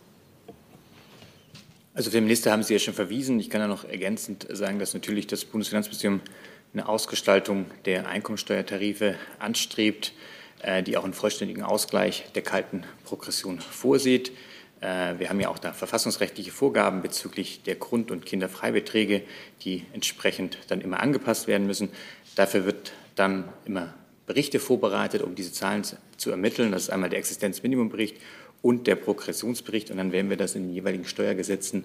Also 1.93 2.11
für 2.11 2.18
den 2.18 2.24
Minister 2.24 2.53
haben 2.53 2.62
Sie 2.62 2.74
ja 2.74 2.79
schon 2.79 2.95
verwiesen. 2.95 3.41
Ich 3.41 3.51
kann 3.51 3.61
ja 3.61 3.66
noch 3.66 3.85
ergänzend 3.85 4.47
sagen, 4.51 4.79
dass 4.79 4.95
natürlich 4.95 5.27
das 5.27 5.45
Bundesfinanzministerium 5.45 6.20
eine 6.72 6.89
Ausgestaltung 6.89 7.66
der 7.87 8.07
Einkommensteuertarife 8.07 9.16
anstrebt, 9.39 10.12
äh, 10.62 10.83
die 10.83 10.97
auch 10.97 11.05
einen 11.05 11.14
vollständigen 11.14 11.62
Ausgleich 11.62 12.27
der 12.35 12.43
kalten 12.43 12.85
Progression 13.05 13.61
vorsieht. 13.61 14.31
Äh, 14.83 15.18
wir 15.18 15.31
haben 15.31 15.41
ja 15.41 15.49
auch 15.49 15.59
da 15.59 15.72
verfassungsrechtliche 15.72 16.51
Vorgaben 16.51 17.03
bezüglich 17.03 17.62
der 17.62 17.77
Grund- 17.77 18.11
und 18.11 18.27
Kinderfreibeträge, 18.27 19.22
die 19.62 19.87
entsprechend 19.95 20.59
dann 20.68 20.83
immer 20.83 21.01
angepasst 21.01 21.47
werden 21.49 21.66
müssen. 21.66 21.89
Dafür 22.35 22.66
wird 22.66 22.93
dann 23.16 23.48
immer 23.64 23.92
Berichte 24.26 24.60
vorbereitet, 24.60 25.22
um 25.22 25.34
diese 25.34 25.52
Zahlen 25.52 25.82
zu 26.16 26.30
ermitteln. 26.30 26.72
Das 26.72 26.84
ist 26.84 26.90
einmal 26.90 27.10
der 27.10 27.18
Existenzminimumbericht 27.18 28.16
und 28.62 28.86
der 28.86 28.96
Progressionsbericht. 28.96 29.90
Und 29.90 29.96
dann 29.96 30.12
werden 30.12 30.30
wir 30.30 30.36
das 30.36 30.54
in 30.54 30.64
den 30.64 30.74
jeweiligen 30.74 31.04
Steuergesetzen 31.04 31.84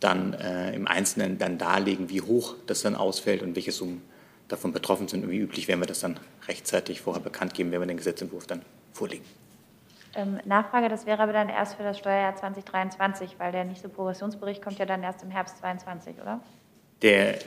dann 0.00 0.34
äh, 0.34 0.74
im 0.74 0.86
Einzelnen 0.86 1.38
dann 1.38 1.58
darlegen, 1.58 2.10
wie 2.10 2.20
hoch 2.20 2.54
das 2.66 2.82
dann 2.82 2.96
ausfällt 2.96 3.42
und 3.42 3.54
welche 3.56 3.72
Summen 3.72 4.02
davon 4.48 4.72
betroffen 4.72 5.08
sind. 5.08 5.24
Und 5.24 5.30
wie 5.30 5.38
üblich 5.38 5.68
werden 5.68 5.80
wir 5.80 5.86
das 5.86 6.00
dann 6.00 6.18
rechtzeitig 6.48 7.00
vorher 7.00 7.22
bekannt 7.22 7.54
geben, 7.54 7.72
wenn 7.72 7.80
wir 7.80 7.86
den 7.86 7.96
Gesetzentwurf 7.96 8.46
dann 8.46 8.62
vorlegen. 8.92 9.24
Ähm, 10.14 10.38
Nachfrage, 10.44 10.88
das 10.88 11.04
wäre 11.04 11.22
aber 11.22 11.32
dann 11.32 11.48
erst 11.48 11.74
für 11.74 11.82
das 11.82 11.98
Steuerjahr 11.98 12.34
2023, 12.36 13.36
weil 13.38 13.52
der 13.52 13.64
nächste 13.64 13.88
Progressionsbericht 13.88 14.62
kommt 14.62 14.78
ja 14.78 14.86
dann 14.86 15.02
erst 15.02 15.22
im 15.22 15.30
Herbst 15.30 15.58
2022, 15.58 16.22
oder? 16.22 16.40
Der 17.02 17.38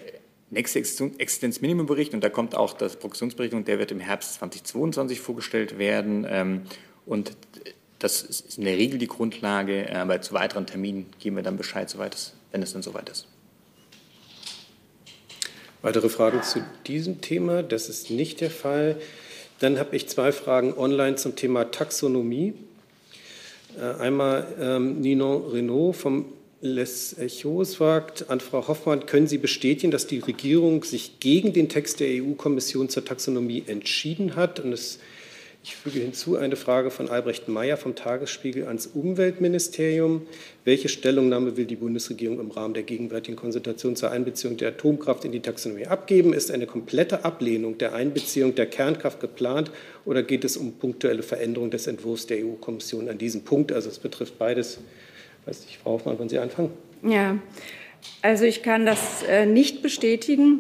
nächste 0.51 0.79
Existenzminimumbericht, 0.79 2.13
und 2.13 2.23
da 2.23 2.29
kommt 2.29 2.55
auch 2.55 2.73
das 2.73 2.95
Progressionsbericht, 2.95 3.53
und 3.53 3.67
der 3.67 3.79
wird 3.79 3.91
im 3.91 3.99
Herbst 3.99 4.35
2022 4.35 5.19
vorgestellt 5.19 5.77
werden. 5.77 6.25
Ähm, 6.29 6.61
und 7.05 7.33
das 7.99 8.21
ist 8.21 8.57
in 8.57 8.65
der 8.65 8.77
Regel 8.77 8.97
die 8.97 9.07
Grundlage, 9.07 9.93
aber 9.95 10.21
zu 10.21 10.33
weiteren 10.33 10.65
Terminen 10.65 11.07
geben 11.19 11.35
wir 11.35 11.43
dann 11.43 11.57
Bescheid, 11.57 11.89
soweit 11.89 12.15
es, 12.15 12.33
wenn 12.51 12.61
es 12.61 12.73
dann 12.73 12.81
soweit 12.81 13.09
ist. 13.09 13.27
Weitere 15.81 16.09
Fragen 16.09 16.43
zu 16.43 16.63
diesem 16.87 17.21
Thema? 17.21 17.63
Das 17.63 17.87
ist 17.87 18.09
nicht 18.09 18.41
der 18.41 18.51
Fall. 18.51 18.99
Dann 19.59 19.79
habe 19.79 19.95
ich 19.95 20.07
zwei 20.07 20.31
Fragen 20.31 20.73
online 20.73 21.15
zum 21.15 21.35
Thema 21.35 21.71
Taxonomie. 21.71 22.53
Äh, 23.77 24.01
einmal 24.01 24.47
ähm, 24.59 24.99
Nino 24.99 25.37
Renault 25.37 25.95
vom 25.95 26.25
Les 26.61 27.17
Echos 27.17 27.75
fragt 27.75 28.29
an 28.29 28.41
Frau 28.41 28.67
Hoffmann, 28.67 29.05
können 29.05 29.27
Sie 29.27 29.37
bestätigen, 29.37 29.91
dass 29.91 30.07
die 30.07 30.19
Regierung 30.19 30.83
sich 30.83 31.21
gegen 31.21 31.53
den 31.53 31.69
Text 31.69 32.01
der 32.01 32.21
EU-Kommission 32.21 32.89
zur 32.89 33.05
Taxonomie 33.05 33.63
entschieden 33.65 34.35
hat? 34.35 34.59
Und 34.59 34.73
es 34.73 34.99
ich 35.61 35.75
füge 35.75 35.99
hinzu 35.99 36.37
eine 36.37 36.55
Frage 36.55 36.89
von 36.89 37.09
Albrecht 37.09 37.49
Meyer 37.49 37.75
vom 37.75 37.93
Tagesspiegel 37.93 38.65
ans 38.65 38.87
Umweltministerium. 38.87 40.25
Welche 40.63 40.87
Stellungnahme 40.87 41.57
will 41.57 41.65
die 41.65 41.75
Bundesregierung 41.75 42.39
im 42.39 42.51
Rahmen 42.51 42.73
der 42.73 42.83
gegenwärtigen 42.83 43.35
Konsultation 43.35 43.97
zur 43.97 44.11
Einbeziehung 44.11 44.55
der 44.55 44.69
Atomkraft 44.69 45.25
in 45.25 45.33
die 45.33 45.41
Taxonomie 45.41 45.87
abgeben? 45.87 46.33
Ist 46.33 46.49
eine 46.49 46.65
komplette 46.65 47.25
Ablehnung 47.25 47.77
der 47.77 47.93
Einbeziehung 47.93 48.55
der 48.55 48.67
Kernkraft 48.67 49.19
geplant 49.19 49.69
oder 50.05 50.23
geht 50.23 50.45
es 50.45 50.55
um 50.55 50.73
punktuelle 50.73 51.23
Veränderung 51.23 51.71
des 51.71 51.87
Entwurfs 51.87 52.25
der 52.25 52.37
EU-Kommission 52.45 53.09
an 53.09 53.17
diesem 53.17 53.41
Punkt? 53.41 53.73
Also 53.73 53.89
es 53.89 53.99
betrifft 53.99 54.39
beides. 54.39 54.79
Weiß 55.49 55.65
nicht, 55.65 55.79
Frau 55.79 55.91
Hoffmann, 55.91 56.17
wollen 56.19 56.29
Sie 56.29 56.39
anfangen? 56.39 56.71
Ja, 57.03 57.37
also 58.21 58.45
ich 58.45 58.63
kann 58.63 58.85
das 58.85 59.23
äh, 59.23 59.45
nicht 59.45 59.81
bestätigen. 59.81 60.59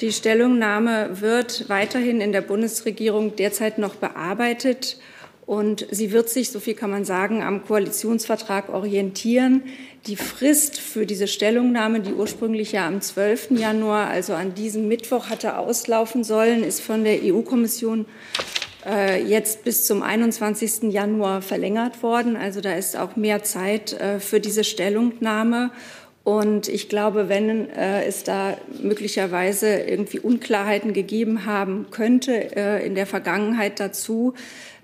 Die 0.00 0.12
Stellungnahme 0.12 1.20
wird 1.20 1.68
weiterhin 1.68 2.20
in 2.20 2.32
der 2.32 2.42
Bundesregierung 2.42 3.36
derzeit 3.36 3.78
noch 3.78 3.94
bearbeitet. 3.94 4.98
Und 5.46 5.86
sie 5.92 6.10
wird 6.10 6.28
sich, 6.28 6.50
so 6.50 6.58
viel 6.58 6.74
kann 6.74 6.90
man 6.90 7.04
sagen, 7.04 7.42
am 7.42 7.64
Koalitionsvertrag 7.64 8.68
orientieren. 8.68 9.62
Die 10.06 10.16
Frist 10.16 10.80
für 10.80 11.06
diese 11.06 11.28
Stellungnahme, 11.28 12.00
die 12.00 12.12
ursprünglich 12.12 12.72
ja 12.72 12.86
am 12.86 13.00
12. 13.00 13.52
Januar, 13.52 14.08
also 14.08 14.34
an 14.34 14.54
diesem 14.54 14.88
Mittwoch 14.88 15.30
hatte 15.30 15.56
auslaufen 15.56 16.24
sollen, 16.24 16.64
ist 16.64 16.80
von 16.80 17.04
der 17.04 17.22
EU-Kommission 17.22 18.06
jetzt 19.26 19.64
bis 19.64 19.86
zum 19.86 20.02
21. 20.02 20.92
Januar 20.92 21.42
verlängert 21.42 22.02
worden. 22.02 22.36
Also 22.36 22.60
da 22.60 22.74
ist 22.74 22.96
auch 22.96 23.16
mehr 23.16 23.42
Zeit 23.42 23.92
äh, 23.94 24.20
für 24.20 24.38
diese 24.40 24.62
Stellungnahme. 24.62 25.70
Und 26.26 26.66
ich 26.66 26.88
glaube, 26.88 27.28
wenn 27.28 27.70
äh, 27.70 28.04
es 28.04 28.24
da 28.24 28.56
möglicherweise 28.82 29.78
irgendwie 29.78 30.18
Unklarheiten 30.18 30.92
gegeben 30.92 31.46
haben 31.46 31.86
könnte 31.92 32.56
äh, 32.56 32.84
in 32.84 32.96
der 32.96 33.06
Vergangenheit 33.06 33.78
dazu, 33.78 34.34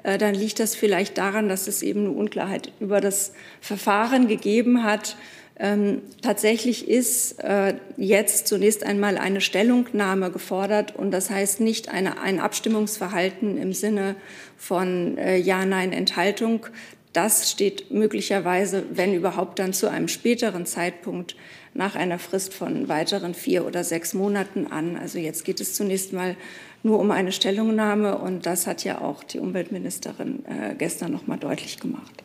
äh, 0.05 0.19
dann 0.19 0.37
liegt 0.37 0.61
das 0.61 0.77
vielleicht 0.77 1.19
daran, 1.19 1.49
dass 1.49 1.67
es 1.67 1.83
eben 1.83 2.07
eine 2.07 2.11
Unklarheit 2.11 2.71
über 2.79 3.01
das 3.01 3.33
Verfahren 3.61 4.29
gegeben 4.29 4.85
hat. 4.85 5.17
Ähm, 5.59 6.03
tatsächlich 6.23 6.89
ist 6.89 7.39
äh, 7.45 7.75
jetzt 7.97 8.47
zunächst 8.47 8.85
einmal 8.85 9.19
eine 9.19 9.41
Stellungnahme 9.41 10.31
gefordert 10.31 10.97
und 10.97 11.11
das 11.11 11.31
heißt 11.31 11.61
nicht 11.61 11.89
eine, 11.91 12.21
ein 12.21 12.41
Abstimmungsverhalten 12.41 13.59
im 13.59 13.73
Sinne 13.73 14.17
von 14.57 15.19
äh, 15.19 15.37
Ja, 15.37 15.65
Nein, 15.67 15.93
Enthaltung. 15.93 16.67
Das 17.13 17.51
steht 17.51 17.91
möglicherweise, 17.91 18.85
wenn 18.91 19.15
überhaupt, 19.15 19.59
dann 19.59 19.75
zu 19.75 19.91
einem 19.91 20.09
späteren 20.09 20.65
Zeitpunkt 20.65 21.37
nach 21.75 21.95
einer 21.95 22.19
Frist 22.19 22.55
von 22.55 22.89
weiteren 22.89 23.35
vier 23.35 23.67
oder 23.67 23.85
sechs 23.85 24.15
Monaten 24.15 24.67
an. 24.67 24.97
Also 24.97 25.19
jetzt 25.19 25.45
geht 25.45 25.61
es 25.61 25.75
zunächst 25.75 26.13
mal 26.13 26.37
nur 26.83 26.99
um 26.99 27.11
eine 27.11 27.33
Stellungnahme 27.33 28.19
und 28.19 28.47
das 28.47 28.67
hat 28.67 28.85
ja 28.85 29.01
auch 29.01 29.23
die 29.23 29.39
Umweltministerin 29.39 30.45
äh, 30.47 30.75
gestern 30.75 31.13
noch 31.13 31.27
mal 31.27 31.39
deutlich 31.39 31.79
gemacht. 31.79 32.22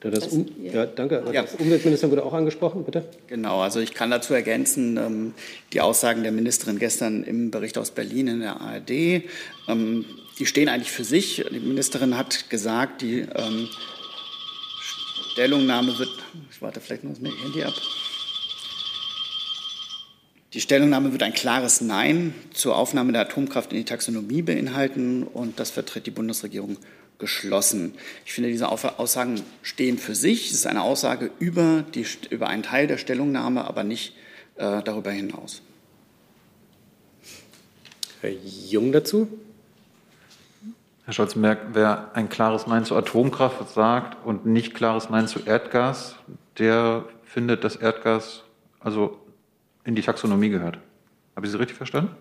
Das, 0.00 0.28
um, 0.28 0.46
ja, 0.62 0.86
danke. 0.86 1.22
Ja. 1.30 1.42
Das 1.42 1.56
Umweltminister 1.56 2.10
wurde 2.10 2.24
auch 2.24 2.32
angesprochen, 2.32 2.84
bitte. 2.84 3.04
Genau, 3.26 3.60
also 3.60 3.80
ich 3.80 3.92
kann 3.92 4.10
dazu 4.10 4.32
ergänzen, 4.32 4.96
ähm, 4.96 5.34
die 5.74 5.82
Aussagen 5.82 6.22
der 6.22 6.32
Ministerin 6.32 6.78
gestern 6.78 7.22
im 7.22 7.50
Bericht 7.50 7.76
aus 7.76 7.90
Berlin 7.90 8.28
in 8.28 8.40
der 8.40 8.60
ARD. 8.60 9.24
Ähm, 9.68 10.06
die 10.38 10.46
stehen 10.46 10.70
eigentlich 10.70 10.90
für 10.90 11.04
sich. 11.04 11.44
Die 11.52 11.60
Ministerin 11.60 12.16
hat 12.16 12.48
gesagt, 12.48 13.02
die 13.02 13.20
ähm, 13.20 13.68
Stellungnahme 15.32 15.98
wird, 15.98 16.10
ich 16.50 16.62
warte 16.62 16.80
vielleicht 16.80 17.04
noch 17.04 17.12
das 17.12 17.20
Handy 17.20 17.62
ab. 17.62 17.74
Die 20.54 20.60
Stellungnahme 20.60 21.12
wird 21.12 21.22
ein 21.22 21.34
klares 21.34 21.80
Nein 21.80 22.34
zur 22.52 22.74
Aufnahme 22.74 23.12
der 23.12 23.20
Atomkraft 23.22 23.70
in 23.72 23.78
die 23.78 23.84
Taxonomie 23.84 24.42
beinhalten 24.42 25.22
und 25.22 25.60
das 25.60 25.70
vertritt 25.70 26.06
die 26.06 26.10
Bundesregierung 26.10 26.78
geschlossen. 27.20 27.94
Ich 28.24 28.32
finde, 28.32 28.50
diese 28.50 28.68
Aussagen 28.68 29.40
stehen 29.62 29.98
für 29.98 30.14
sich. 30.14 30.46
Es 30.46 30.54
ist 30.54 30.66
eine 30.66 30.82
Aussage 30.82 31.30
über, 31.38 31.84
die, 31.94 32.04
über 32.30 32.48
einen 32.48 32.62
Teil 32.62 32.86
der 32.86 32.98
Stellungnahme, 32.98 33.64
aber 33.64 33.84
nicht 33.84 34.14
äh, 34.56 34.82
darüber 34.82 35.10
hinaus. 35.12 35.62
Herr 38.20 38.30
Jung 38.30 38.92
dazu? 38.92 39.28
Herr 41.04 41.14
Scholzenberg, 41.14 41.58
wer 41.72 42.10
ein 42.14 42.28
klares 42.28 42.66
Nein 42.66 42.84
zu 42.84 42.94
Atomkraft 42.94 43.72
sagt 43.72 44.24
und 44.26 44.46
nicht 44.46 44.74
klares 44.74 45.08
Nein 45.10 45.26
zu 45.26 45.40
Erdgas, 45.40 46.16
der 46.58 47.04
findet, 47.24 47.64
dass 47.64 47.76
Erdgas 47.76 48.42
also 48.80 49.18
in 49.84 49.94
die 49.94 50.02
Taxonomie 50.02 50.50
gehört. 50.50 50.78
Habe 51.34 51.46
ich 51.46 51.52
Sie 51.52 51.58
richtig 51.58 51.76
verstanden? 51.76 52.14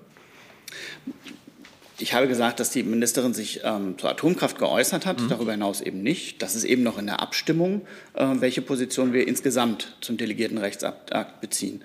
Ich 2.02 2.14
habe 2.14 2.28
gesagt, 2.28 2.60
dass 2.60 2.70
die 2.70 2.84
Ministerin 2.84 3.34
sich 3.34 3.62
ähm, 3.64 3.98
zur 3.98 4.10
Atomkraft 4.10 4.58
geäußert 4.58 5.06
hat, 5.06 5.22
mhm. 5.22 5.28
darüber 5.30 5.52
hinaus 5.52 5.82
eben 5.82 6.02
nicht. 6.02 6.42
Das 6.42 6.56
ist 6.56 6.64
eben 6.64 6.84
noch 6.84 6.98
in 6.98 7.06
der 7.08 7.22
Abstimmung, 7.22 7.82
äh, 8.14 8.26
welche 8.36 8.62
Position 8.62 9.14
wir 9.14 9.28
insgesamt 9.28 9.96
zum 10.02 10.18
delegierten 10.18 10.58
Rechtsakt 10.58 11.12
beziehen. 11.42 11.82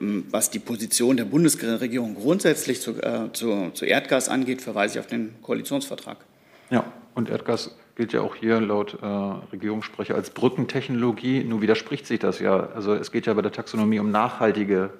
Ähm, 0.00 0.26
was 0.30 0.50
die 0.50 0.58
Position 0.58 1.16
der 1.16 1.24
Bundesregierung 1.24 2.14
grundsätzlich 2.14 2.80
zu, 2.80 2.92
äh, 3.02 3.32
zu, 3.32 3.70
zu 3.74 3.84
Erdgas 3.84 4.28
angeht, 4.28 4.62
verweise 4.62 4.94
ich 4.94 5.00
auf 5.00 5.06
den 5.06 5.34
Koalitionsvertrag. 5.42 6.18
Ja, 6.70 6.84
und 7.14 7.30
Erdgas 7.30 7.74
gilt 7.96 8.12
ja 8.12 8.20
auch 8.20 8.36
hier 8.36 8.60
laut 8.60 8.98
äh, 9.00 9.06
Regierungssprecher 9.06 10.14
als 10.14 10.30
Brückentechnologie. 10.30 11.44
Nun 11.44 11.62
widerspricht 11.62 12.06
sich 12.06 12.18
das 12.18 12.38
ja. 12.40 12.68
Also 12.74 12.94
es 12.94 13.10
geht 13.10 13.26
ja 13.26 13.34
bei 13.34 13.42
der 13.42 13.52
Taxonomie 13.52 13.98
um 13.98 14.10
nachhaltige 14.10 14.90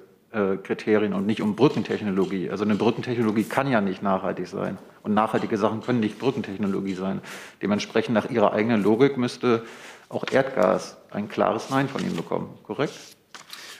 Kriterien 0.62 1.14
und 1.14 1.26
nicht 1.26 1.40
um 1.40 1.56
Brückentechnologie. 1.56 2.50
Also 2.50 2.64
eine 2.64 2.74
Brückentechnologie 2.74 3.44
kann 3.44 3.70
ja 3.70 3.80
nicht 3.80 4.02
nachhaltig 4.02 4.48
sein. 4.48 4.78
Und 5.02 5.14
nachhaltige 5.14 5.56
Sachen 5.56 5.82
können 5.82 6.00
nicht 6.00 6.18
Brückentechnologie 6.18 6.94
sein. 6.94 7.20
Dementsprechend 7.62 8.14
nach 8.14 8.30
Ihrer 8.30 8.52
eigenen 8.52 8.82
Logik 8.82 9.16
müsste 9.16 9.64
auch 10.08 10.24
Erdgas 10.30 10.96
ein 11.10 11.28
klares 11.28 11.70
Nein 11.70 11.88
von 11.88 12.02
Ihnen 12.02 12.16
bekommen. 12.16 12.50
Korrekt? 12.64 12.92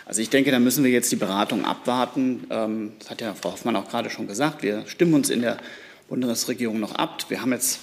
Also 0.07 0.23
ich 0.23 0.31
denke, 0.31 0.51
da 0.51 0.61
müssen 0.61 0.85
wir 0.85 0.91
jetzt 0.91 1.11
die 1.11 1.17
Beratung 1.17 1.65
abwarten. 1.65 2.47
Ähm, 2.51 2.93
das 3.01 3.11
hat 3.11 3.21
ja 3.21 3.35
Frau 3.35 3.53
Hoffmann 3.53 3.77
auch 3.77 3.89
gerade 3.89 4.09
schon 4.09 4.27
gesagt. 4.27 4.63
Wir 4.63 4.87
stimmen 4.87 5.15
uns 5.15 5.31
in 5.31 5.43
der 5.43 5.59
Bundesregierung 6.09 6.79
noch 6.79 6.95
ab. 6.95 7.25
Wir 7.29 7.43
haben 7.43 7.53
jetzt 7.53 7.81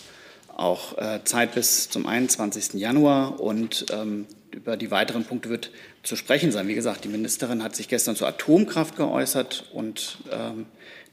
auch 0.55 0.97
äh, 0.97 1.19
Zeit 1.25 1.53
bis 1.53 1.89
zum 1.89 2.05
21. 2.07 2.73
Januar 2.73 3.39
und 3.39 3.85
ähm, 3.91 4.25
über 4.53 4.77
die 4.77 4.91
weiteren 4.91 5.25
Punkte 5.25 5.49
wird 5.49 5.71
zu 6.03 6.15
sprechen 6.15 6.51
sein. 6.51 6.67
Wie 6.67 6.75
gesagt, 6.75 7.03
die 7.03 7.09
Ministerin 7.09 7.63
hat 7.63 7.75
sich 7.75 7.87
gestern 7.87 8.15
zur 8.15 8.27
Atomkraft 8.27 8.95
geäußert 8.95 9.69
und 9.73 10.19
ähm, 10.31 10.65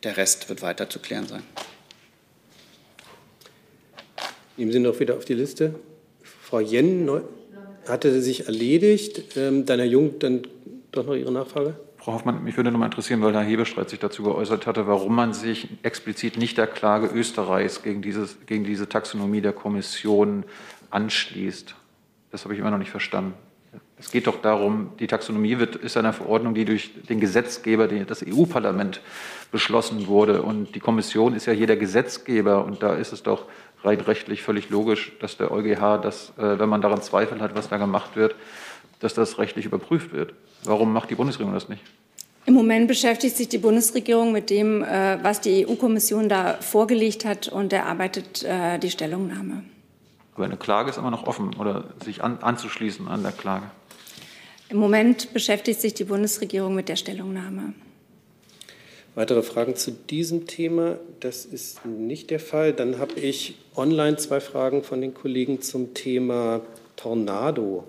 der 0.02 0.16
Rest 0.16 0.48
wird 0.48 0.62
weiter 0.62 0.88
zu 0.88 0.98
klären 0.98 1.26
sein. 1.26 1.42
Nehmen 4.56 4.72
Sie 4.72 4.78
noch 4.78 5.00
wieder 5.00 5.16
auf 5.16 5.24
die 5.24 5.34
Liste. 5.34 5.74
Frau 6.22 6.60
Jen 6.60 7.08
hatte 7.86 8.20
sich 8.20 8.46
erledigt. 8.46 9.36
Ähm, 9.36 9.64
dann 9.64 9.78
Herr 9.78 9.88
Jung, 9.88 10.18
dann 10.18 10.42
doch 10.92 11.06
noch 11.06 11.14
Ihre 11.14 11.32
Nachfrage. 11.32 11.74
Frau 11.96 12.14
Hoffmann, 12.14 12.42
mich 12.42 12.56
würde 12.56 12.70
noch 12.70 12.78
mal 12.78 12.86
interessieren, 12.86 13.20
weil 13.20 13.34
Herr 13.34 13.42
Hebestreit 13.42 13.90
sich 13.90 13.98
dazu 13.98 14.22
geäußert 14.22 14.66
hatte, 14.66 14.86
warum 14.86 15.14
man 15.14 15.34
sich 15.34 15.68
explizit 15.82 16.38
nicht 16.38 16.56
der 16.56 16.66
Klage 16.66 17.06
Österreichs 17.06 17.82
gegen, 17.82 18.00
dieses, 18.00 18.38
gegen 18.46 18.64
diese 18.64 18.88
Taxonomie 18.88 19.42
der 19.42 19.52
Kommission 19.52 20.44
anschließt. 20.90 21.74
Das 22.30 22.44
habe 22.44 22.54
ich 22.54 22.60
immer 22.60 22.70
noch 22.70 22.78
nicht 22.78 22.90
verstanden. 22.90 23.34
Es 23.98 24.10
geht 24.10 24.26
doch 24.26 24.40
darum, 24.40 24.92
die 24.98 25.06
Taxonomie 25.06 25.58
wird, 25.58 25.76
ist 25.76 25.96
eine 25.96 26.12
Verordnung, 26.12 26.54
die 26.54 26.64
durch 26.64 26.90
den 27.08 27.20
Gesetzgeber, 27.20 27.86
das 27.86 28.24
EU-Parlament, 28.26 29.00
beschlossen 29.52 30.06
wurde. 30.06 30.42
Und 30.42 30.74
die 30.74 30.80
Kommission 30.80 31.34
ist 31.34 31.46
ja 31.46 31.52
hier 31.52 31.66
der 31.66 31.76
Gesetzgeber. 31.76 32.64
Und 32.64 32.82
da 32.82 32.94
ist 32.94 33.12
es 33.12 33.22
doch 33.22 33.44
rein 33.84 34.00
rechtlich 34.00 34.42
völlig 34.42 34.70
logisch, 34.70 35.12
dass 35.20 35.36
der 35.36 35.50
EuGH, 35.50 35.98
das, 35.98 36.32
äh, 36.38 36.58
wenn 36.58 36.68
man 36.68 36.80
daran 36.80 37.02
Zweifel 37.02 37.40
hat, 37.40 37.54
was 37.54 37.68
da 37.68 37.76
gemacht 37.76 38.16
wird, 38.16 38.34
dass 39.00 39.14
das 39.14 39.38
rechtlich 39.38 39.66
überprüft 39.66 40.12
wird. 40.12 40.34
Warum 40.64 40.92
macht 40.92 41.10
die 41.10 41.14
Bundesregierung 41.14 41.54
das 41.54 41.68
nicht? 41.68 41.82
Im 42.46 42.54
Moment 42.54 42.88
beschäftigt 42.88 43.36
sich 43.36 43.48
die 43.48 43.58
Bundesregierung 43.58 44.32
mit 44.32 44.50
dem, 44.50 44.82
äh, 44.82 45.22
was 45.22 45.40
die 45.40 45.66
EU-Kommission 45.66 46.28
da 46.28 46.54
vorgelegt 46.54 47.24
hat 47.24 47.48
und 47.48 47.72
erarbeitet 47.72 48.44
äh, 48.44 48.78
die 48.78 48.90
Stellungnahme. 48.90 49.62
Aber 50.40 50.46
eine 50.46 50.56
Klage 50.56 50.88
ist 50.88 50.96
immer 50.96 51.10
noch 51.10 51.26
offen 51.26 51.54
oder 51.56 51.84
sich 52.02 52.24
an, 52.24 52.38
anzuschließen 52.38 53.08
an 53.08 53.22
der 53.22 53.32
Klage. 53.32 53.70
Im 54.70 54.78
Moment 54.78 55.34
beschäftigt 55.34 55.82
sich 55.82 55.92
die 55.92 56.04
Bundesregierung 56.04 56.74
mit 56.74 56.88
der 56.88 56.96
Stellungnahme. 56.96 57.74
Weitere 59.14 59.42
Fragen 59.42 59.76
zu 59.76 59.90
diesem 59.90 60.46
Thema? 60.46 60.96
Das 61.20 61.44
ist 61.44 61.84
nicht 61.84 62.30
der 62.30 62.40
Fall. 62.40 62.72
Dann 62.72 62.98
habe 62.98 63.20
ich 63.20 63.58
online 63.76 64.16
zwei 64.16 64.40
Fragen 64.40 64.82
von 64.82 65.02
den 65.02 65.12
Kollegen 65.12 65.60
zum 65.60 65.92
Thema 65.92 66.62
Tornado. 66.96 67.84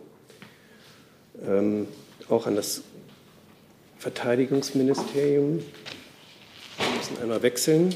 Ähm, 1.47 1.87
auch 2.27 2.47
an 2.47 2.57
das 2.57 2.81
Verteidigungsministerium. 3.97 5.59
Wir 5.59 6.97
müssen 6.97 7.21
einmal 7.21 7.41
wechseln. 7.43 7.95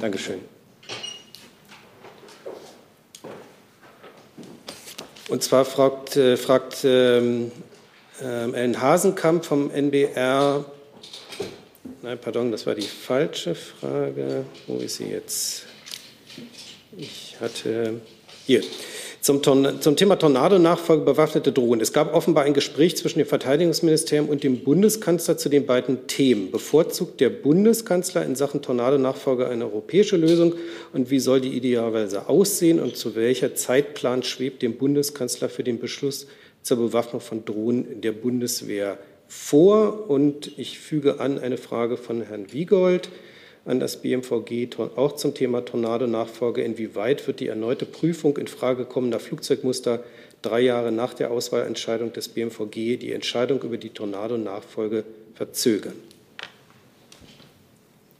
Dankeschön. 0.00 0.40
Und 5.28 5.44
zwar 5.44 5.64
fragt, 5.64 6.16
äh, 6.16 6.36
fragt 6.36 6.84
ähm, 6.84 7.52
äh, 8.20 8.24
Ellen 8.24 8.80
Hasenkamp 8.80 9.44
vom 9.44 9.70
NBR, 9.70 10.64
nein, 12.02 12.18
pardon, 12.18 12.50
das 12.50 12.66
war 12.66 12.74
die 12.74 12.82
falsche 12.82 13.54
Frage. 13.54 14.44
Wo 14.66 14.78
ist 14.78 14.96
sie 14.96 15.08
jetzt? 15.08 15.66
Ich 16.96 17.36
hatte 17.40 18.00
hier. 18.46 18.62
Zum, 19.22 19.42
zum, 19.42 19.96
Thema 19.96 20.16
Tornado-Nachfolge 20.16 21.04
bewaffnete 21.04 21.52
Drohnen. 21.52 21.82
Es 21.82 21.92
gab 21.92 22.14
offenbar 22.14 22.44
ein 22.44 22.54
Gespräch 22.54 22.96
zwischen 22.96 23.18
dem 23.18 23.28
Verteidigungsministerium 23.28 24.30
und 24.30 24.42
dem 24.42 24.64
Bundeskanzler 24.64 25.36
zu 25.36 25.50
den 25.50 25.66
beiden 25.66 26.06
Themen. 26.06 26.50
Bevorzugt 26.50 27.20
der 27.20 27.28
Bundeskanzler 27.28 28.24
in 28.24 28.34
Sachen 28.34 28.62
Tornado-Nachfolge 28.62 29.46
eine 29.46 29.66
europäische 29.66 30.16
Lösung 30.16 30.54
und 30.94 31.10
wie 31.10 31.20
soll 31.20 31.42
die 31.42 31.54
idealerweise 31.54 32.30
aussehen 32.30 32.80
und 32.80 32.96
zu 32.96 33.14
welcher 33.14 33.54
Zeitplan 33.54 34.22
schwebt 34.22 34.62
dem 34.62 34.78
Bundeskanzler 34.78 35.50
für 35.50 35.64
den 35.64 35.80
Beschluss 35.80 36.26
zur 36.62 36.78
Bewaffnung 36.78 37.20
von 37.20 37.44
Drohnen 37.44 38.00
der 38.00 38.12
Bundeswehr 38.12 38.96
vor? 39.28 40.08
Und 40.08 40.58
ich 40.58 40.78
füge 40.78 41.20
an 41.20 41.38
eine 41.38 41.58
Frage 41.58 41.98
von 41.98 42.22
Herrn 42.22 42.54
Wiegold 42.54 43.10
an 43.64 43.80
das 43.80 44.00
BMVG, 44.00 44.68
auch 44.96 45.16
zum 45.16 45.34
Thema 45.34 45.64
Tornado-Nachfolge. 45.64 46.62
Inwieweit 46.62 47.26
wird 47.26 47.40
die 47.40 47.48
erneute 47.48 47.86
Prüfung 47.86 48.36
in 48.36 48.46
Frage 48.46 48.84
kommender 48.84 49.20
Flugzeugmuster 49.20 50.02
drei 50.42 50.60
Jahre 50.60 50.92
nach 50.92 51.14
der 51.14 51.30
Auswahlentscheidung 51.30 52.12
des 52.12 52.28
BMVG 52.28 52.96
die 52.96 53.12
Entscheidung 53.12 53.62
über 53.62 53.76
die 53.76 53.90
Tornado-Nachfolge 53.90 55.04
verzögern? 55.34 55.94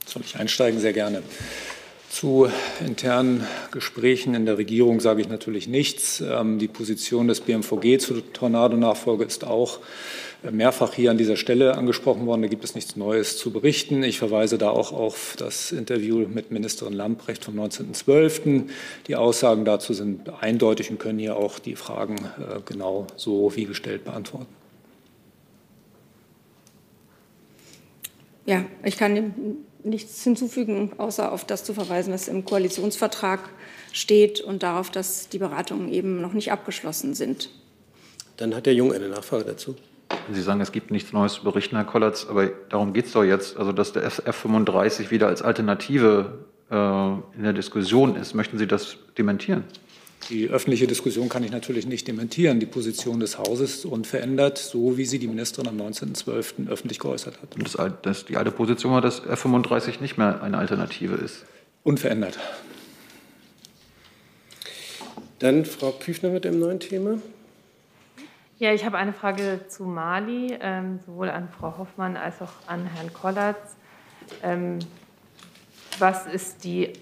Soll 0.07 0.23
ich 0.25 0.37
einsteigen? 0.37 0.81
Sehr 0.81 0.93
gerne. 0.93 1.23
Zu 2.11 2.51
internen 2.85 3.47
Gesprächen 3.71 4.35
in 4.35 4.45
der 4.45 4.59
Regierung 4.59 4.99
sage 4.99 5.21
ich 5.21 5.29
natürlich 5.29 5.69
nichts. 5.69 6.21
Ähm, 6.21 6.59
die 6.59 6.67
Position 6.67 7.29
des 7.29 7.41
BMVG 7.41 7.99
zur 7.99 8.33
Tornado-Nachfolge 8.33 9.25
ist 9.25 9.45
auch 9.45 9.79
mehrfach 10.51 10.95
hier 10.95 11.11
an 11.11 11.19
dieser 11.19 11.37
Stelle 11.37 11.77
angesprochen 11.77 12.27
worden. 12.27 12.43
Da 12.43 12.49
gibt 12.49 12.65
es 12.65 12.75
nichts 12.75 12.97
Neues 12.97 13.37
zu 13.37 13.51
berichten. 13.51 14.03
Ich 14.03 14.19
verweise 14.19 14.59
da 14.59 14.71
auch 14.71 14.93
auf 14.93 15.35
das 15.39 15.73
Interview 15.73 16.27
mit 16.27 16.51
Ministerin 16.51 16.95
Lamprecht 16.95 17.45
vom 17.45 17.59
19.12. 17.59 18.69
Die 19.07 19.17
Aussagen 19.17 19.65
dazu 19.65 19.93
sind 19.93 20.31
eindeutig 20.41 20.91
und 20.91 20.99
können 20.99 21.19
hier 21.19 21.37
auch 21.37 21.59
die 21.59 21.77
Fragen 21.77 22.17
äh, 22.17 22.61
genau 22.65 23.07
so 23.17 23.55
wie 23.55 23.67
gestellt 23.67 24.05
beantworten. 24.05 24.47
Ja, 28.47 28.65
ich 28.85 28.97
kann 28.97 29.15
dem 29.15 29.35
nichts 29.85 30.23
hinzufügen, 30.25 30.93
außer 30.99 31.33
auf 31.33 31.45
das 31.45 31.65
zu 31.65 31.75
verweisen, 31.75 32.13
was 32.13 32.29
im 32.29 32.45
Koalitionsvertrag 32.45 33.41
steht 33.93 34.41
und 34.41 34.63
darauf, 34.63 34.91
dass 34.91 35.29
die 35.29 35.39
Beratungen 35.39 35.93
eben 35.93 36.21
noch 36.21 36.33
nicht 36.33 36.53
abgeschlossen 36.53 37.15
sind. 37.15 37.51
Dann 38.37 38.55
hat 38.55 38.67
der 38.67 38.75
Jung 38.75 38.93
eine 38.93 39.09
Nachfrage 39.09 39.45
dazu. 39.45 39.77
Sie 40.33 40.43
sagen, 40.43 40.61
es 40.61 40.73
gibt 40.73 40.91
nichts 40.91 41.13
Neues 41.13 41.35
zu 41.35 41.45
berichten, 41.45 41.77
Herr 41.77 41.85
Kollatz, 41.85 42.27
aber 42.29 42.47
darum 42.69 42.93
geht 42.93 43.07
es 43.07 43.13
doch 43.13 43.25
jetzt, 43.25 43.57
also 43.57 43.73
dass 43.73 43.93
der 43.93 44.05
F-35 44.05 45.11
wieder 45.11 45.27
als 45.27 45.43
Alternative 45.43 46.39
äh, 46.71 46.75
in 46.75 47.43
der 47.43 47.53
Diskussion 47.53 48.17
ist. 48.17 48.35
Möchten 48.35 48.59
Sie 48.59 48.67
das 48.67 48.97
dementieren? 49.19 49.65
Die 50.29 50.49
öffentliche 50.49 50.87
Diskussion 50.87 51.29
kann 51.29 51.43
ich 51.43 51.51
natürlich 51.51 51.87
nicht 51.87 52.07
dementieren. 52.07 52.61
Die 52.61 52.67
Position 52.67 53.21
des 53.21 53.39
Hauses 53.39 53.77
ist 53.77 53.85
unverändert, 53.87 54.59
so 54.59 54.99
wie 54.99 55.05
sie 55.05 55.19
die 55.19 55.27
Ministerin 55.27 55.69
am 55.69 55.81
19.12. 55.81 56.69
öffentlich 56.69 56.99
geäußert 56.99 57.41
hat. 57.41 57.55
Und 57.55 57.65
das, 57.65 57.93
das, 58.03 58.25
die 58.27 58.37
alte 58.37 58.51
Position 58.51 58.93
war, 58.93 59.01
dass 59.01 59.21
F-35 59.21 60.01
nicht 60.01 60.19
mehr 60.19 60.43
eine 60.43 60.59
Alternative 60.59 61.15
ist? 61.15 61.45
Unverändert. 61.83 62.39
Dann 65.39 65.65
Frau 65.65 65.93
Küchner 65.93 66.29
mit 66.29 66.45
dem 66.45 66.59
neuen 66.59 66.81
Thema. 66.81 67.19
Ja, 68.61 68.75
ich 68.75 68.85
habe 68.85 68.99
eine 68.99 69.15
Frage 69.15 69.63
zu 69.69 69.85
Mali, 69.85 70.55
ähm, 70.61 71.01
sowohl 71.07 71.31
an 71.31 71.49
Frau 71.49 71.79
Hoffmann 71.79 72.19
als 72.19 72.43
auch 72.43 72.53
an 72.67 72.85
Herrn 72.85 73.11
Kollatz. 73.11 73.75
Ähm, 74.43 74.81
was 75.99 76.27
ist 76.27 76.63
die 76.63 76.93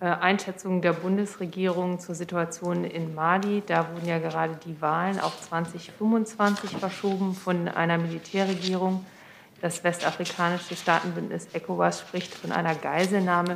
äh, 0.00 0.06
Einschätzung 0.06 0.82
der 0.82 0.92
Bundesregierung 0.92 2.00
zur 2.00 2.16
Situation 2.16 2.82
in 2.82 3.14
Mali? 3.14 3.62
Da 3.64 3.94
wurden 3.94 4.08
ja 4.08 4.18
gerade 4.18 4.58
die 4.66 4.82
Wahlen 4.82 5.20
auf 5.20 5.40
2025 5.40 6.78
verschoben 6.78 7.36
von 7.36 7.68
einer 7.68 7.96
Militärregierung. 7.96 9.06
Das 9.60 9.84
westafrikanische 9.84 10.74
Staatenbündnis 10.74 11.46
ECOWAS 11.52 12.00
spricht 12.00 12.34
von 12.34 12.50
einer 12.50 12.74
Geiselnahme 12.74 13.54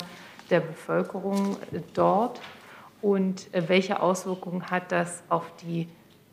der 0.49 0.61
Bevölkerung 0.61 1.57
dort. 1.93 2.41
Und 3.03 3.53
äh, 3.53 3.69
welche 3.69 4.01
Auswirkungen 4.01 4.71
hat 4.71 4.93
das 4.93 5.25
auf 5.29 5.51
die 5.61 5.89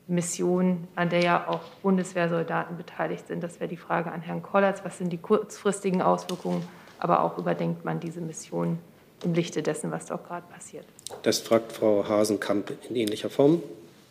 Mission, 0.08 0.88
an 0.96 1.10
der 1.10 1.24
ja 1.24 1.48
auch 1.48 1.62
Bundeswehrsoldaten 1.82 2.78
beteiligt 2.78 3.28
sind. 3.28 3.42
Das 3.44 3.60
wäre 3.60 3.68
die 3.68 3.78
Frage 3.78 4.12
an 4.12 4.22
Herrn 4.22 4.44
Kollatz. 4.44 4.82
Was 4.84 4.98
sind 4.98 5.12
die 5.12 5.18
kurzfristigen 5.18 6.02
Auswirkungen? 6.02 6.64
Aber 7.00 7.24
auch 7.24 7.38
überdenkt 7.38 7.86
man 7.86 8.00
diese 8.00 8.22
Mission 8.22 8.78
im 9.24 9.34
Lichte 9.34 9.64
dessen, 9.64 9.92
was 9.92 10.06
dort 10.06 10.28
gerade 10.28 10.46
passiert? 10.52 10.86
Das 11.24 11.40
fragt 11.40 11.72
Frau 11.72 12.08
Hasenkamp 12.08 12.72
in 12.90 12.96
ähnlicher 12.96 13.30
Form. 13.30 13.62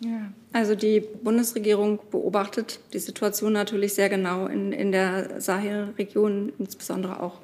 Ja, 0.00 0.32
also 0.52 0.74
die 0.74 1.00
Bundesregierung 1.00 2.00
beobachtet 2.10 2.80
die 2.92 2.98
Situation 2.98 3.52
natürlich 3.52 3.94
sehr 3.94 4.08
genau 4.08 4.46
in, 4.46 4.72
in 4.72 4.90
der 4.90 5.40
Sahelregion, 5.40 6.52
insbesondere 6.58 7.22
auch 7.22 7.38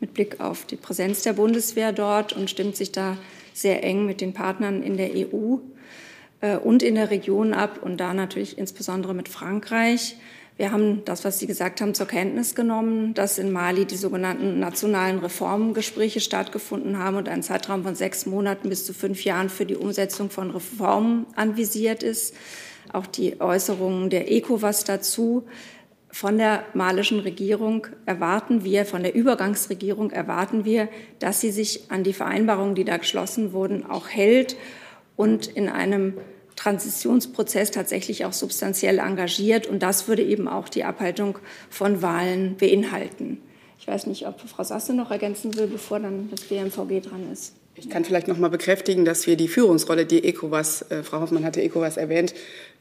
mit 0.00 0.14
Blick 0.14 0.40
auf 0.40 0.64
die 0.64 0.76
Präsenz 0.76 1.22
der 1.22 1.34
Bundeswehr 1.34 1.92
dort 1.92 2.32
und 2.32 2.48
stimmt 2.48 2.74
sich 2.74 2.90
da 2.90 3.18
sehr 3.52 3.84
eng 3.84 4.06
mit 4.06 4.22
den 4.22 4.32
Partnern 4.32 4.82
in 4.82 4.96
der 4.96 5.10
EU 5.14 5.58
äh, 6.40 6.56
und 6.56 6.82
in 6.82 6.94
der 6.94 7.10
Region 7.10 7.54
ab 7.54 7.80
und 7.82 7.98
da 7.98 8.14
natürlich 8.14 8.58
insbesondere 8.58 9.14
mit 9.14 9.28
Frankreich. 9.28 10.16
Wir 10.56 10.72
haben 10.72 11.06
das, 11.06 11.24
was 11.24 11.38
Sie 11.38 11.46
gesagt 11.46 11.80
haben, 11.80 11.94
zur 11.94 12.06
Kenntnis 12.06 12.54
genommen, 12.54 13.14
dass 13.14 13.38
in 13.38 13.50
Mali 13.50 13.86
die 13.86 13.96
sogenannten 13.96 14.58
nationalen 14.58 15.18
Reformgespräche 15.18 16.20
stattgefunden 16.20 16.98
haben 16.98 17.16
und 17.16 17.30
ein 17.30 17.42
Zeitraum 17.42 17.82
von 17.82 17.94
sechs 17.94 18.26
Monaten 18.26 18.68
bis 18.68 18.84
zu 18.84 18.92
fünf 18.92 19.24
Jahren 19.24 19.48
für 19.48 19.64
die 19.64 19.76
Umsetzung 19.76 20.28
von 20.28 20.50
Reformen 20.50 21.24
anvisiert 21.34 22.02
ist. 22.02 22.34
Auch 22.92 23.06
die 23.06 23.40
Äußerungen 23.40 24.10
der 24.10 24.30
ECOWAS 24.30 24.84
dazu. 24.84 25.46
Von 26.12 26.36
der 26.36 26.64
malischen 26.74 27.20
Regierung 27.20 27.86
erwarten 28.04 28.62
wir, 28.62 28.84
von 28.84 29.02
der 29.02 29.14
Übergangsregierung 29.14 30.10
erwarten 30.10 30.66
wir, 30.66 30.88
dass 31.20 31.40
sie 31.40 31.52
sich 31.52 31.90
an 31.90 32.04
die 32.04 32.12
Vereinbarungen, 32.12 32.74
die 32.74 32.84
da 32.84 32.98
geschlossen 32.98 33.54
wurden, 33.54 33.86
auch 33.86 34.08
hält 34.08 34.56
und 35.20 35.48
in 35.48 35.68
einem 35.68 36.14
Transitionsprozess 36.56 37.70
tatsächlich 37.70 38.24
auch 38.24 38.32
substanziell 38.32 38.98
engagiert. 38.98 39.66
Und 39.66 39.82
das 39.82 40.08
würde 40.08 40.22
eben 40.22 40.48
auch 40.48 40.70
die 40.70 40.82
Abhaltung 40.82 41.38
von 41.68 42.00
Wahlen 42.00 42.56
beinhalten. 42.56 43.42
Ich 43.78 43.86
weiß 43.86 44.06
nicht, 44.06 44.26
ob 44.26 44.40
Frau 44.40 44.64
Sasse 44.64 44.94
noch 44.94 45.10
ergänzen 45.10 45.54
will, 45.58 45.66
bevor 45.66 46.00
dann 46.00 46.30
das 46.30 46.40
BMVG 46.44 47.02
dran 47.02 47.30
ist. 47.30 47.52
Ich 47.74 47.90
kann 47.90 48.06
vielleicht 48.06 48.28
noch 48.28 48.38
mal 48.38 48.48
bekräftigen, 48.48 49.04
dass 49.04 49.26
wir 49.26 49.36
die 49.36 49.48
Führungsrolle, 49.48 50.06
die 50.06 50.24
ECOWAS, 50.24 50.90
äh, 50.90 51.02
Frau 51.02 51.20
Hoffmann 51.20 51.44
hatte 51.44 51.60
ECOWAS 51.60 51.98
erwähnt, 51.98 52.32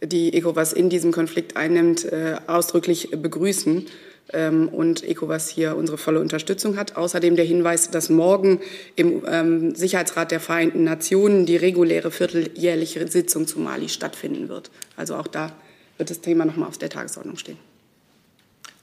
die 0.02 0.34
ECOWAS 0.34 0.72
in 0.72 0.90
diesem 0.90 1.12
Konflikt 1.12 1.58
einnimmt, 1.58 2.06
äh, 2.06 2.38
ausdrücklich 2.48 3.10
begrüßen 3.12 3.86
und 4.32 5.04
ECOWAS 5.04 5.50
hier 5.50 5.76
unsere 5.76 5.98
volle 5.98 6.20
Unterstützung 6.20 6.78
hat. 6.78 6.96
Außerdem 6.96 7.36
der 7.36 7.46
Hinweis, 7.46 7.90
dass 7.90 8.10
morgen 8.10 8.60
im 8.96 9.24
ähm, 9.28 9.76
Sicherheitsrat 9.76 10.32
der 10.32 10.40
Vereinten 10.40 10.84
Nationen 10.84 11.46
die 11.46 11.58
reguläre 11.58 12.12
vierteljährliche 12.12 13.08
Sitzung 13.08 13.48
zu 13.48 13.60
Mali 13.60 13.90
stattfinden 13.90 14.50
wird. 14.50 14.70
Also 14.96 15.16
auch 15.16 15.28
da 15.28 15.52
wird 15.98 16.10
das 16.10 16.22
Thema 16.22 16.46
noch 16.46 16.56
mal 16.56 16.68
auf 16.68 16.78
der 16.78 16.90
Tagesordnung 16.90 17.38
stehen. 17.38 17.58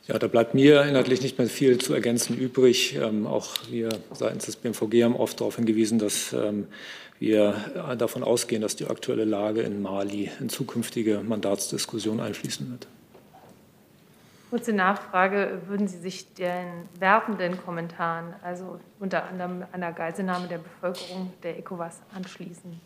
Ja, 0.08 0.18
da 0.18 0.28
bleibt 0.28 0.54
mir 0.54 0.82
inhaltlich 0.84 1.20
nicht 1.22 1.38
mehr 1.38 1.48
viel 1.48 1.78
zu 1.78 1.92
ergänzen 1.92 2.38
übrig. 2.38 2.96
Ähm, 3.00 3.26
auch 3.26 3.54
wir 3.70 3.88
seitens 4.12 4.46
des 4.46 4.56
BMVG 4.56 5.02
haben 5.02 5.16
oft 5.16 5.40
darauf 5.40 5.56
hingewiesen, 5.56 5.98
dass 5.98 6.32
ähm, 6.32 6.68
wir 7.18 7.54
davon 7.98 8.22
ausgehen, 8.22 8.62
dass 8.62 8.76
die 8.76 8.86
aktuelle 8.86 9.24
Lage 9.24 9.62
in 9.62 9.80
Mali 9.80 10.30
in 10.38 10.48
zukünftige 10.48 11.22
Mandatsdiskussionen 11.26 12.20
einfließen 12.20 12.70
wird. 12.70 12.86
Kurze 14.56 14.72
Nachfrage, 14.72 15.60
würden 15.66 15.86
Sie 15.86 15.98
sich 15.98 16.32
den 16.32 16.88
wertenden 16.98 17.62
Kommentaren, 17.62 18.32
also 18.42 18.80
unter 18.98 19.24
anderem 19.24 19.64
einer 19.70 19.92
Geiselnahme 19.92 20.48
der 20.48 20.56
Bevölkerung 20.56 21.30
der 21.42 21.58
ECOWAS, 21.58 22.00
anschließen? 22.14 22.80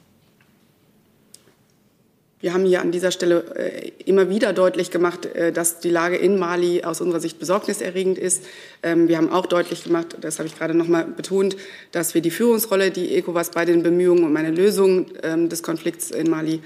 Wir 2.41 2.53
haben 2.53 2.65
hier 2.65 2.81
an 2.81 2.91
dieser 2.91 3.13
Stelle 3.13 3.55
äh, 3.55 3.93
immer 4.05 4.29
wieder 4.29 4.53
deutlich 4.53 4.91
gemacht, 4.91 5.27
äh, 5.27 5.53
dass 5.53 5.79
die 5.79 5.91
Lage 5.91 6.17
in 6.17 6.41
Mali 6.41 6.83
aus 6.83 7.01
unserer 7.01 7.21
Sicht 7.21 7.39
besorgniserregend 7.39 8.19
ist. 8.19 8.45
Ähm, 8.83 9.07
wir 9.07 9.17
haben 9.17 9.31
auch 9.31 9.47
deutlich 9.47 9.85
gemacht, 9.85 10.17
das 10.21 10.41
habe 10.41 10.49
ich 10.49 10.59
gerade 10.59 10.75
noch 10.75 10.89
mal 10.89 11.05
betont, 11.05 11.57
dass 11.93 12.15
wir 12.15 12.21
die 12.21 12.33
Führungsrolle, 12.33 12.91
die 12.91 13.15
ECOWAS 13.15 13.53
bei 13.53 13.65
den 13.65 13.85
Bemühungen 13.85 14.25
um 14.25 14.37
eine 14.37 14.51
Lösung 14.51 15.07
ähm, 15.23 15.49
des 15.49 15.63
Konflikts 15.63 16.11
in 16.11 16.29
Mali 16.29 16.63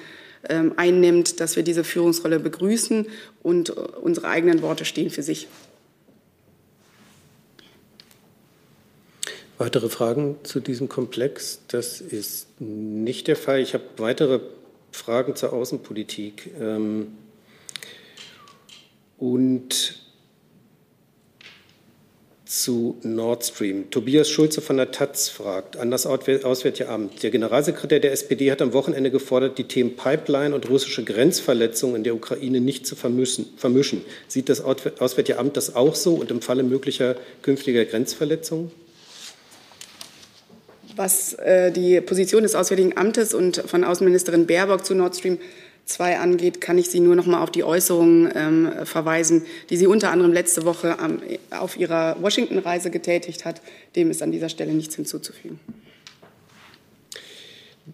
einnimmt, 0.77 1.41
dass 1.41 1.57
wir 1.57 1.63
diese 1.63 1.85
Führungsrolle 1.85 2.41
begrüßen 2.41 3.07
und 3.43 3.71
äh, 3.71 3.73
unsere 3.73 4.29
eigenen 4.29 4.63
Worte 4.63 4.85
stehen 4.85 5.11
für 5.11 5.23
sich. 5.23 5.49
Weitere 9.59 9.89
Fragen 9.89 10.37
zu 10.43 10.61
diesem 10.61 10.89
Komplex? 10.89 11.61
Das 11.69 12.01
ist 12.01 12.61
nicht 12.61 13.29
der 13.29 13.37
Fall. 13.37 13.61
Ich 13.61 13.75
habe 13.75 13.85
weitere 13.99 14.41
Fragen 14.91 15.37
zur 15.37 15.53
Außenpolitik. 15.53 16.51
Ähm, 16.61 17.13
und 19.17 20.04
zu 22.47 22.99
Nord 23.03 23.45
Stream. 23.45 23.91
Tobias 23.91 24.29
Schulze 24.29 24.61
von 24.61 24.77
der 24.77 24.91
Taz 24.91 25.29
fragt 25.29 25.79
an 25.79 25.91
das 25.91 26.05
Auswärtige 26.07 26.89
Amt. 26.89 27.23
Der 27.23 27.31
Generalsekretär 27.31 28.01
der 28.01 28.13
SPD 28.13 28.51
hat 28.51 28.61
am 28.61 28.75
Wochenende 28.75 29.11
gefordert, 29.11 29.57
die 29.57 29.65
Themen 29.65 29.97
Pipeline 29.97 30.55
und 30.55 30.69
russische 30.69 31.05
Grenzverletzungen 31.05 31.97
in 31.97 32.05
der 32.05 32.15
Ukraine 32.15 32.61
nicht 32.61 32.87
zu 32.87 32.97
vermischen. 32.97 34.03
Sieht 34.29 34.49
das 34.49 34.61
Auswärtige 34.61 35.39
Amt 35.39 35.57
das 35.57 35.75
auch 35.75 35.95
so 35.95 36.15
und 36.15 36.31
im 36.31 36.43
Falle 36.43 36.63
möglicher 36.63 37.17
künftiger 37.41 37.85
Grenzverletzungen? 37.87 38.71
Was 40.97 41.33
äh, 41.35 41.73
die 41.73 42.01
Position 42.01 42.45
des 42.45 42.55
Auswärtigen 42.55 42.97
Amtes 42.97 43.35
und 43.35 43.57
von 43.57 43.83
Außenministerin 43.83 44.47
Baerbock 44.47 44.85
zu 44.85 44.95
Nord 44.95 45.17
Stream 45.17 45.39
2 45.87 46.19
angeht, 46.19 46.61
kann 46.61 46.79
ich 46.79 46.89
Sie 46.89 47.01
nur 47.01 47.15
noch 47.15 47.27
mal 47.27 47.43
auf 47.43 47.51
die 47.51 47.65
Äußerungen 47.65 48.33
ähm, 48.35 48.87
verweisen, 48.87 49.45
die 49.71 49.77
sie 49.77 49.87
unter 49.87 50.11
anderem 50.11 50.33
letzte 50.33 50.65
Woche 50.65 50.99
am, 50.99 51.21
auf 51.51 51.77
ihrer 51.77 52.17
Washington-Reise 52.23 52.91
getätigt 52.91 53.45
hat. 53.45 53.61
Dem 53.95 54.11
ist 54.11 54.23
an 54.23 54.33
dieser 54.33 54.49
Stelle 54.49 54.73
nichts 54.73 54.97
hinzuzufügen. 54.97 55.61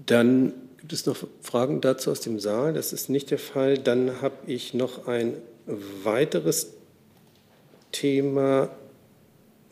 Dann 0.06 0.52
gibt 0.78 0.92
es 0.92 1.06
noch 1.06 1.16
Fragen 1.42 1.80
dazu 1.80 2.10
aus 2.10 2.20
dem 2.20 2.38
Saal. 2.38 2.72
Das 2.72 2.92
ist 2.92 3.10
nicht 3.10 3.30
der 3.30 3.38
Fall. 3.38 3.76
Dann 3.76 4.22
habe 4.22 4.36
ich 4.46 4.72
noch 4.72 5.08
ein 5.08 5.34
weiteres 5.66 6.68
Thema, 7.92 8.70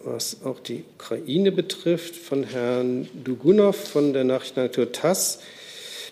was 0.01 0.45
auch 0.45 0.61
die 0.61 0.85
Ukraine 0.95 1.53
betrifft, 1.53 2.17
von 2.17 2.45
Herrn 2.45 3.09
Dugunov 3.25 3.77
von 3.77 4.13
der 4.13 4.25
Nachrichtenagentur 4.25 4.93
TASS. 4.93 5.41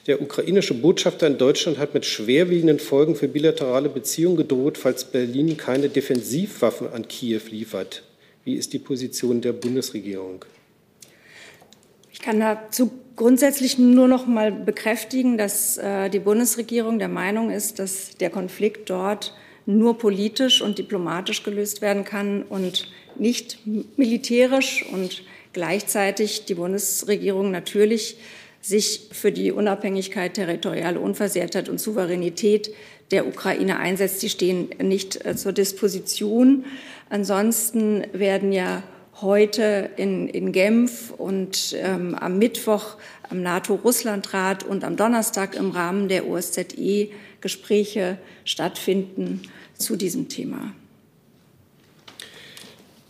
Der 0.07 0.23
ukrainische 0.23 0.75
Botschafter 0.75 1.27
in 1.27 1.37
Deutschland 1.37 1.79
hat 1.79 1.93
mit 1.93 2.07
schwerwiegenden 2.07 2.79
Folgen 2.79 3.17
für 3.17 3.27
bilaterale 3.27 3.89
Beziehungen 3.89 4.37
gedroht, 4.37 4.79
falls 4.79 5.05
Berlin 5.05 5.57
keine 5.57 5.89
Defensivwaffen 5.89 6.93
an 6.93 7.09
Kiew 7.09 7.41
liefert. 7.51 8.05
Wie 8.45 8.55
ist 8.55 8.73
die 8.73 8.79
Position 8.79 9.41
der 9.41 9.53
Bundesregierung? 9.53 10.45
Ich 12.13 12.21
kann 12.21 12.39
dazu 12.39 12.93
grundsätzlich 13.17 13.79
nur 13.79 14.07
noch 14.07 14.27
mal 14.27 14.53
bekräftigen, 14.53 15.39
dass 15.39 15.77
äh, 15.79 16.09
die 16.09 16.21
Bundesregierung 16.21 17.01
der 17.01 17.09
Meinung 17.09 17.51
ist, 17.51 17.81
dass 17.81 18.11
der 18.17 18.31
Konflikt 18.31 18.89
dort 18.89 19.35
nur 19.67 19.99
politisch 19.99 20.63
und 20.63 20.79
diplomatisch 20.79 21.43
gelöst 21.43 21.83
werden 21.83 22.05
kann 22.05 22.45
und 22.45 22.89
nicht 23.17 23.59
militärisch 23.97 24.85
und 24.93 25.25
gleichzeitig 25.53 26.45
die 26.45 26.55
Bundesregierung 26.55 27.51
natürlich 27.51 28.19
sich 28.61 29.09
für 29.13 29.33
die 29.33 29.53
Unabhängigkeit, 29.53 30.35
territoriale 30.35 31.01
Unversehrtheit 31.01 31.69
und 31.69 31.81
Souveränität 31.81 32.73
der 33.11 33.27
Ukraine 33.27 33.79
einsetzt. 33.79 34.23
Die 34.23 34.29
stehen 34.29 34.71
nicht 34.83 35.25
äh, 35.25 35.37
zur 35.37 35.53
Disposition. 35.53 36.65
Ansonsten 37.09 38.05
werden 38.13 38.53
ja 38.53 38.83
heute 39.21 39.91
in, 39.97 40.29
in 40.29 40.53
Genf 40.53 41.11
und 41.11 41.75
ähm, 41.79 42.15
am 42.15 42.39
Mittwoch 42.39 42.97
am 43.31 43.43
NATO-Russland-Rat 43.43 44.65
und 44.65 44.85
am 44.85 44.97
Donnerstag 44.97 45.57
im 45.57 45.71
Rahmen 45.71 46.09
der 46.09 46.29
OSZE 46.29 47.09
Gespräche 47.41 48.19
stattfinden 48.45 49.43
zu 49.75 49.97
diesem 49.97 50.29
Thema. 50.29 50.75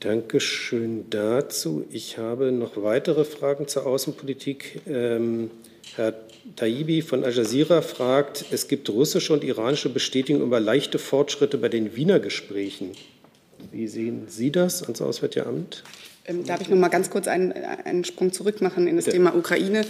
Dankeschön 0.07 1.11
dazu. 1.11 1.84
Ich 1.90 2.16
habe 2.16 2.52
noch 2.52 2.80
weitere 2.80 3.24
Fragen 3.24 3.66
zur 3.66 3.86
Außenpolitik. 3.86 4.82
Ähm, 4.86 5.50
Herr 5.96 6.14
Taibi 6.54 7.02
von 7.02 7.24
Al 7.24 7.32
Jazeera 7.32 7.82
fragt, 7.82 8.44
es 8.52 8.68
gibt 8.68 8.88
russische 8.88 9.32
und 9.32 9.42
iranische 9.42 9.88
Bestätigungen 9.88 10.46
über 10.46 10.61
leichte 10.61 11.00
Fortschritte 11.00 11.59
bei 11.59 11.68
den 11.68 11.96
Wiener 11.96 12.20
Gesprächen. 12.20 12.92
Wie 13.72 13.88
sehen 13.88 14.28
Sie 14.28 14.52
das 14.52 14.84
ans 14.84 15.02
Auswärtige 15.02 15.44
Amt? 15.44 15.82
Ähm, 16.26 16.44
darf 16.44 16.60
ich 16.60 16.68
noch 16.68 16.76
mal 16.76 16.88
ganz 16.88 17.10
kurz 17.10 17.28
einen, 17.28 17.52
einen 17.84 18.04
Sprung 18.04 18.32
zurück 18.32 18.60
machen 18.60 18.86
in 18.86 18.96
das 18.96 19.04
Bitte. 19.04 19.16
Thema 19.16 19.34
Ukraine? 19.34 19.84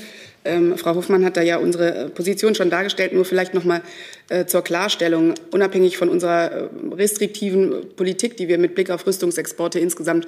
Ähm, 0.44 0.76
Frau 0.76 0.94
Hofmann 0.94 1.24
hat 1.24 1.36
da 1.36 1.42
ja 1.42 1.56
unsere 1.56 1.94
äh, 1.94 2.08
Position 2.08 2.54
schon 2.54 2.70
dargestellt, 2.70 3.12
nur 3.12 3.24
vielleicht 3.24 3.54
noch 3.54 3.64
mal 3.64 3.80
äh, 4.28 4.44
zur 4.44 4.62
Klarstellung. 4.62 5.34
Unabhängig 5.50 5.96
von 5.96 6.08
unserer 6.08 6.52
äh, 6.52 6.68
restriktiven 6.92 7.94
Politik, 7.96 8.36
die 8.36 8.48
wir 8.48 8.58
mit 8.58 8.74
Blick 8.74 8.90
auf 8.90 9.06
Rüstungsexporte 9.06 9.78
insgesamt 9.78 10.26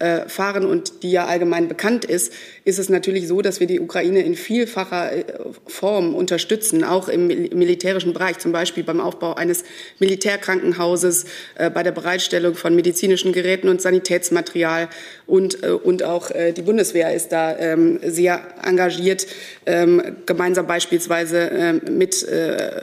äh, 0.00 0.28
fahren 0.28 0.64
und 0.64 1.02
die 1.02 1.10
ja 1.10 1.26
allgemein 1.26 1.68
bekannt 1.68 2.06
ist, 2.06 2.32
ist 2.64 2.78
es 2.78 2.88
natürlich 2.88 3.28
so, 3.28 3.42
dass 3.42 3.60
wir 3.60 3.66
die 3.66 3.80
Ukraine 3.80 4.22
in 4.22 4.34
vielfacher 4.34 5.12
äh, 5.12 5.24
Form 5.66 6.14
unterstützen, 6.14 6.84
auch 6.84 7.08
im 7.08 7.26
militärischen 7.26 8.14
Bereich, 8.14 8.38
zum 8.38 8.50
Beispiel 8.50 8.82
beim 8.82 8.98
Aufbau 8.98 9.34
eines 9.34 9.62
Militärkrankenhauses, 9.98 11.26
äh, 11.56 11.68
bei 11.68 11.82
der 11.82 11.92
Bereitstellung 11.92 12.54
von 12.54 12.74
medizinischen 12.74 13.32
Geräten 13.32 13.68
und 13.68 13.82
Sanitätsmaterial 13.82 14.88
und, 15.30 15.62
und 15.62 16.02
auch 16.02 16.30
die 16.30 16.62
Bundeswehr 16.62 17.14
ist 17.14 17.32
da 17.32 17.56
ähm, 17.56 18.00
sehr 18.02 18.40
engagiert, 18.62 19.26
ähm, 19.66 20.02
gemeinsam 20.26 20.66
beispielsweise 20.66 21.50
ähm, 21.52 21.80
mit, 21.90 22.26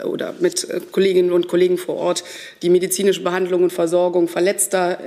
oder 0.06 0.34
mit 0.40 0.68
Kolleginnen 0.92 1.32
und 1.32 1.48
Kollegen 1.48 1.78
vor 1.78 1.96
Ort 1.96 2.24
die 2.62 2.70
medizinische 2.70 3.24
Behandlung 3.24 3.64
und 3.64 3.74
Versorgung 3.74 4.28
Verletzter 4.28 5.00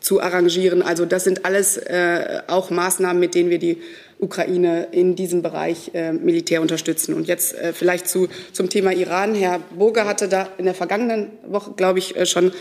zu 0.00 0.20
arrangieren. 0.20 0.82
Also 0.82 1.04
das 1.04 1.24
sind 1.24 1.44
alles 1.44 1.76
äh, 1.76 2.40
auch 2.46 2.70
Maßnahmen, 2.70 3.20
mit 3.20 3.34
denen 3.34 3.50
wir 3.50 3.58
die 3.58 3.78
Ukraine 4.20 4.88
in 4.92 5.16
diesem 5.16 5.42
Bereich 5.42 5.90
äh, 5.94 6.12
Militär 6.12 6.60
unterstützen. 6.60 7.14
Und 7.14 7.26
jetzt 7.26 7.54
äh, 7.54 7.72
vielleicht 7.72 8.08
zu, 8.08 8.28
zum 8.52 8.68
Thema 8.68 8.92
Iran. 8.92 9.34
Herr 9.34 9.60
Burger 9.76 10.06
hatte 10.06 10.28
da 10.28 10.48
in 10.58 10.64
der 10.64 10.74
vergangenen 10.74 11.30
Woche, 11.46 11.72
glaube 11.76 11.98
ich, 11.98 12.16
äh, 12.16 12.26
schon 12.26 12.52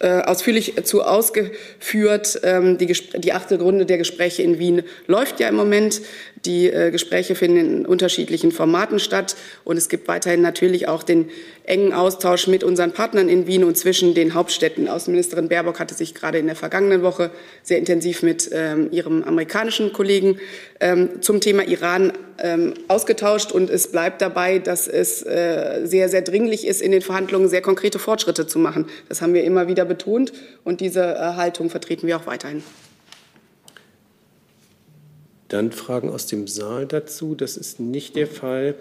äh, 0.00 0.20
ausführlich 0.22 0.74
zu 0.84 1.02
ausgeführt. 1.04 2.40
Ähm, 2.42 2.78
die, 2.78 2.86
die 2.86 3.32
achte 3.32 3.60
Runde 3.60 3.86
der 3.86 3.98
Gespräche 3.98 4.42
in 4.42 4.58
Wien 4.58 4.82
läuft 5.06 5.40
ja 5.40 5.48
im 5.48 5.54
Moment. 5.56 6.00
Die 6.44 6.68
äh, 6.68 6.90
Gespräche 6.90 7.34
finden 7.34 7.56
in 7.56 7.86
unterschiedlichen 7.86 8.52
Formaten 8.52 8.98
statt. 8.98 9.36
Und 9.64 9.76
es 9.76 9.88
gibt 9.88 10.08
weiterhin 10.08 10.42
natürlich 10.42 10.88
auch 10.88 11.02
den 11.02 11.30
engen 11.64 11.92
Austausch 11.92 12.46
mit 12.46 12.64
unseren 12.64 12.92
Partnern 12.92 13.28
in 13.28 13.46
Wien 13.46 13.64
und 13.64 13.76
zwischen 13.76 14.14
den 14.14 14.34
Hauptstädten. 14.34 14.88
Außenministerin 14.88 15.48
Baerbock 15.48 15.80
hatte 15.80 15.94
sich 15.94 16.14
gerade 16.14 16.38
in 16.38 16.46
der 16.46 16.56
vergangenen 16.56 17.02
Woche 17.02 17.30
sehr 17.62 17.78
intensiv 17.78 18.22
mit 18.22 18.50
ähm, 18.52 18.88
ihrem 18.92 19.24
amerikanischen 19.24 19.92
Kollegen 19.92 20.38
ähm, 20.80 20.95
zum 21.20 21.40
Thema 21.40 21.66
Iran 21.66 22.12
ähm, 22.38 22.74
ausgetauscht. 22.88 23.52
Und 23.52 23.70
es 23.70 23.90
bleibt 23.90 24.20
dabei, 24.20 24.58
dass 24.58 24.88
es 24.88 25.22
äh, 25.22 25.82
sehr, 25.84 26.08
sehr 26.08 26.22
dringlich 26.22 26.66
ist, 26.66 26.80
in 26.82 26.92
den 26.92 27.02
Verhandlungen 27.02 27.48
sehr 27.48 27.62
konkrete 27.62 27.98
Fortschritte 27.98 28.46
zu 28.46 28.58
machen. 28.58 28.86
Das 29.08 29.22
haben 29.22 29.34
wir 29.34 29.44
immer 29.44 29.68
wieder 29.68 29.84
betont 29.84 30.32
und 30.64 30.80
diese 30.80 31.02
äh, 31.02 31.18
Haltung 31.18 31.70
vertreten 31.70 32.06
wir 32.06 32.16
auch 32.16 32.26
weiterhin. 32.26 32.62
Dann 35.48 35.70
Fragen 35.70 36.10
aus 36.10 36.26
dem 36.26 36.48
Saal 36.48 36.86
dazu. 36.86 37.34
Das 37.34 37.56
ist 37.56 37.78
nicht 37.78 38.16
der 38.16 38.26
Fall. 38.26 38.74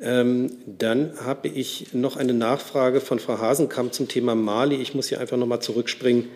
Ähm, 0.00 0.50
dann 0.66 1.12
habe 1.24 1.48
ich 1.48 1.94
noch 1.94 2.16
eine 2.16 2.34
Nachfrage 2.34 3.00
von 3.00 3.18
Frau 3.20 3.38
Hasenkamp 3.38 3.94
zum 3.94 4.08
Thema 4.08 4.34
Mali. 4.34 4.76
Ich 4.76 4.94
muss 4.94 5.08
hier 5.08 5.20
einfach 5.20 5.36
noch 5.36 5.46
mal 5.46 5.60
zurückspringen, 5.60 6.28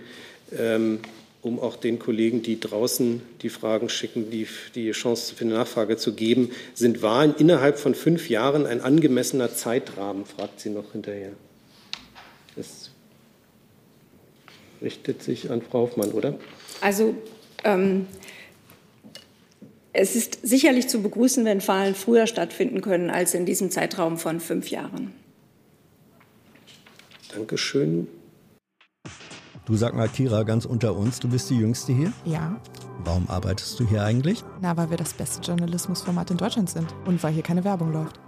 ähm, 0.57 1.01
um 1.43 1.61
auch 1.61 1.77
den 1.77 1.99
Kollegen, 1.99 2.43
die 2.43 2.59
draußen 2.59 3.23
die 3.43 3.49
Fragen 3.49 3.89
schicken, 3.89 4.31
die, 4.31 4.49
die 4.75 4.91
Chance 4.91 5.35
für 5.35 5.45
eine 5.45 5.55
Nachfrage 5.55 5.97
zu 5.97 6.15
geben. 6.15 6.51
Sind 6.75 7.03
Wahlen 7.03 7.35
innerhalb 7.39 7.79
von 7.79 7.95
fünf 7.95 8.29
Jahren 8.29 8.67
ein 8.67 8.81
angemessener 8.81 9.55
Zeitrahmen? 9.55 10.25
fragt 10.25 10.61
sie 10.61 10.71
noch 10.71 10.93
hinterher. 10.93 11.33
Das 12.57 12.91
richtet 14.83 15.23
sich 15.23 15.51
an 15.51 15.63
Frau 15.63 15.83
Hoffmann, 15.83 16.13
oder? 16.13 16.39
Also 16.81 17.15
ähm, 17.65 18.07
es 19.93 20.15
ist 20.15 20.39
sicherlich 20.43 20.89
zu 20.89 21.03
begrüßen, 21.03 21.45
wenn 21.45 21.67
Wahlen 21.67 21.95
früher 21.95 22.27
stattfinden 22.27 22.81
können 22.81 23.11
als 23.11 23.35
in 23.35 23.47
diesem 23.47 23.71
Zeitraum 23.71 24.19
von 24.19 24.41
fünf 24.41 24.69
Jahren. 24.69 25.13
Dankeschön. 27.33 28.09
Du 29.67 29.75
sag 29.75 29.95
mal, 29.97 30.09
Kira, 30.09 30.45
ganz 30.45 30.65
unter 30.65 30.95
uns, 30.95 31.19
du 31.19 31.27
bist 31.27 31.51
die 31.51 31.57
Jüngste 31.57 31.93
hier? 31.93 32.13
Ja. 32.25 32.61
Warum 33.03 33.29
arbeitest 33.29 33.81
du 33.81 33.85
hier 33.85 34.05
eigentlich? 34.05 34.45
Na, 34.61 34.77
weil 34.77 34.91
wir 34.91 34.97
das 34.97 35.13
beste 35.13 35.41
Journalismusformat 35.41 36.31
in 36.31 36.37
Deutschland 36.37 36.71
sind 36.71 36.95
und 37.05 37.21
weil 37.25 37.33
hier 37.33 37.43
keine 37.43 37.65
Werbung 37.65 37.93
läuft. 37.93 38.21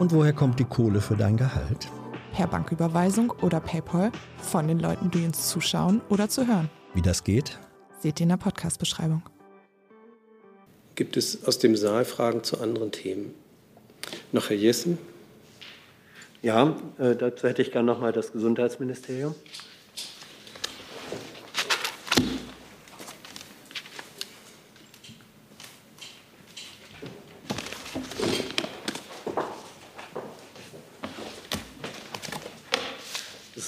Und 0.00 0.10
woher 0.12 0.32
kommt 0.32 0.58
die 0.58 0.64
Kohle 0.64 1.00
für 1.00 1.14
dein 1.14 1.36
Gehalt? 1.36 1.86
Per 2.32 2.48
Banküberweisung 2.48 3.30
oder 3.40 3.60
PayPal 3.60 4.10
von 4.38 4.66
den 4.66 4.80
Leuten, 4.80 5.12
die 5.12 5.24
uns 5.24 5.48
zuschauen 5.48 6.00
oder 6.08 6.28
zu 6.28 6.44
hören. 6.44 6.68
Wie 6.92 7.02
das 7.02 7.22
geht? 7.22 7.56
Seht 8.00 8.18
ihr 8.18 8.24
in 8.24 8.30
der 8.30 8.36
Podcast-Beschreibung. 8.36 9.22
Gibt 10.96 11.16
es 11.16 11.46
aus 11.46 11.60
dem 11.60 11.76
Saal 11.76 12.04
Fragen 12.04 12.42
zu 12.42 12.60
anderen 12.60 12.90
Themen? 12.90 13.32
Noch 14.32 14.50
Herr 14.50 14.56
Jessen? 14.56 14.98
Ja, 16.42 16.74
äh, 16.98 17.14
dazu 17.14 17.46
hätte 17.46 17.62
ich 17.62 17.70
gerne 17.70 17.86
noch 17.86 18.00
mal 18.00 18.12
das 18.12 18.32
Gesundheitsministerium. 18.32 19.36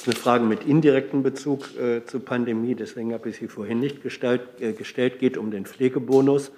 Eine 0.06 0.16
Frage 0.16 0.44
mit 0.44 0.64
indirektem 0.64 1.22
Bezug 1.22 1.76
äh, 1.76 2.04
zur 2.04 2.24
Pandemie, 2.24 2.74
deswegen 2.74 3.12
habe 3.12 3.30
ich 3.30 3.36
sie 3.36 3.48
vorhin 3.48 3.80
nicht 3.80 4.02
gestellt. 4.02 4.42
Äh, 4.60 4.72
gestellt 4.72 5.18
geht 5.18 5.36
um 5.36 5.50
den 5.50 5.66
Pflegebonus. 5.66 6.52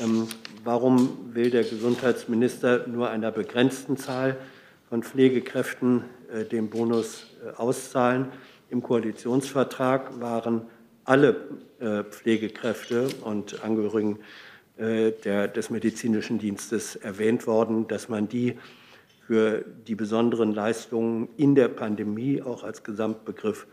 Ähm, 0.00 0.26
warum 0.64 1.34
will 1.34 1.50
der 1.50 1.62
Gesundheitsminister 1.62 2.86
nur 2.86 3.10
einer 3.10 3.30
begrenzten 3.30 3.96
Zahl 3.96 4.36
von 4.88 5.02
Pflegekräften 5.02 6.04
äh, 6.32 6.44
den 6.44 6.70
Bonus 6.70 7.26
äh, 7.44 7.56
auszahlen? 7.56 8.26
Im 8.70 8.82
Koalitionsvertrag 8.82 10.20
waren 10.20 10.62
alle 11.04 11.36
äh, 11.80 12.04
Pflegekräfte 12.04 13.08
und 13.24 13.62
Angehörigen 13.64 14.18
äh, 14.78 15.12
der, 15.24 15.48
des 15.48 15.70
medizinischen 15.70 16.38
Dienstes 16.38 16.96
erwähnt 16.96 17.46
worden, 17.46 17.88
dass 17.88 18.08
man 18.08 18.28
die 18.28 18.56
für 19.30 19.64
die 19.86 19.94
besonderen 19.94 20.52
Leistungen 20.52 21.28
in 21.36 21.54
der 21.54 21.68
Pandemie 21.68 22.42
auch 22.42 22.64
als 22.64 22.82
Gesamtbegriff 22.82 23.68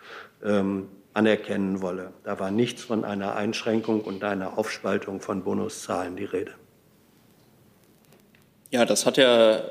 ähm, 0.45 0.88
anerkennen 1.16 1.82
wolle. 1.82 2.14
Da 2.24 2.39
war 2.39 2.51
nichts 2.51 2.84
von 2.84 3.03
einer 3.03 3.36
Einschränkung 3.36 4.01
und 4.01 4.24
einer 4.24 4.60
Aufspaltung 4.60 5.20
von 5.20 5.43
Bonuszahlen 5.43 6.16
die 6.16 6.26
Rede. 6.26 6.51
Ja, 8.70 8.86
das 8.86 9.08
hat 9.08 9.18
ja 9.18 9.62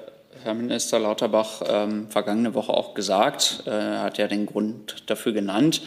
Herr 0.43 0.55
Minister 0.55 0.99
Lauterbach 0.99 1.63
ähm, 1.65 2.09
vergangene 2.09 2.55
Woche 2.55 2.73
auch 2.73 2.95
gesagt. 2.95 3.63
Äh, 3.67 3.71
hat 3.71 4.19
ja 4.19 4.27
den 4.27 4.47
Grund 4.47 5.09
dafür 5.09 5.33
genannt. 5.33 5.83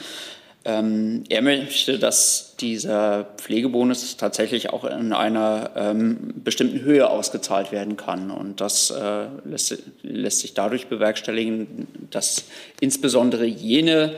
Ähm, 0.69 1.23
er 1.29 1.41
möchte, 1.41 1.97
dass 1.97 2.55
dieser 2.59 3.25
Pflegebonus 3.37 4.17
tatsächlich 4.17 4.71
auch 4.71 4.83
in 4.83 5.13
einer 5.13 5.71
ähm, 5.75 6.33
bestimmten 6.43 6.81
Höhe 6.81 7.09
ausgezahlt 7.09 7.71
werden 7.71 7.97
kann. 7.97 8.29
Und 8.29 8.61
das 8.61 8.91
äh, 8.91 9.25
lässt, 9.45 9.81
lässt, 10.03 10.41
sich 10.41 10.53
dadurch 10.53 10.85
bewerkstelligen, 10.85 11.87
dass 12.11 12.43
insbesondere 12.79 13.45
jene 13.45 14.13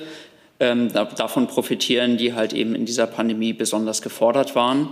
ähm, 0.60 0.92
davon 0.92 1.48
profitieren, 1.48 2.18
die 2.18 2.34
halt 2.34 2.52
eben 2.52 2.76
in 2.76 2.86
dieser 2.86 3.08
Pandemie 3.08 3.54
besonders 3.54 4.02
gefordert 4.02 4.54
waren. 4.54 4.90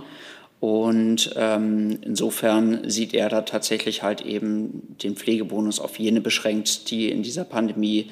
Und 0.60 1.32
ähm, 1.36 1.98
insofern 2.02 2.88
sieht 2.88 3.14
er 3.14 3.30
da 3.30 3.40
tatsächlich 3.40 4.02
halt 4.02 4.20
eben 4.20 4.94
den 5.02 5.16
Pflegebonus 5.16 5.80
auf 5.80 5.98
jene 5.98 6.20
beschränkt, 6.20 6.90
die 6.90 7.10
in 7.10 7.22
dieser 7.22 7.44
Pandemie 7.44 8.10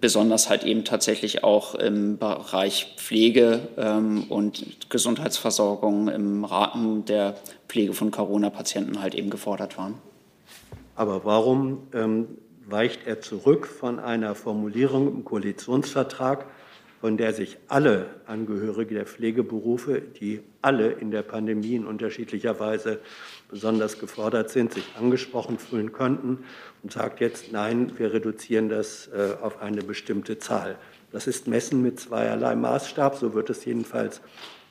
besonders 0.00 0.48
halt 0.48 0.62
eben 0.62 0.84
tatsächlich 0.84 1.42
auch 1.42 1.74
im 1.74 2.16
Bereich 2.16 2.94
Pflege 2.96 3.68
ähm, 3.76 4.24
und 4.28 4.88
Gesundheitsversorgung 4.88 6.06
im 6.08 6.44
Rahmen 6.44 7.06
der 7.06 7.34
Pflege 7.66 7.92
von 7.92 8.12
Corona-Patienten 8.12 9.02
halt 9.02 9.16
eben 9.16 9.30
gefordert 9.30 9.76
waren. 9.76 9.94
Aber 10.94 11.24
warum 11.24 11.88
ähm, 11.92 12.28
weicht 12.66 13.06
er 13.06 13.20
zurück 13.20 13.66
von 13.66 13.98
einer 13.98 14.36
Formulierung 14.36 15.08
im 15.08 15.24
Koalitionsvertrag, 15.24 16.46
von 17.00 17.16
der 17.16 17.32
sich 17.32 17.56
alle 17.66 18.06
Angehörige 18.26 18.94
der 18.94 19.06
Pflegeberufe, 19.06 20.00
die 20.00 20.40
alle 20.62 20.90
in 20.90 21.10
der 21.10 21.22
Pandemie 21.22 21.74
in 21.74 21.86
unterschiedlicher 21.86 22.60
Weise 22.60 23.00
besonders 23.50 23.98
gefordert 23.98 24.50
sind, 24.50 24.72
sich 24.72 24.84
angesprochen 24.98 25.58
fühlen 25.58 25.92
könnten 25.92 26.44
und 26.82 26.92
sagt 26.92 27.20
jetzt, 27.20 27.52
nein, 27.52 27.92
wir 27.98 28.12
reduzieren 28.12 28.68
das 28.68 29.08
äh, 29.08 29.34
auf 29.42 29.60
eine 29.60 29.82
bestimmte 29.82 30.38
Zahl. 30.38 30.76
Das 31.12 31.26
ist 31.26 31.48
Messen 31.48 31.82
mit 31.82 31.98
zweierlei 31.98 32.54
Maßstab, 32.54 33.16
so 33.16 33.34
wird 33.34 33.50
es 33.50 33.64
jedenfalls 33.64 34.20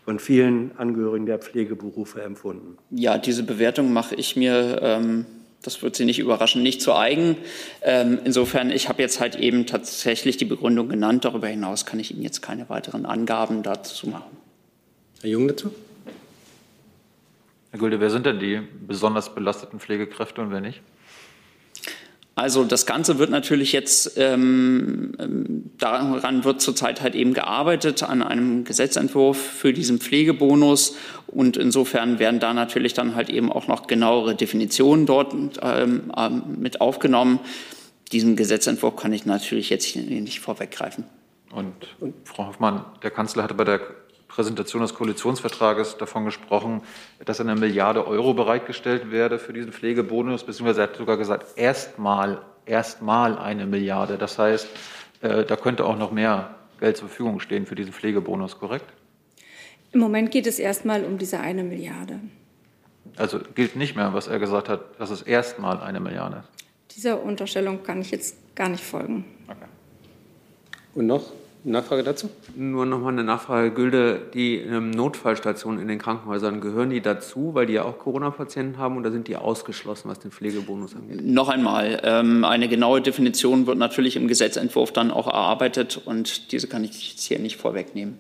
von 0.06 0.20
vielen 0.20 0.72
Angehörigen 0.78 1.26
der 1.26 1.40
Pflegeberufe 1.40 2.22
empfunden. 2.22 2.78
Ja, 2.90 3.18
diese 3.18 3.44
Bewertung 3.44 3.92
mache 3.92 4.16
ich 4.16 4.36
mir 4.36 4.80
ähm, 4.82 5.26
das 5.62 5.82
wird 5.82 5.96
Sie 5.96 6.06
nicht 6.06 6.20
überraschen, 6.20 6.64
nicht 6.64 6.82
zu 6.82 6.96
eigen. 6.96 7.36
Ähm, 7.82 8.20
insofern, 8.24 8.72
ich 8.72 8.88
habe 8.88 9.02
jetzt 9.02 9.20
halt 9.20 9.36
eben 9.36 9.66
tatsächlich 9.66 10.38
die 10.38 10.46
Begründung 10.46 10.88
genannt. 10.88 11.26
Darüber 11.26 11.48
hinaus 11.48 11.86
kann 11.86 12.00
ich 12.00 12.12
Ihnen 12.12 12.24
jetzt 12.24 12.42
keine 12.42 12.70
weiteren 12.70 13.06
Angaben 13.06 13.62
dazu 13.62 14.08
machen. 14.08 14.39
Herr 15.22 15.30
Jung 15.30 15.48
dazu? 15.48 15.72
Herr 17.72 17.80
Gulde, 17.80 18.00
wer 18.00 18.10
sind 18.10 18.26
denn 18.26 18.40
die 18.40 18.62
besonders 18.88 19.36
belasteten 19.36 19.80
Pflegekräfte 19.80 20.42
und 20.42 20.52
wer 20.52 20.62
nicht? 20.62 20.82
Also 22.36 22.64
das 22.64 22.86
Ganze 22.86 23.20
wird 23.20 23.30
natürlich 23.32 23.74
jetzt, 23.74 24.14
ähm, 24.16 25.12
daran 25.78 26.46
wird 26.46 26.62
zurzeit 26.62 27.02
halt 27.02 27.14
eben 27.14 27.34
gearbeitet, 27.34 28.02
an 28.02 28.24
einem 28.24 28.64
Gesetzentwurf 28.64 29.38
für 29.38 29.74
diesen 29.74 30.00
Pflegebonus. 30.00 30.96
Und 31.28 31.58
insofern 31.58 32.18
werden 32.18 32.40
da 32.40 32.54
natürlich 32.54 32.94
dann 32.94 33.14
halt 33.14 33.30
eben 33.30 33.52
auch 33.52 33.68
noch 33.68 33.88
genauere 33.88 34.36
Definitionen 34.36 35.06
dort 35.06 35.34
ähm, 35.62 36.14
ähm 36.16 36.44
mit 36.60 36.80
aufgenommen. 36.80 37.42
Diesen 38.14 38.38
Gesetzentwurf 38.38 38.96
kann 38.96 39.12
ich 39.12 39.26
natürlich 39.26 39.70
jetzt 39.70 39.94
nicht 39.98 40.40
vorweggreifen. 40.40 41.04
Und, 41.52 41.74
und 42.00 42.16
Frau 42.24 42.48
Hoffmann, 42.48 42.86
der 43.04 43.12
Kanzler 43.12 43.44
hatte 43.44 43.54
bei 43.54 43.66
der 43.66 43.82
Präsentation 44.30 44.82
des 44.84 44.94
Koalitionsvertrages 44.94 45.98
davon 45.98 46.24
gesprochen, 46.24 46.82
dass 47.26 47.42
eine 47.42 47.56
Milliarde 47.56 48.08
Euro 48.08 48.34
bereitgestellt 48.34 49.12
werde 49.12 49.40
für 49.40 49.52
diesen 49.52 49.74
Pflegebonus, 49.74 50.46
beziehungsweise 50.46 50.82
er 50.82 50.88
hat 50.88 50.96
sogar 50.96 51.18
gesagt, 51.18 51.58
erstmal, 51.58 52.42
erstmal 52.66 53.38
eine 53.38 53.66
Milliarde. 53.66 54.18
Das 54.18 54.40
heißt, 54.40 54.68
äh, 55.22 55.44
da 55.44 55.56
könnte 55.58 55.84
auch 55.86 55.98
noch 55.98 56.12
mehr 56.12 56.56
Geld 56.80 56.96
zur 56.96 57.10
Verfügung 57.10 57.42
stehen 57.42 57.66
für 57.66 57.76
diesen 57.76 57.92
Pflegebonus, 57.92 58.58
korrekt? 58.58 58.86
Im 59.92 60.00
Moment 60.00 60.32
geht 60.32 60.48
es 60.48 60.60
erstmal 60.60 61.04
um 61.04 61.18
diese 61.18 61.40
eine 61.40 61.64
Milliarde. 61.64 62.20
Also 63.18 63.40
gilt 63.56 63.76
nicht 63.76 63.96
mehr, 63.96 64.14
was 64.14 64.28
er 64.28 64.40
gesagt 64.40 64.70
hat, 64.70 65.00
dass 65.00 65.10
es 65.10 65.24
erstmal 65.24 65.82
eine 65.82 66.00
Milliarde. 66.00 66.44
Dieser 66.96 67.22
Unterstellung 67.22 67.84
kann 67.84 68.00
ich 68.02 68.12
jetzt 68.12 68.56
gar 68.56 68.70
nicht 68.70 68.84
folgen. 68.84 69.26
Und 70.94 71.08
noch 71.08 71.32
Nachfrage 71.64 72.04
dazu? 72.04 72.30
Nur 72.56 72.86
noch 72.86 73.00
mal 73.00 73.10
eine 73.10 73.24
Nachfrage, 73.24 73.72
Gülde. 73.72 74.22
Die 74.34 74.56
ähm, 74.56 74.92
Notfallstationen 74.92 75.82
in 75.82 75.88
den 75.88 76.00
Krankenhäusern, 76.00 76.62
gehören 76.62 76.90
die 76.90 77.02
dazu, 77.02 77.54
weil 77.54 77.66
die 77.66 77.74
ja 77.74 77.84
auch 77.84 78.00
Corona-Patienten 78.00 78.78
haben 78.78 78.98
oder 78.98 79.12
sind 79.12 79.28
die 79.28 79.36
ausgeschlossen, 79.36 80.10
was 80.10 80.20
den 80.20 80.32
Pflegebonus 80.32 80.96
angeht? 80.96 81.22
Noch 81.24 81.50
einmal, 81.50 82.02
ähm, 82.04 82.46
eine 82.46 82.70
genaue 82.70 83.02
Definition 83.02 83.68
wird 83.68 83.78
natürlich 83.78 84.16
im 84.16 84.28
Gesetzentwurf 84.28 84.94
dann 84.94 85.12
auch 85.12 85.28
erarbeitet 85.28 86.02
und 86.06 86.52
diese 86.54 86.68
kann 86.68 86.84
ich 86.86 87.12
jetzt 87.12 87.24
hier 87.24 87.40
nicht 87.40 87.58
vorwegnehmen. 87.58 88.18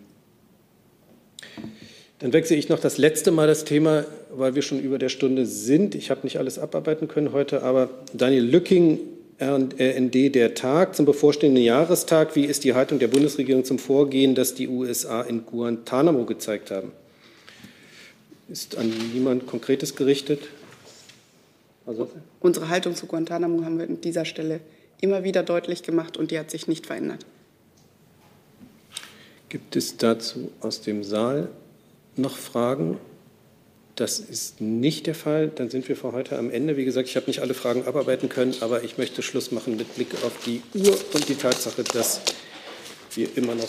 Dann 2.19 2.33
wechsle 2.33 2.57
ich 2.57 2.67
noch 2.67 2.79
das 2.79 2.97
letzte 2.97 3.31
Mal 3.31 3.47
das 3.47 3.63
Thema, 3.63 4.03
weil 4.35 4.53
wir 4.53 4.61
schon 4.61 4.81
über 4.81 4.99
der 4.99 5.07
Stunde 5.07 5.45
sind. 5.45 5.95
Ich 5.95 6.11
habe 6.11 6.21
nicht 6.23 6.37
alles 6.37 6.59
abarbeiten 6.59 7.07
können 7.07 7.31
heute, 7.31 7.63
aber 7.63 7.89
Daniel 8.13 8.43
Lücking, 8.43 8.99
RND, 9.39 10.35
der 10.35 10.53
Tag 10.53 10.95
zum 10.95 11.05
bevorstehenden 11.05 11.63
Jahrestag. 11.63 12.35
Wie 12.35 12.45
ist 12.45 12.65
die 12.65 12.73
Haltung 12.73 12.99
der 12.99 13.07
Bundesregierung 13.07 13.63
zum 13.63 13.79
Vorgehen, 13.79 14.35
das 14.35 14.53
die 14.53 14.67
USA 14.67 15.21
in 15.21 15.45
Guantanamo 15.45 16.25
gezeigt 16.25 16.71
haben? 16.71 16.91
Ist 18.49 18.77
an 18.77 18.91
niemand 19.13 19.47
Konkretes 19.47 19.95
gerichtet? 19.95 20.41
Also? 21.85 22.09
Unsere 22.41 22.67
Haltung 22.67 22.95
zu 22.95 23.05
Guantanamo 23.05 23.63
haben 23.63 23.77
wir 23.77 23.85
an 23.85 24.01
dieser 24.01 24.25
Stelle 24.25 24.59
immer 24.99 25.23
wieder 25.23 25.43
deutlich 25.43 25.83
gemacht 25.83 26.17
und 26.17 26.31
die 26.31 26.39
hat 26.39 26.51
sich 26.51 26.67
nicht 26.67 26.85
verändert. 26.85 27.25
Gibt 29.47 29.75
es 29.77 29.95
dazu 29.95 30.51
aus 30.59 30.81
dem 30.81 31.03
Saal 31.03 31.47
noch 32.17 32.37
Fragen? 32.37 32.97
Das 33.99 34.17
ist 34.19 34.61
nicht 34.61 35.07
der 35.07 35.15
Fall. 35.15 35.49
Dann 35.49 35.69
sind 35.69 35.89
wir 35.89 35.97
für 35.97 36.13
heute 36.13 36.39
am 36.39 36.49
Ende. 36.49 36.77
Wie 36.77 36.85
gesagt, 36.85 37.09
ich 37.09 37.17
habe 37.17 37.25
nicht 37.27 37.41
alle 37.41 37.53
Fragen 37.53 37.85
abarbeiten 37.85 38.29
können, 38.29 38.55
aber 38.61 38.81
ich 38.83 38.97
möchte 38.97 39.21
Schluss 39.21 39.51
machen 39.51 39.75
mit 39.75 39.93
Blick 39.95 40.13
auf 40.23 40.31
die 40.45 40.61
Uhr 40.73 40.97
und 41.13 41.27
die 41.27 41.35
Tatsache, 41.35 41.83
dass 41.83 42.21
wir 43.13 43.27
immer 43.35 43.55
noch 43.55 43.67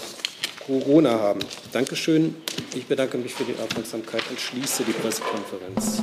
Corona 0.65 1.19
haben. 1.19 1.41
Dankeschön. 1.73 2.37
Ich 2.77 2.87
bedanke 2.87 3.19
mich 3.19 3.35
für 3.35 3.43
die 3.43 3.55
Aufmerksamkeit 3.61 4.23
und 4.31 4.39
schließe 4.39 4.85
die 4.85 4.93
Pressekonferenz. 4.93 6.01